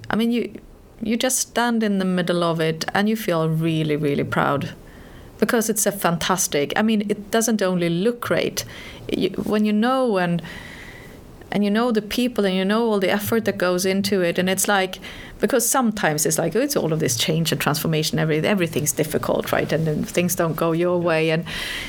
I 0.09 0.17
mean, 0.17 0.31
you 0.31 0.55
you 1.03 1.17
just 1.19 1.39
stand 1.39 1.83
in 1.83 1.99
the 1.99 2.05
middle 2.05 2.43
of 2.43 2.61
it, 2.61 2.85
and 2.95 3.09
you 3.09 3.17
feel 3.17 3.49
really, 3.49 3.97
really 3.97 4.25
proud, 4.25 4.75
because 5.39 5.69
it's 5.69 5.87
a 5.87 5.93
fantastic. 5.93 6.73
I 6.77 6.83
mean, 6.83 7.03
it 7.11 7.31
doesn't 7.33 7.61
only 7.61 7.91
look 7.91 8.21
great, 8.21 8.65
you, 9.13 9.31
when 9.31 9.65
you 9.65 9.73
know 9.73 10.19
and 10.19 10.43
and 11.51 11.65
you 11.65 11.71
know 11.71 11.93
the 11.93 12.03
people 12.03 12.45
and 12.45 12.55
you 12.55 12.65
know 12.65 12.91
all 12.91 13.01
the 13.01 13.11
effort 13.11 13.45
that 13.45 13.57
goes 13.57 13.87
into 13.87 14.21
it 14.21 14.39
and 14.39 14.51
it's 14.51 14.67
like 14.67 14.99
because 15.41 15.69
sometimes 15.69 16.25
it's 16.27 16.39
like 16.39 16.57
oh, 16.57 16.61
it's 16.61 16.77
all 16.77 16.93
of 16.93 17.01
this 17.01 17.17
change 17.17 17.53
and 17.53 17.61
transformation 17.61 18.19
every, 18.19 18.39
everything's 18.39 18.93
difficult 18.93 19.53
right 19.53 19.71
and 19.73 19.87
then 19.87 20.03
things 20.05 20.35
don't 20.35 20.55
go 20.57 20.73
your 20.73 20.99
way 20.99 21.31
and 21.31 21.45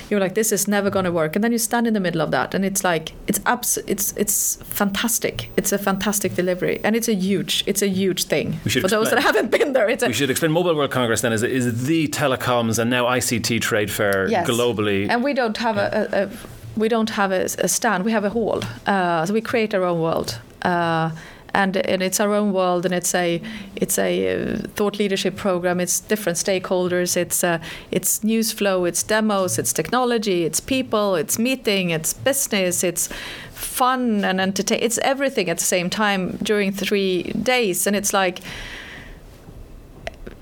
you're 0.10 0.20
like 0.20 0.36
this 0.36 0.52
is 0.52 0.68
never 0.68 0.90
going 0.90 1.06
to 1.06 1.12
work 1.12 1.36
and 1.36 1.44
then 1.44 1.52
you 1.52 1.58
stand 1.58 1.88
in 1.88 1.94
the 1.94 2.00
middle 2.00 2.22
of 2.22 2.32
that 2.32 2.54
and 2.54 2.66
it's 2.66 2.84
like 2.84 3.14
it's 3.28 3.40
abs- 3.46 3.78
it's 3.88 4.14
it's 4.18 4.58
fantastic 4.64 5.50
it's 5.58 5.72
a 5.72 5.78
fantastic 5.78 6.36
delivery 6.36 6.80
and 6.84 6.96
it's 6.96 7.08
a 7.08 7.14
huge 7.16 7.64
it's 7.66 7.82
a 7.82 7.88
huge 7.88 8.26
thing 8.26 8.60
We 8.66 8.72
should 8.72 8.82
for 8.82 8.90
those 8.90 9.10
that 9.12 9.20
haven't 9.22 9.52
been 9.52 9.74
there 9.74 9.90
it's 9.90 10.04
a 10.04 10.08
We 10.08 10.14
should 10.14 10.30
explain 10.30 10.52
Mobile 10.52 10.76
World 10.76 10.92
Congress 10.92 11.22
then 11.22 11.34
is, 11.34 11.44
is 11.44 11.86
the 11.88 12.08
telecoms 12.10 12.80
and 12.80 12.90
now 12.90 13.06
ICT 13.06 13.62
trade 13.62 13.90
fair 13.92 14.28
Yes. 14.30 14.48
globally. 14.50 15.10
And 15.10 15.24
we 15.24 15.34
don't 15.34 15.58
have 15.58 15.78
a, 15.78 15.88
a, 16.12 16.24
a 16.24 16.30
we 16.76 16.88
don't 16.90 17.10
have 17.12 17.32
a, 17.32 17.44
a 17.60 17.68
stand. 17.68 18.04
We 18.06 18.12
have 18.12 18.24
a 18.26 18.30
hall. 18.30 18.62
Uh, 18.86 19.26
so 19.26 19.34
we 19.34 19.42
create 19.42 19.74
our 19.74 19.84
own 19.84 20.00
world. 20.02 20.40
Uh, 20.62 21.12
and, 21.58 21.76
and 21.76 22.04
it's 22.04 22.20
our 22.20 22.34
own 22.36 22.54
world, 22.54 22.86
and 22.86 22.94
it's 22.94 23.16
a 23.16 23.42
it's 23.76 23.98
a 23.98 24.12
uh, 24.30 24.58
thought 24.76 25.00
leadership 25.00 25.36
program. 25.36 25.80
It's 25.80 26.00
different 26.00 26.38
stakeholders. 26.38 27.18
It's 27.18 27.44
uh, 27.44 27.60
it's 27.90 28.24
news 28.24 28.52
flow. 28.52 28.86
It's 28.86 29.02
demos. 29.02 29.58
It's 29.58 29.74
technology. 29.74 30.46
It's 30.46 30.60
people. 30.60 31.16
It's 31.16 31.40
meeting. 31.40 31.90
It's 31.90 32.14
business. 32.14 32.84
It's 32.84 33.10
fun 33.52 34.24
and 34.24 34.40
entertain. 34.40 34.80
It's 34.84 35.00
everything 35.00 35.50
at 35.50 35.58
the 35.58 35.64
same 35.64 35.90
time 35.90 36.38
during 36.44 36.72
three 36.72 37.24
days, 37.34 37.88
and 37.88 37.96
it's 37.96 38.14
like 38.14 38.40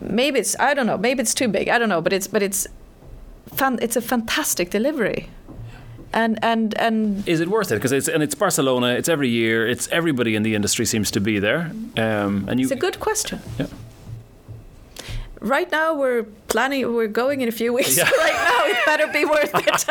maybe 0.02 0.40
it's 0.40 0.60
I 0.60 0.74
don't 0.74 0.86
know. 0.86 0.98
Maybe 0.98 1.22
it's 1.22 1.34
too 1.34 1.48
big. 1.48 1.70
I 1.70 1.80
don't 1.80 1.90
know. 1.90 2.02
But 2.02 2.12
it's 2.12 2.28
but 2.28 2.44
it's 2.44 2.68
fan, 3.54 3.80
it's 3.82 3.96
a 3.96 4.02
fantastic 4.02 4.70
delivery. 4.70 5.30
And 6.16 6.40
and 6.42 6.74
and 6.80 7.28
is 7.28 7.42
it 7.42 7.50
worth 7.50 7.72
it? 7.72 7.76
Because 7.76 7.92
it's 7.92 8.08
and 8.08 8.24
it's 8.24 8.36
Barcelona. 8.36 8.88
It's 8.96 9.10
every 9.10 9.28
year. 9.28 9.68
It's 9.68 9.90
everybody 9.90 10.34
in 10.36 10.44
the 10.44 10.56
industry 10.56 10.86
seems 10.86 11.12
to 11.12 11.20
be 11.20 11.40
there. 11.40 11.72
Um, 11.98 12.48
and 12.48 12.58
you, 12.58 12.66
it's 12.66 12.72
a 12.72 12.78
good 12.78 13.02
question. 13.02 13.42
Yeah. 13.60 13.68
Right 15.42 15.70
now 15.72 15.94
we're 15.94 16.24
planning. 16.48 16.94
We're 16.96 17.08
going 17.08 17.42
in 17.42 17.50
a 17.50 17.52
few 17.52 17.74
weeks. 17.74 17.98
Yeah. 17.98 18.10
right 18.18 18.34
now 18.34 18.66
it 18.66 18.86
better 18.86 19.08
be 19.12 19.26
worth 19.26 19.52
it. 19.54 19.86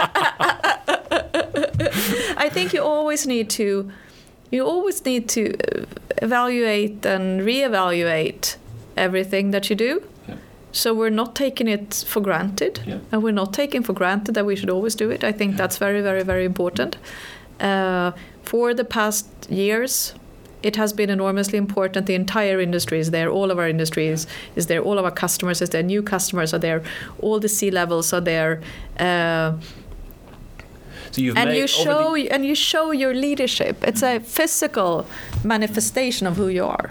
I 2.38 2.48
think 2.48 2.72
you 2.72 2.82
always 2.82 3.26
need 3.26 3.50
to. 3.50 3.92
You 4.50 4.66
always 4.66 5.04
need 5.04 5.28
to 5.30 5.54
evaluate 6.22 7.04
and 7.04 7.42
reevaluate 7.42 8.56
everything 8.96 9.50
that 9.50 9.68
you 9.68 9.76
do. 9.76 10.02
Yeah. 10.74 10.80
So 10.80 10.94
we're 10.94 11.10
not 11.10 11.34
taking 11.34 11.68
it 11.68 12.04
for 12.06 12.22
granted, 12.22 12.80
Yeah. 12.86 12.98
and 13.12 13.22
we're 13.22 13.34
not 13.34 13.52
taking 13.52 13.84
for 13.84 13.94
granted 13.94 14.34
that 14.34 14.44
we 14.46 14.56
should 14.56 14.70
always 14.70 14.96
do 14.96 15.10
it. 15.10 15.24
I 15.24 15.32
think 15.32 15.56
that's 15.56 15.78
very, 15.78 16.02
very, 16.02 16.24
very 16.24 16.44
important. 16.44 16.96
Uh, 17.60 18.10
for 18.42 18.74
the 18.74 18.84
past 18.84 19.26
years, 19.48 20.14
it 20.62 20.76
has 20.76 20.92
been 20.94 21.10
enormously 21.10 21.58
important. 21.58 22.06
The 22.06 22.14
entire 22.14 22.60
industry 22.60 22.98
is 22.98 23.10
there. 23.10 23.28
All 23.28 23.50
of 23.50 23.58
our 23.58 23.68
industries 23.68 24.26
is 24.56 24.66
there. 24.66 24.80
All 24.80 24.98
of 24.98 25.04
our 25.04 25.14
customers 25.14 25.60
is 25.62 25.68
there. 25.70 25.82
New 25.82 26.02
customers 26.02 26.52
are 26.54 26.60
there. 26.60 26.80
All 27.22 27.40
the 27.40 27.48
C-levels 27.48 28.12
are 28.12 28.22
there. 28.22 28.60
Uh, 28.98 29.52
so 31.10 31.20
you've 31.22 31.36
and 31.36 31.56
you 31.56 31.68
show 31.68 32.16
and 32.16 32.44
you 32.44 32.54
show 32.56 32.92
your 32.92 33.14
leadership. 33.14 33.76
It's 33.86 34.02
a 34.02 34.18
physical 34.18 35.04
manifestation 35.44 36.26
of 36.26 36.36
who 36.36 36.48
you 36.48 36.64
are. 36.66 36.90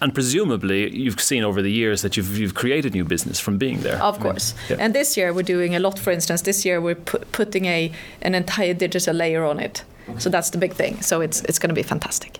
And 0.00 0.14
presumably 0.14 0.94
you've 0.96 1.20
seen 1.20 1.44
over 1.44 1.62
the 1.62 1.70
years 1.72 2.02
that 2.02 2.16
you've 2.16 2.38
you've 2.38 2.54
created 2.54 2.94
new 2.94 3.04
business 3.04 3.40
from 3.40 3.58
being 3.58 3.80
there. 3.82 4.00
Of 4.02 4.20
course. 4.20 4.54
Yeah. 4.68 4.76
And 4.78 4.94
this 4.94 5.16
year 5.16 5.32
we're 5.32 5.42
doing 5.42 5.74
a 5.74 5.78
lot. 5.78 5.98
For 5.98 6.12
instance, 6.12 6.42
this 6.42 6.64
year 6.64 6.80
we're 6.80 6.94
pu- 6.96 7.24
putting 7.32 7.66
a 7.66 7.92
an 8.22 8.34
entire 8.34 8.74
digital 8.74 9.14
layer 9.14 9.44
on 9.44 9.58
it. 9.60 9.84
So 10.18 10.30
that's 10.30 10.50
the 10.50 10.58
big 10.58 10.72
thing. 10.72 11.02
So 11.02 11.20
it's 11.20 11.42
it's 11.42 11.58
going 11.58 11.68
to 11.68 11.74
be 11.74 11.82
fantastic. 11.82 12.38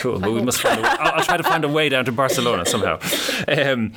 Cool. 0.00 0.18
But 0.18 0.32
we 0.32 0.42
must 0.42 0.60
find. 0.60 0.84
A, 0.84 0.88
I'll, 1.00 1.12
I'll 1.18 1.24
try 1.24 1.36
to 1.36 1.44
find 1.44 1.64
a 1.64 1.68
way 1.68 1.88
down 1.88 2.04
to 2.06 2.12
Barcelona 2.12 2.66
somehow. 2.66 2.98
Um, 3.46 3.92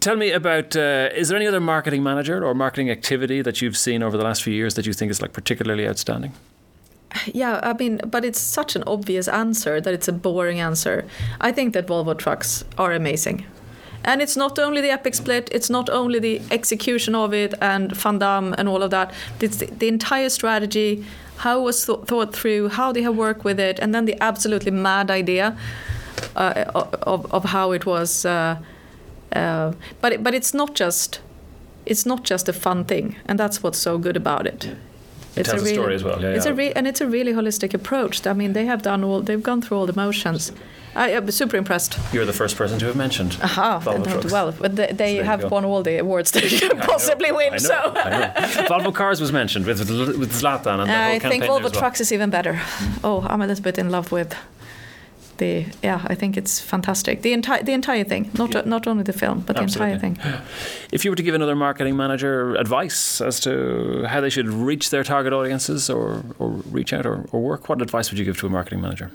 tell 0.00 0.16
me 0.16 0.30
about. 0.30 0.76
Uh, 0.76 1.08
is 1.14 1.28
there 1.28 1.36
any 1.36 1.46
other 1.46 1.60
marketing 1.60 2.02
manager 2.02 2.44
or 2.44 2.54
marketing 2.54 2.90
activity 2.90 3.40
that 3.42 3.62
you've 3.62 3.76
seen 3.76 4.02
over 4.02 4.18
the 4.18 4.24
last 4.24 4.42
few 4.42 4.52
years 4.52 4.74
that 4.74 4.86
you 4.86 4.92
think 4.92 5.10
is 5.10 5.22
like 5.22 5.32
particularly 5.32 5.88
outstanding? 5.88 6.32
Yeah, 7.32 7.60
I 7.62 7.72
mean, 7.74 8.00
but 8.06 8.24
it's 8.24 8.40
such 8.40 8.76
an 8.76 8.82
obvious 8.86 9.28
answer 9.28 9.80
that 9.80 9.94
it's 9.94 10.08
a 10.08 10.12
boring 10.12 10.60
answer. 10.60 11.04
I 11.40 11.52
think 11.52 11.74
that 11.74 11.86
Volvo 11.86 12.16
trucks 12.16 12.64
are 12.76 12.92
amazing. 12.92 13.46
And 14.04 14.20
it's 14.20 14.36
not 14.36 14.58
only 14.58 14.82
the 14.82 14.90
epic 14.90 15.14
split, 15.14 15.48
it's 15.50 15.70
not 15.70 15.88
only 15.88 16.18
the 16.18 16.42
execution 16.50 17.14
of 17.14 17.32
it 17.32 17.54
and 17.60 17.96
Van 17.96 18.18
Damme 18.18 18.54
and 18.58 18.68
all 18.68 18.82
of 18.82 18.90
that. 18.90 19.14
It's 19.40 19.56
the, 19.56 19.66
the 19.66 19.88
entire 19.88 20.28
strategy, 20.28 21.04
how 21.38 21.60
it 21.60 21.62
was 21.62 21.86
th- 21.86 22.00
thought 22.04 22.34
through, 22.34 22.68
how 22.68 22.92
they 22.92 23.02
have 23.02 23.16
worked 23.16 23.44
with 23.44 23.58
it, 23.58 23.78
and 23.78 23.94
then 23.94 24.04
the 24.04 24.16
absolutely 24.20 24.72
mad 24.72 25.10
idea 25.10 25.56
uh, 26.36 26.64
of, 26.74 27.32
of 27.32 27.44
how 27.44 27.72
it 27.72 27.86
was. 27.86 28.26
Uh, 28.26 28.58
uh, 29.32 29.72
but 30.00 30.12
it, 30.12 30.22
but 30.22 30.34
it's 30.34 30.52
not 30.52 30.74
just 30.74 31.20
it's 31.86 32.06
not 32.06 32.24
just 32.24 32.48
a 32.48 32.52
fun 32.52 32.84
thing, 32.84 33.16
and 33.26 33.38
that's 33.38 33.62
what's 33.62 33.78
so 33.78 33.98
good 33.98 34.16
about 34.16 34.46
it. 34.46 34.76
It 35.36 35.40
It's 35.40 35.48
tells 35.50 35.62
a 35.62 35.64
really, 35.64 35.74
story 35.74 35.94
as 35.94 36.04
well. 36.04 36.20
Yeah, 36.22 36.28
it's 36.36 36.46
yeah. 36.46 36.52
a 36.52 36.54
re- 36.54 36.72
and 36.72 36.86
it's 36.86 37.00
a 37.00 37.06
really 37.06 37.32
holistic 37.32 37.74
approach. 37.74 38.26
I 38.26 38.32
mean, 38.32 38.52
they 38.52 38.66
have 38.66 38.82
done 38.82 39.02
all 39.04 39.20
they've 39.20 39.42
gone 39.42 39.60
through 39.62 39.78
all 39.78 39.86
the 39.86 39.96
motions. 39.96 40.52
I, 40.96 41.16
I'm 41.16 41.28
super 41.32 41.56
impressed. 41.56 41.98
You're 42.12 42.24
the 42.24 42.32
first 42.32 42.56
person 42.56 42.78
to 42.78 42.86
have 42.86 42.94
mentioned. 42.94 43.36
Aha, 43.42 43.80
Volvo 43.80 44.30
well, 44.30 44.52
but 44.52 44.76
they, 44.76 44.92
they 44.92 45.16
you 45.16 45.24
have 45.24 45.50
won 45.50 45.64
all 45.64 45.82
the 45.82 45.98
awards 45.98 46.30
that 46.32 46.44
you 46.50 46.58
can 46.68 46.78
possibly 46.78 47.32
win. 47.32 47.48
I 47.54 47.56
know, 47.56 47.58
so 47.58 47.74
I 47.96 48.10
know. 48.10 48.32
Volvo 48.68 48.94
Cars 48.94 49.20
was 49.20 49.32
mentioned 49.32 49.66
with 49.66 49.80
with 50.18 50.32
Zlatan 50.32 50.78
and 50.80 50.88
the 50.88 50.94
whole 50.94 51.14
I 51.16 51.18
think 51.18 51.42
Volvo 51.44 51.62
well. 51.62 51.70
Trucks 51.70 52.00
is 52.00 52.12
even 52.12 52.30
better. 52.30 52.60
Oh, 53.02 53.26
I'm 53.28 53.42
a 53.42 53.46
little 53.46 53.64
bit 53.64 53.76
in 53.78 53.90
love 53.90 54.12
with 54.12 54.36
the. 55.38 55.66
Yeah, 55.82 56.00
I 56.06 56.14
think 56.14 56.36
it's 56.36 56.60
fantastic. 56.60 57.22
The 57.22 57.32
entire 57.32 57.62
the 57.62 57.72
entire 57.72 58.04
thing, 58.04 58.30
not 58.38 58.54
Yeah. 58.54 58.62
not 58.66 58.86
only 58.86 59.02
the 59.02 59.12
film, 59.12 59.40
but 59.46 59.56
the 59.56 59.62
entire 59.62 59.98
thing. 59.98 60.18
If 60.92 61.04
you 61.04 61.10
were 61.10 61.16
to 61.16 61.22
give 61.22 61.34
another 61.34 61.56
marketing 61.56 61.96
manager 61.96 62.54
advice 62.56 63.20
as 63.20 63.40
to 63.40 64.04
how 64.08 64.20
they 64.20 64.30
should 64.30 64.48
reach 64.48 64.90
their 64.90 65.04
target 65.04 65.32
audiences 65.32 65.90
or, 65.90 66.22
or 66.38 66.50
reach 66.70 66.92
out 66.92 67.06
or, 67.06 67.26
or 67.32 67.40
work, 67.40 67.68
what 67.68 67.82
advice 67.82 68.10
would 68.10 68.18
you 68.18 68.24
give 68.24 68.38
to 68.40 68.46
a 68.46 68.50
marketing 68.50 68.80
manager? 68.80 69.10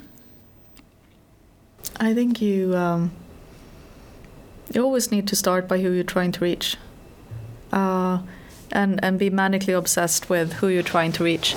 I 1.99 2.13
think 2.13 2.41
you 2.41 2.75
um, 2.75 3.11
you 4.73 4.83
always 4.83 5.11
need 5.11 5.27
to 5.27 5.35
start 5.35 5.67
by 5.67 5.79
who 5.79 5.91
you're 5.91 6.03
trying 6.03 6.31
to 6.33 6.43
reach, 6.43 6.77
uh, 7.73 8.19
and 8.71 9.03
and 9.03 9.17
be 9.19 9.29
manically 9.29 9.77
obsessed 9.77 10.29
with 10.29 10.53
who 10.53 10.67
you're 10.67 10.83
trying 10.83 11.11
to 11.13 11.23
reach, 11.23 11.55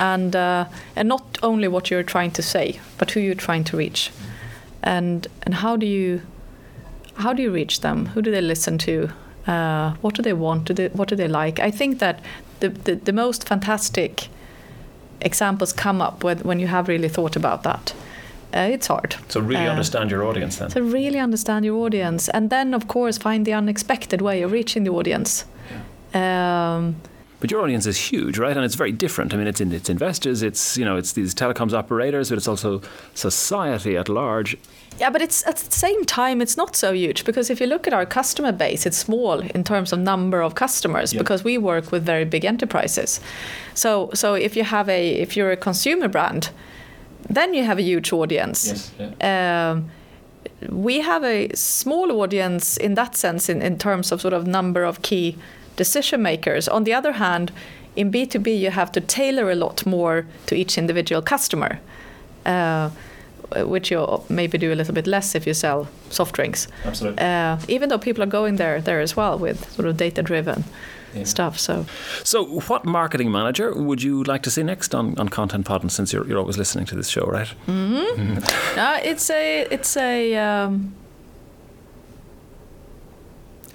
and 0.00 0.34
uh, 0.34 0.64
and 0.96 1.08
not 1.08 1.22
only 1.42 1.68
what 1.68 1.90
you're 1.90 2.02
trying 2.02 2.32
to 2.32 2.42
say, 2.42 2.80
but 2.98 3.10
who 3.12 3.20
you're 3.20 3.34
trying 3.46 3.64
to 3.64 3.76
reach, 3.76 4.10
and 4.82 5.26
and 5.46 5.54
how 5.54 5.76
do 5.76 5.86
you 5.86 6.20
how 7.14 7.32
do 7.34 7.42
you 7.42 7.52
reach 7.54 7.80
them? 7.80 8.06
Who 8.14 8.22
do 8.22 8.30
they 8.30 8.40
listen 8.42 8.78
to? 8.78 9.10
Uh, 9.46 9.94
what 10.02 10.14
do 10.14 10.22
they 10.22 10.32
want? 10.34 10.64
Do 10.64 10.74
they, 10.74 10.88
what 10.88 11.08
do 11.08 11.16
they 11.16 11.28
like? 11.28 11.58
I 11.68 11.70
think 11.70 11.98
that 11.98 12.20
the, 12.60 12.68
the, 12.68 12.94
the 12.94 13.12
most 13.12 13.48
fantastic 13.48 14.28
examples 15.20 15.72
come 15.72 16.00
up 16.00 16.24
when, 16.24 16.38
when 16.38 16.58
you 16.60 16.66
have 16.68 16.88
really 16.88 17.08
thought 17.08 17.36
about 17.36 17.62
that. 17.62 17.94
Uh, 18.54 18.68
it's 18.72 18.86
hard. 18.88 19.16
So 19.28 19.40
really 19.40 19.66
Uh, 19.66 19.70
understand 19.70 20.10
your 20.10 20.24
audience 20.24 20.56
then. 20.58 20.70
to 20.70 20.82
really 20.82 21.18
understand 21.18 21.64
your 21.64 21.84
audience 21.86 22.28
and 22.32 22.48
then 22.50 22.74
of 22.74 22.86
course 22.86 23.18
find 23.18 23.44
the 23.46 23.52
unexpected 23.54 24.20
way 24.20 24.42
of 24.42 24.52
reaching 24.52 24.84
the 24.84 24.90
audience 24.90 25.44
um, 26.14 26.96
But 27.40 27.50
your 27.50 27.62
audience 27.62 27.86
is 27.86 27.96
huge, 27.96 28.38
right? 28.38 28.54
And 28.56 28.64
it's 28.66 28.74
very 28.74 28.92
different. 28.92 29.32
I 29.32 29.36
mean, 29.38 29.46
it's 29.46 29.60
in, 29.60 29.72
it's 29.72 29.88
investors, 29.88 30.42
it's 30.42 30.76
you 30.76 30.84
know, 30.84 30.96
it's 30.96 31.12
these 31.12 31.34
telecoms 31.34 31.72
operators, 31.72 32.28
but 32.28 32.36
it's 32.38 32.48
also 32.48 32.80
society 33.14 33.96
at 33.96 34.08
large. 34.08 34.56
yeah 34.98 35.10
but 35.10 35.22
it's 35.22 35.46
at 35.46 35.56
the 35.56 35.72
same 35.72 36.04
time 36.04 36.42
it's 36.44 36.56
not 36.56 36.76
so 36.76 36.92
huge 36.92 37.24
because 37.24 37.48
if 37.52 37.60
you 37.60 37.66
look 37.66 37.86
at 37.86 37.94
our 37.94 38.04
customer 38.06 38.52
base 38.52 38.84
it's 38.88 38.98
small 38.98 39.40
in 39.54 39.62
terms 39.64 39.92
of 39.92 39.98
number 39.98 40.42
of 40.42 40.54
customers 40.54 41.12
Yeah. 41.12 41.22
because 41.22 41.44
we 41.44 41.56
work 41.58 41.92
with 41.92 42.02
very 42.04 42.24
big 42.24 42.44
enterprises 42.44 43.20
so 43.74 44.10
so 44.14 44.34
if 44.34 44.56
you 44.56 44.64
have 44.64 44.88
a 44.90 45.02
if 45.24 45.36
you're 45.36 45.52
a 45.52 45.56
consumer 45.56 46.08
brand 46.08 46.50
then 47.34 47.54
you 47.54 47.64
have 47.64 47.78
a 47.78 47.82
huge 47.82 48.12
audience 48.12 48.90
um, 49.22 49.88
we 50.68 51.00
have 51.00 51.24
a 51.24 51.48
small 51.54 52.10
audience 52.22 52.76
in 52.86 52.94
that 52.94 53.16
sense 53.16 53.48
in, 53.52 53.62
in 53.62 53.78
terms 53.78 54.12
of 54.12 54.20
sort 54.20 54.34
of 54.34 54.46
number 54.46 54.84
of 54.84 55.00
key 55.02 55.36
decision 55.84 56.22
makers. 56.22 56.68
On 56.68 56.84
the 56.84 56.94
other 56.98 57.12
hand, 57.12 57.50
in 57.96 58.10
B2B, 58.12 58.46
you 58.64 58.70
have 58.70 58.90
to 58.92 59.00
tailor 59.00 59.50
a 59.50 59.54
lot 59.54 59.86
more 59.86 60.24
to 60.46 60.54
each 60.54 60.78
individual 60.78 61.22
customer, 61.22 61.70
uh, 62.46 62.88
which 63.66 63.90
you 63.90 64.22
maybe 64.28 64.58
do 64.58 64.72
a 64.72 64.74
little 64.76 64.94
bit 64.94 65.06
less 65.06 65.34
if 65.34 65.46
you 65.46 65.54
sell 65.54 65.86
soft 66.10 66.34
drinks. 66.36 66.68
Absolutely. 66.84 67.18
Uh, 67.24 67.56
even 67.68 67.88
though 67.88 67.98
people 67.98 68.22
are 68.22 68.30
going 68.30 68.56
there 68.58 68.80
there 68.80 69.00
as 69.02 69.16
well 69.16 69.38
with 69.38 69.58
sort 69.72 69.88
of 69.88 69.96
data 69.96 70.22
driven 70.22 70.64
Yeah. 71.14 71.24
stuff. 71.26 71.58
So 71.58 71.84
So, 72.24 72.44
what 72.68 72.84
marketing 72.84 73.30
manager 73.32 73.72
would 73.74 74.00
you 74.02 74.22
like 74.32 74.42
to 74.42 74.50
see 74.50 74.62
next 74.62 74.94
on, 74.94 75.14
on 75.18 75.28
Content 75.28 75.64
Pod? 75.66 75.82
And 75.82 75.90
since 75.92 76.12
you're, 76.16 76.26
you're 76.28 76.38
always 76.40 76.56
listening 76.58 76.86
to 76.88 76.94
this 76.96 77.08
show, 77.10 77.24
right? 77.38 77.48
Mm-hmm. 77.66 78.38
Uh, 78.78 78.98
it's 79.10 79.30
a 79.30 79.66
it's 79.74 79.96
a 79.96 80.36
um, 80.36 80.92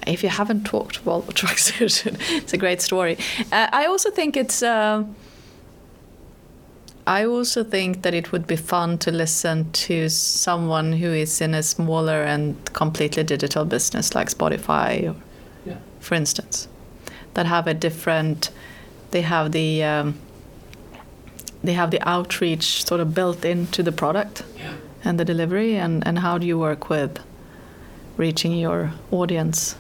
if 0.06 0.24
you 0.24 0.30
haven't 0.30 0.64
talked 0.66 1.04
Volvo 1.06 1.34
trucks, 1.42 1.72
it's 1.80 2.54
a 2.54 2.58
great 2.58 2.82
story. 2.82 3.18
Uh, 3.52 3.68
I 3.72 3.86
also 3.86 4.12
think 4.12 4.38
it's. 4.38 4.62
Uh, 4.64 5.04
I 7.08 7.24
also 7.26 7.64
think 7.64 8.02
that 8.02 8.14
it 8.16 8.32
would 8.32 8.48
be 8.48 8.56
fun 8.56 8.98
to 9.00 9.12
listen 9.12 9.72
to 9.72 10.10
someone 10.10 10.94
who 10.94 11.12
is 11.14 11.40
in 11.40 11.54
a 11.54 11.62
smaller 11.62 12.24
and 12.24 12.56
completely 12.74 13.24
digital 13.24 13.64
business 13.64 14.16
like 14.16 14.30
Spotify, 14.30 15.10
or, 15.10 15.16
Yeah. 15.66 15.78
for 16.00 16.16
instance, 16.16 16.68
that 17.36 17.46
have 17.46 17.68
a 17.68 17.74
different. 17.74 18.50
They 19.12 19.22
have 19.22 19.52
the. 19.52 19.84
Um, 19.84 20.16
they 21.64 21.74
have 21.74 21.90
the 21.90 22.02
outreach 22.08 22.86
sort 22.86 23.02
of 23.02 23.16
built 23.16 23.44
into 23.44 23.82
the 23.82 23.92
product 23.92 24.44
and 25.04 25.20
the 25.20 25.26
delivery 25.26 25.76
and, 25.76 26.06
and 26.08 26.20
how 26.20 26.38
do 26.38 26.46
you 26.46 26.60
work 26.60 26.90
with 26.92 27.18
reaching 28.18 28.54
your 28.54 28.92
audience 29.12 29.76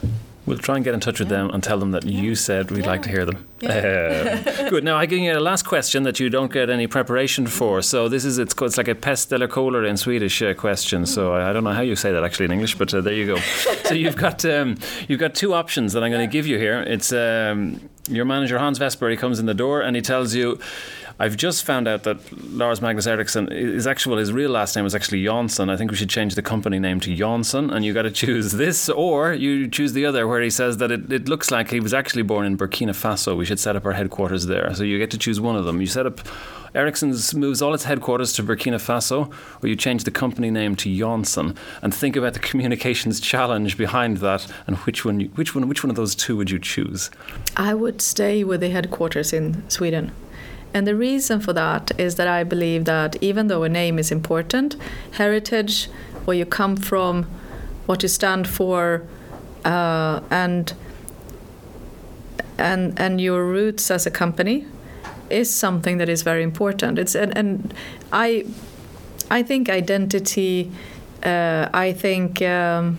We'll 0.45 0.59
try 0.59 0.75
and 0.75 0.83
get 0.85 0.93
in 0.93 0.99
touch 0.99 1.19
with 1.19 1.29
them 1.29 1.49
and 1.49 1.63
tell 1.63 1.79
them 1.79 1.89
that 1.91 2.05
you 2.05 2.35
said 2.35 2.69
we'd 2.69 2.85
like 2.85 3.01
to 3.03 3.09
hear 3.09 3.25
them. 3.25 3.47
Yeah. 3.61 4.43
Uh, 4.47 4.69
good. 4.69 4.83
Now, 4.83 4.95
I 4.95 5.07
give 5.07 5.17
you 5.17 5.35
a 5.35 5.39
last 5.39 5.63
question 5.63 6.03
that 6.03 6.19
you 6.19 6.29
don't 6.29 6.51
get 6.51 6.69
any 6.69 6.85
preparation 6.85 7.47
for. 7.47 7.81
So 7.81 8.07
this 8.07 8.23
is 8.25 8.37
it's, 8.37 8.53
called- 8.53 8.69
it's 8.69 8.77
like 8.77 8.87
a 8.87 8.93
pest 8.93 9.33
eller 9.33 9.47
kolera 9.47 9.89
in 9.89 9.97
Swedish 9.97 10.43
uh, 10.43 10.53
question. 10.53 11.07
So 11.07 11.33
I, 11.33 11.49
I 11.49 11.53
don't 11.53 11.63
know 11.63 11.71
how 11.73 11.81
you 11.81 11.95
say 11.95 12.11
that 12.11 12.23
actually 12.23 12.45
in 12.45 12.51
English, 12.51 12.77
but 12.77 12.93
uh, 12.93 13.01
there 13.01 13.13
you 13.15 13.25
go. 13.25 13.37
so 13.85 13.95
you've 13.95 14.17
got 14.17 14.45
um, 14.45 14.77
you've 15.07 15.19
got 15.19 15.33
two 15.33 15.55
options 15.55 15.93
that 15.93 16.03
I'm 16.03 16.11
going 16.11 16.27
to 16.29 16.31
give 16.31 16.45
you 16.45 16.59
here. 16.59 16.79
It's 16.81 17.11
um, 17.11 17.89
your 18.07 18.25
manager 18.25 18.59
Hans 18.59 18.77
Vestberg. 18.77 19.09
He 19.09 19.17
comes 19.17 19.39
in 19.39 19.47
the 19.47 19.55
door 19.55 19.81
and 19.81 19.95
he 19.95 20.01
tells 20.03 20.35
you. 20.35 20.59
I've 21.17 21.37
just 21.37 21.63
found 21.63 21.87
out 21.87 22.03
that 22.03 22.19
Lars 22.51 22.81
Magnus 22.81 23.07
Ericsson, 23.07 23.47
his 23.47 23.87
actual, 23.87 24.17
his 24.17 24.33
real 24.33 24.51
last 24.51 24.75
name 24.75 24.85
is 24.85 24.93
actually 24.93 25.23
Jonsson. 25.23 25.69
I 25.69 25.77
think 25.77 25.91
we 25.91 25.97
should 25.97 26.09
change 26.09 26.35
the 26.35 26.41
company 26.41 26.77
name 26.77 26.99
to 27.01 27.15
Jonsson, 27.15 27.73
and 27.73 27.85
you 27.85 27.93
got 27.93 28.01
to 28.01 28.11
choose 28.11 28.51
this, 28.51 28.89
or 28.89 29.33
you 29.33 29.69
choose 29.69 29.93
the 29.93 30.05
other, 30.05 30.27
where 30.27 30.41
he 30.41 30.49
says 30.49 30.77
that 30.77 30.91
it, 30.91 31.11
it 31.11 31.29
looks 31.29 31.51
like 31.51 31.69
he 31.69 31.79
was 31.79 31.93
actually 31.93 32.23
born 32.23 32.45
in 32.45 32.57
Burkina 32.57 32.91
Faso. 32.91 33.37
We 33.37 33.45
should 33.45 33.59
set 33.59 33.77
up 33.77 33.85
our 33.85 33.93
headquarters 33.93 34.47
there. 34.47 34.73
So 34.73 34.83
you 34.83 34.97
get 34.97 35.11
to 35.11 35.17
choose 35.17 35.39
one 35.39 35.55
of 35.55 35.63
them. 35.63 35.79
You 35.79 35.87
set 35.87 36.05
up 36.05 36.19
Ericsson's 36.73 37.33
moves 37.33 37.61
all 37.61 37.73
its 37.73 37.85
headquarters 37.85 38.33
to 38.33 38.43
Burkina 38.43 38.75
Faso, 38.75 39.31
or 39.63 39.69
you 39.69 39.77
change 39.77 40.03
the 40.03 40.11
company 40.11 40.51
name 40.51 40.75
to 40.75 40.89
Jonsson, 40.89 41.55
and 41.81 41.95
think 41.95 42.17
about 42.17 42.33
the 42.33 42.39
communications 42.39 43.21
challenge 43.21 43.77
behind 43.77 44.17
that, 44.17 44.45
and 44.67 44.75
which 44.79 45.05
one, 45.05 45.21
which 45.35 45.55
one, 45.55 45.69
which 45.69 45.81
one 45.81 45.89
of 45.89 45.95
those 45.95 46.13
two 46.13 46.35
would 46.35 46.51
you 46.51 46.59
choose? 46.59 47.09
i 47.57 47.73
would 47.73 48.01
stay 48.01 48.43
with 48.43 48.59
the 48.59 48.69
headquarters 48.69 49.31
in 49.31 49.63
sweden 49.69 50.11
and 50.75 50.85
the 50.85 50.95
reason 50.95 51.39
for 51.39 51.53
that 51.53 51.91
is 51.97 52.15
that 52.15 52.27
i 52.27 52.43
believe 52.43 52.85
that 52.85 53.15
even 53.21 53.47
though 53.47 53.63
a 53.63 53.69
name 53.69 53.97
is 53.97 54.11
important 54.11 54.75
heritage 55.13 55.89
where 56.25 56.37
you 56.37 56.45
come 56.45 56.75
from 56.75 57.23
what 57.85 58.03
you 58.03 58.09
stand 58.09 58.47
for 58.47 59.03
uh, 59.63 60.19
and 60.29 60.73
and 62.57 62.99
and 62.99 63.19
your 63.19 63.45
roots 63.45 63.91
as 63.91 64.05
a 64.05 64.11
company 64.11 64.65
is 65.29 65.51
something 65.51 65.97
that 65.97 66.09
is 66.09 66.21
very 66.21 66.43
important. 66.43 66.99
It's 66.99 67.15
and, 67.15 67.35
and 67.35 67.73
i 68.11 68.45
i 69.31 69.41
think 69.41 69.69
identity 69.69 70.71
uh, 71.23 71.67
i 71.73 71.91
think 71.91 72.41
um, 72.41 72.97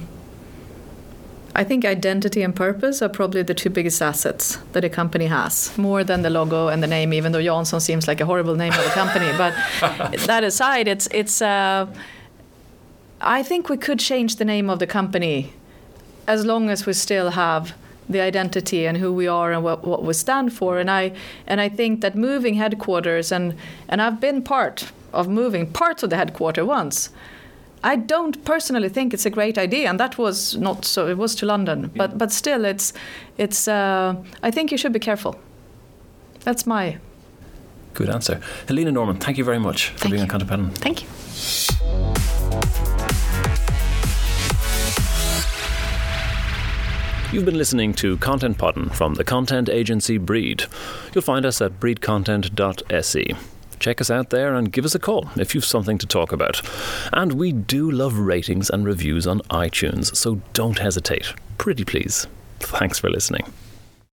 I 1.57 1.65
think 1.65 1.87
identity 1.87 2.43
and 2.43 2.55
purpose 2.55 3.01
are 3.01 3.09
probably 3.09 3.43
the 3.43 3.55
two 3.55 3.71
biggest 3.71 4.03
assets 4.03 4.59
that 4.73 4.85
a 4.85 4.91
company 4.91 5.25
has, 5.25 5.77
more 5.79 6.05
than 6.05 6.21
the 6.21 6.29
logo 6.29 6.69
and 6.69 6.83
the 6.83 6.87
name. 6.87 7.15
Even 7.15 7.33
though 7.33 7.41
Jansson 7.41 7.81
seems 7.81 8.07
like 8.07 8.21
a 8.21 8.27
horrible 8.27 8.57
name 8.57 8.75
of 8.75 8.87
a 8.87 8.91
company, 8.91 9.33
but 9.39 9.55
that 10.27 10.45
aside, 10.45 10.87
it's 10.87 11.09
it's. 11.13 11.41
Uh, 11.41 11.87
I 13.23 13.43
think 13.43 13.71
we 13.71 13.79
could 13.79 13.99
change 13.99 14.37
the 14.37 14.45
name 14.45 14.69
of 14.69 14.81
the 14.81 14.87
company, 14.87 15.55
as 16.27 16.45
long 16.45 16.69
as 16.69 16.85
we 16.85 16.93
still 16.93 17.31
have 17.31 17.75
the 18.07 18.21
identity 18.21 18.87
and 18.87 18.99
who 18.99 19.11
we 19.11 19.27
are 19.27 19.51
and 19.51 19.65
what, 19.65 19.83
what 19.83 20.05
we 20.05 20.13
stand 20.13 20.53
for. 20.53 20.79
And 20.79 20.91
I 20.91 21.13
and 21.47 21.59
I 21.59 21.71
think 21.71 22.03
that 22.03 22.15
moving 22.15 22.57
headquarters 22.57 23.33
and 23.33 23.55
and 23.89 24.03
I've 24.03 24.21
been 24.21 24.43
part 24.43 24.93
of 25.15 25.27
moving 25.27 25.73
parts 25.73 26.03
of 26.03 26.11
the 26.11 26.17
headquarters 26.17 26.67
once. 26.67 27.09
I 27.85 27.97
don't 27.97 28.45
personally 28.45 28.89
think 28.89 29.15
it's 29.15 29.27
a 29.27 29.31
great 29.31 29.59
idea, 29.59 29.89
and 29.89 30.01
that 30.01 30.19
was 30.19 30.57
not 30.57 30.85
so. 30.85 31.07
It 31.09 31.17
was 31.19 31.35
to 31.37 31.47
London, 31.47 31.91
but 31.97 32.19
but 32.19 32.33
still, 32.33 32.65
it's 32.65 32.93
it's. 33.39 33.69
Uh, 33.69 34.15
I 34.43 34.51
think 34.51 34.71
you 34.73 34.79
should 34.79 34.93
be 34.93 34.99
careful. 35.01 35.35
That's 36.45 36.67
my 36.67 36.97
Good 37.95 38.11
answer. 38.11 38.41
Helena 38.69 38.93
Norman, 38.93 39.17
thank 39.17 39.39
you 39.39 39.45
very 39.45 39.59
much 39.59 39.89
for 39.89 39.99
Thank 40.01 40.13
being 40.13 40.19
you. 40.19 40.23
on 40.25 40.29
Content 40.29 40.51
Podden. 40.51 40.75
thank 40.79 41.03
you. 41.03 41.09
You've 47.33 47.45
been 47.45 47.59
listening 47.59 47.93
to 47.95 48.17
Content 48.19 48.57
Podden 48.57 48.95
from 48.95 49.15
the 49.15 49.25
content 49.25 49.69
agency 49.69 50.17
Breed. 50.17 50.65
You'll 51.13 51.23
find 51.23 51.45
us 51.45 51.61
at 51.61 51.81
breedcontent.se. 51.81 53.35
Check 53.79 54.01
us 54.01 54.11
out 54.11 54.31
there 54.31 54.55
and 54.55 54.73
give 54.73 54.85
us 54.85 54.95
a 54.95 54.99
call 54.99 55.29
if 55.37 55.55
you've 55.55 55.65
something 55.65 55.99
to 55.99 56.07
talk 56.07 56.33
about. 56.33 56.63
And 57.13 57.35
we 57.35 57.53
do 57.53 57.91
love 57.91 58.19
ratings 58.19 58.71
and 58.71 58.85
reviews 58.85 59.27
on 59.27 59.41
iTunes, 59.51 60.15
so 60.17 60.41
don't 60.53 60.79
hesitate. 60.79 61.33
Pretty 61.59 61.85
please. 61.85 62.27
Thanks 62.61 62.99
for 62.99 63.11
listening. 63.11 63.53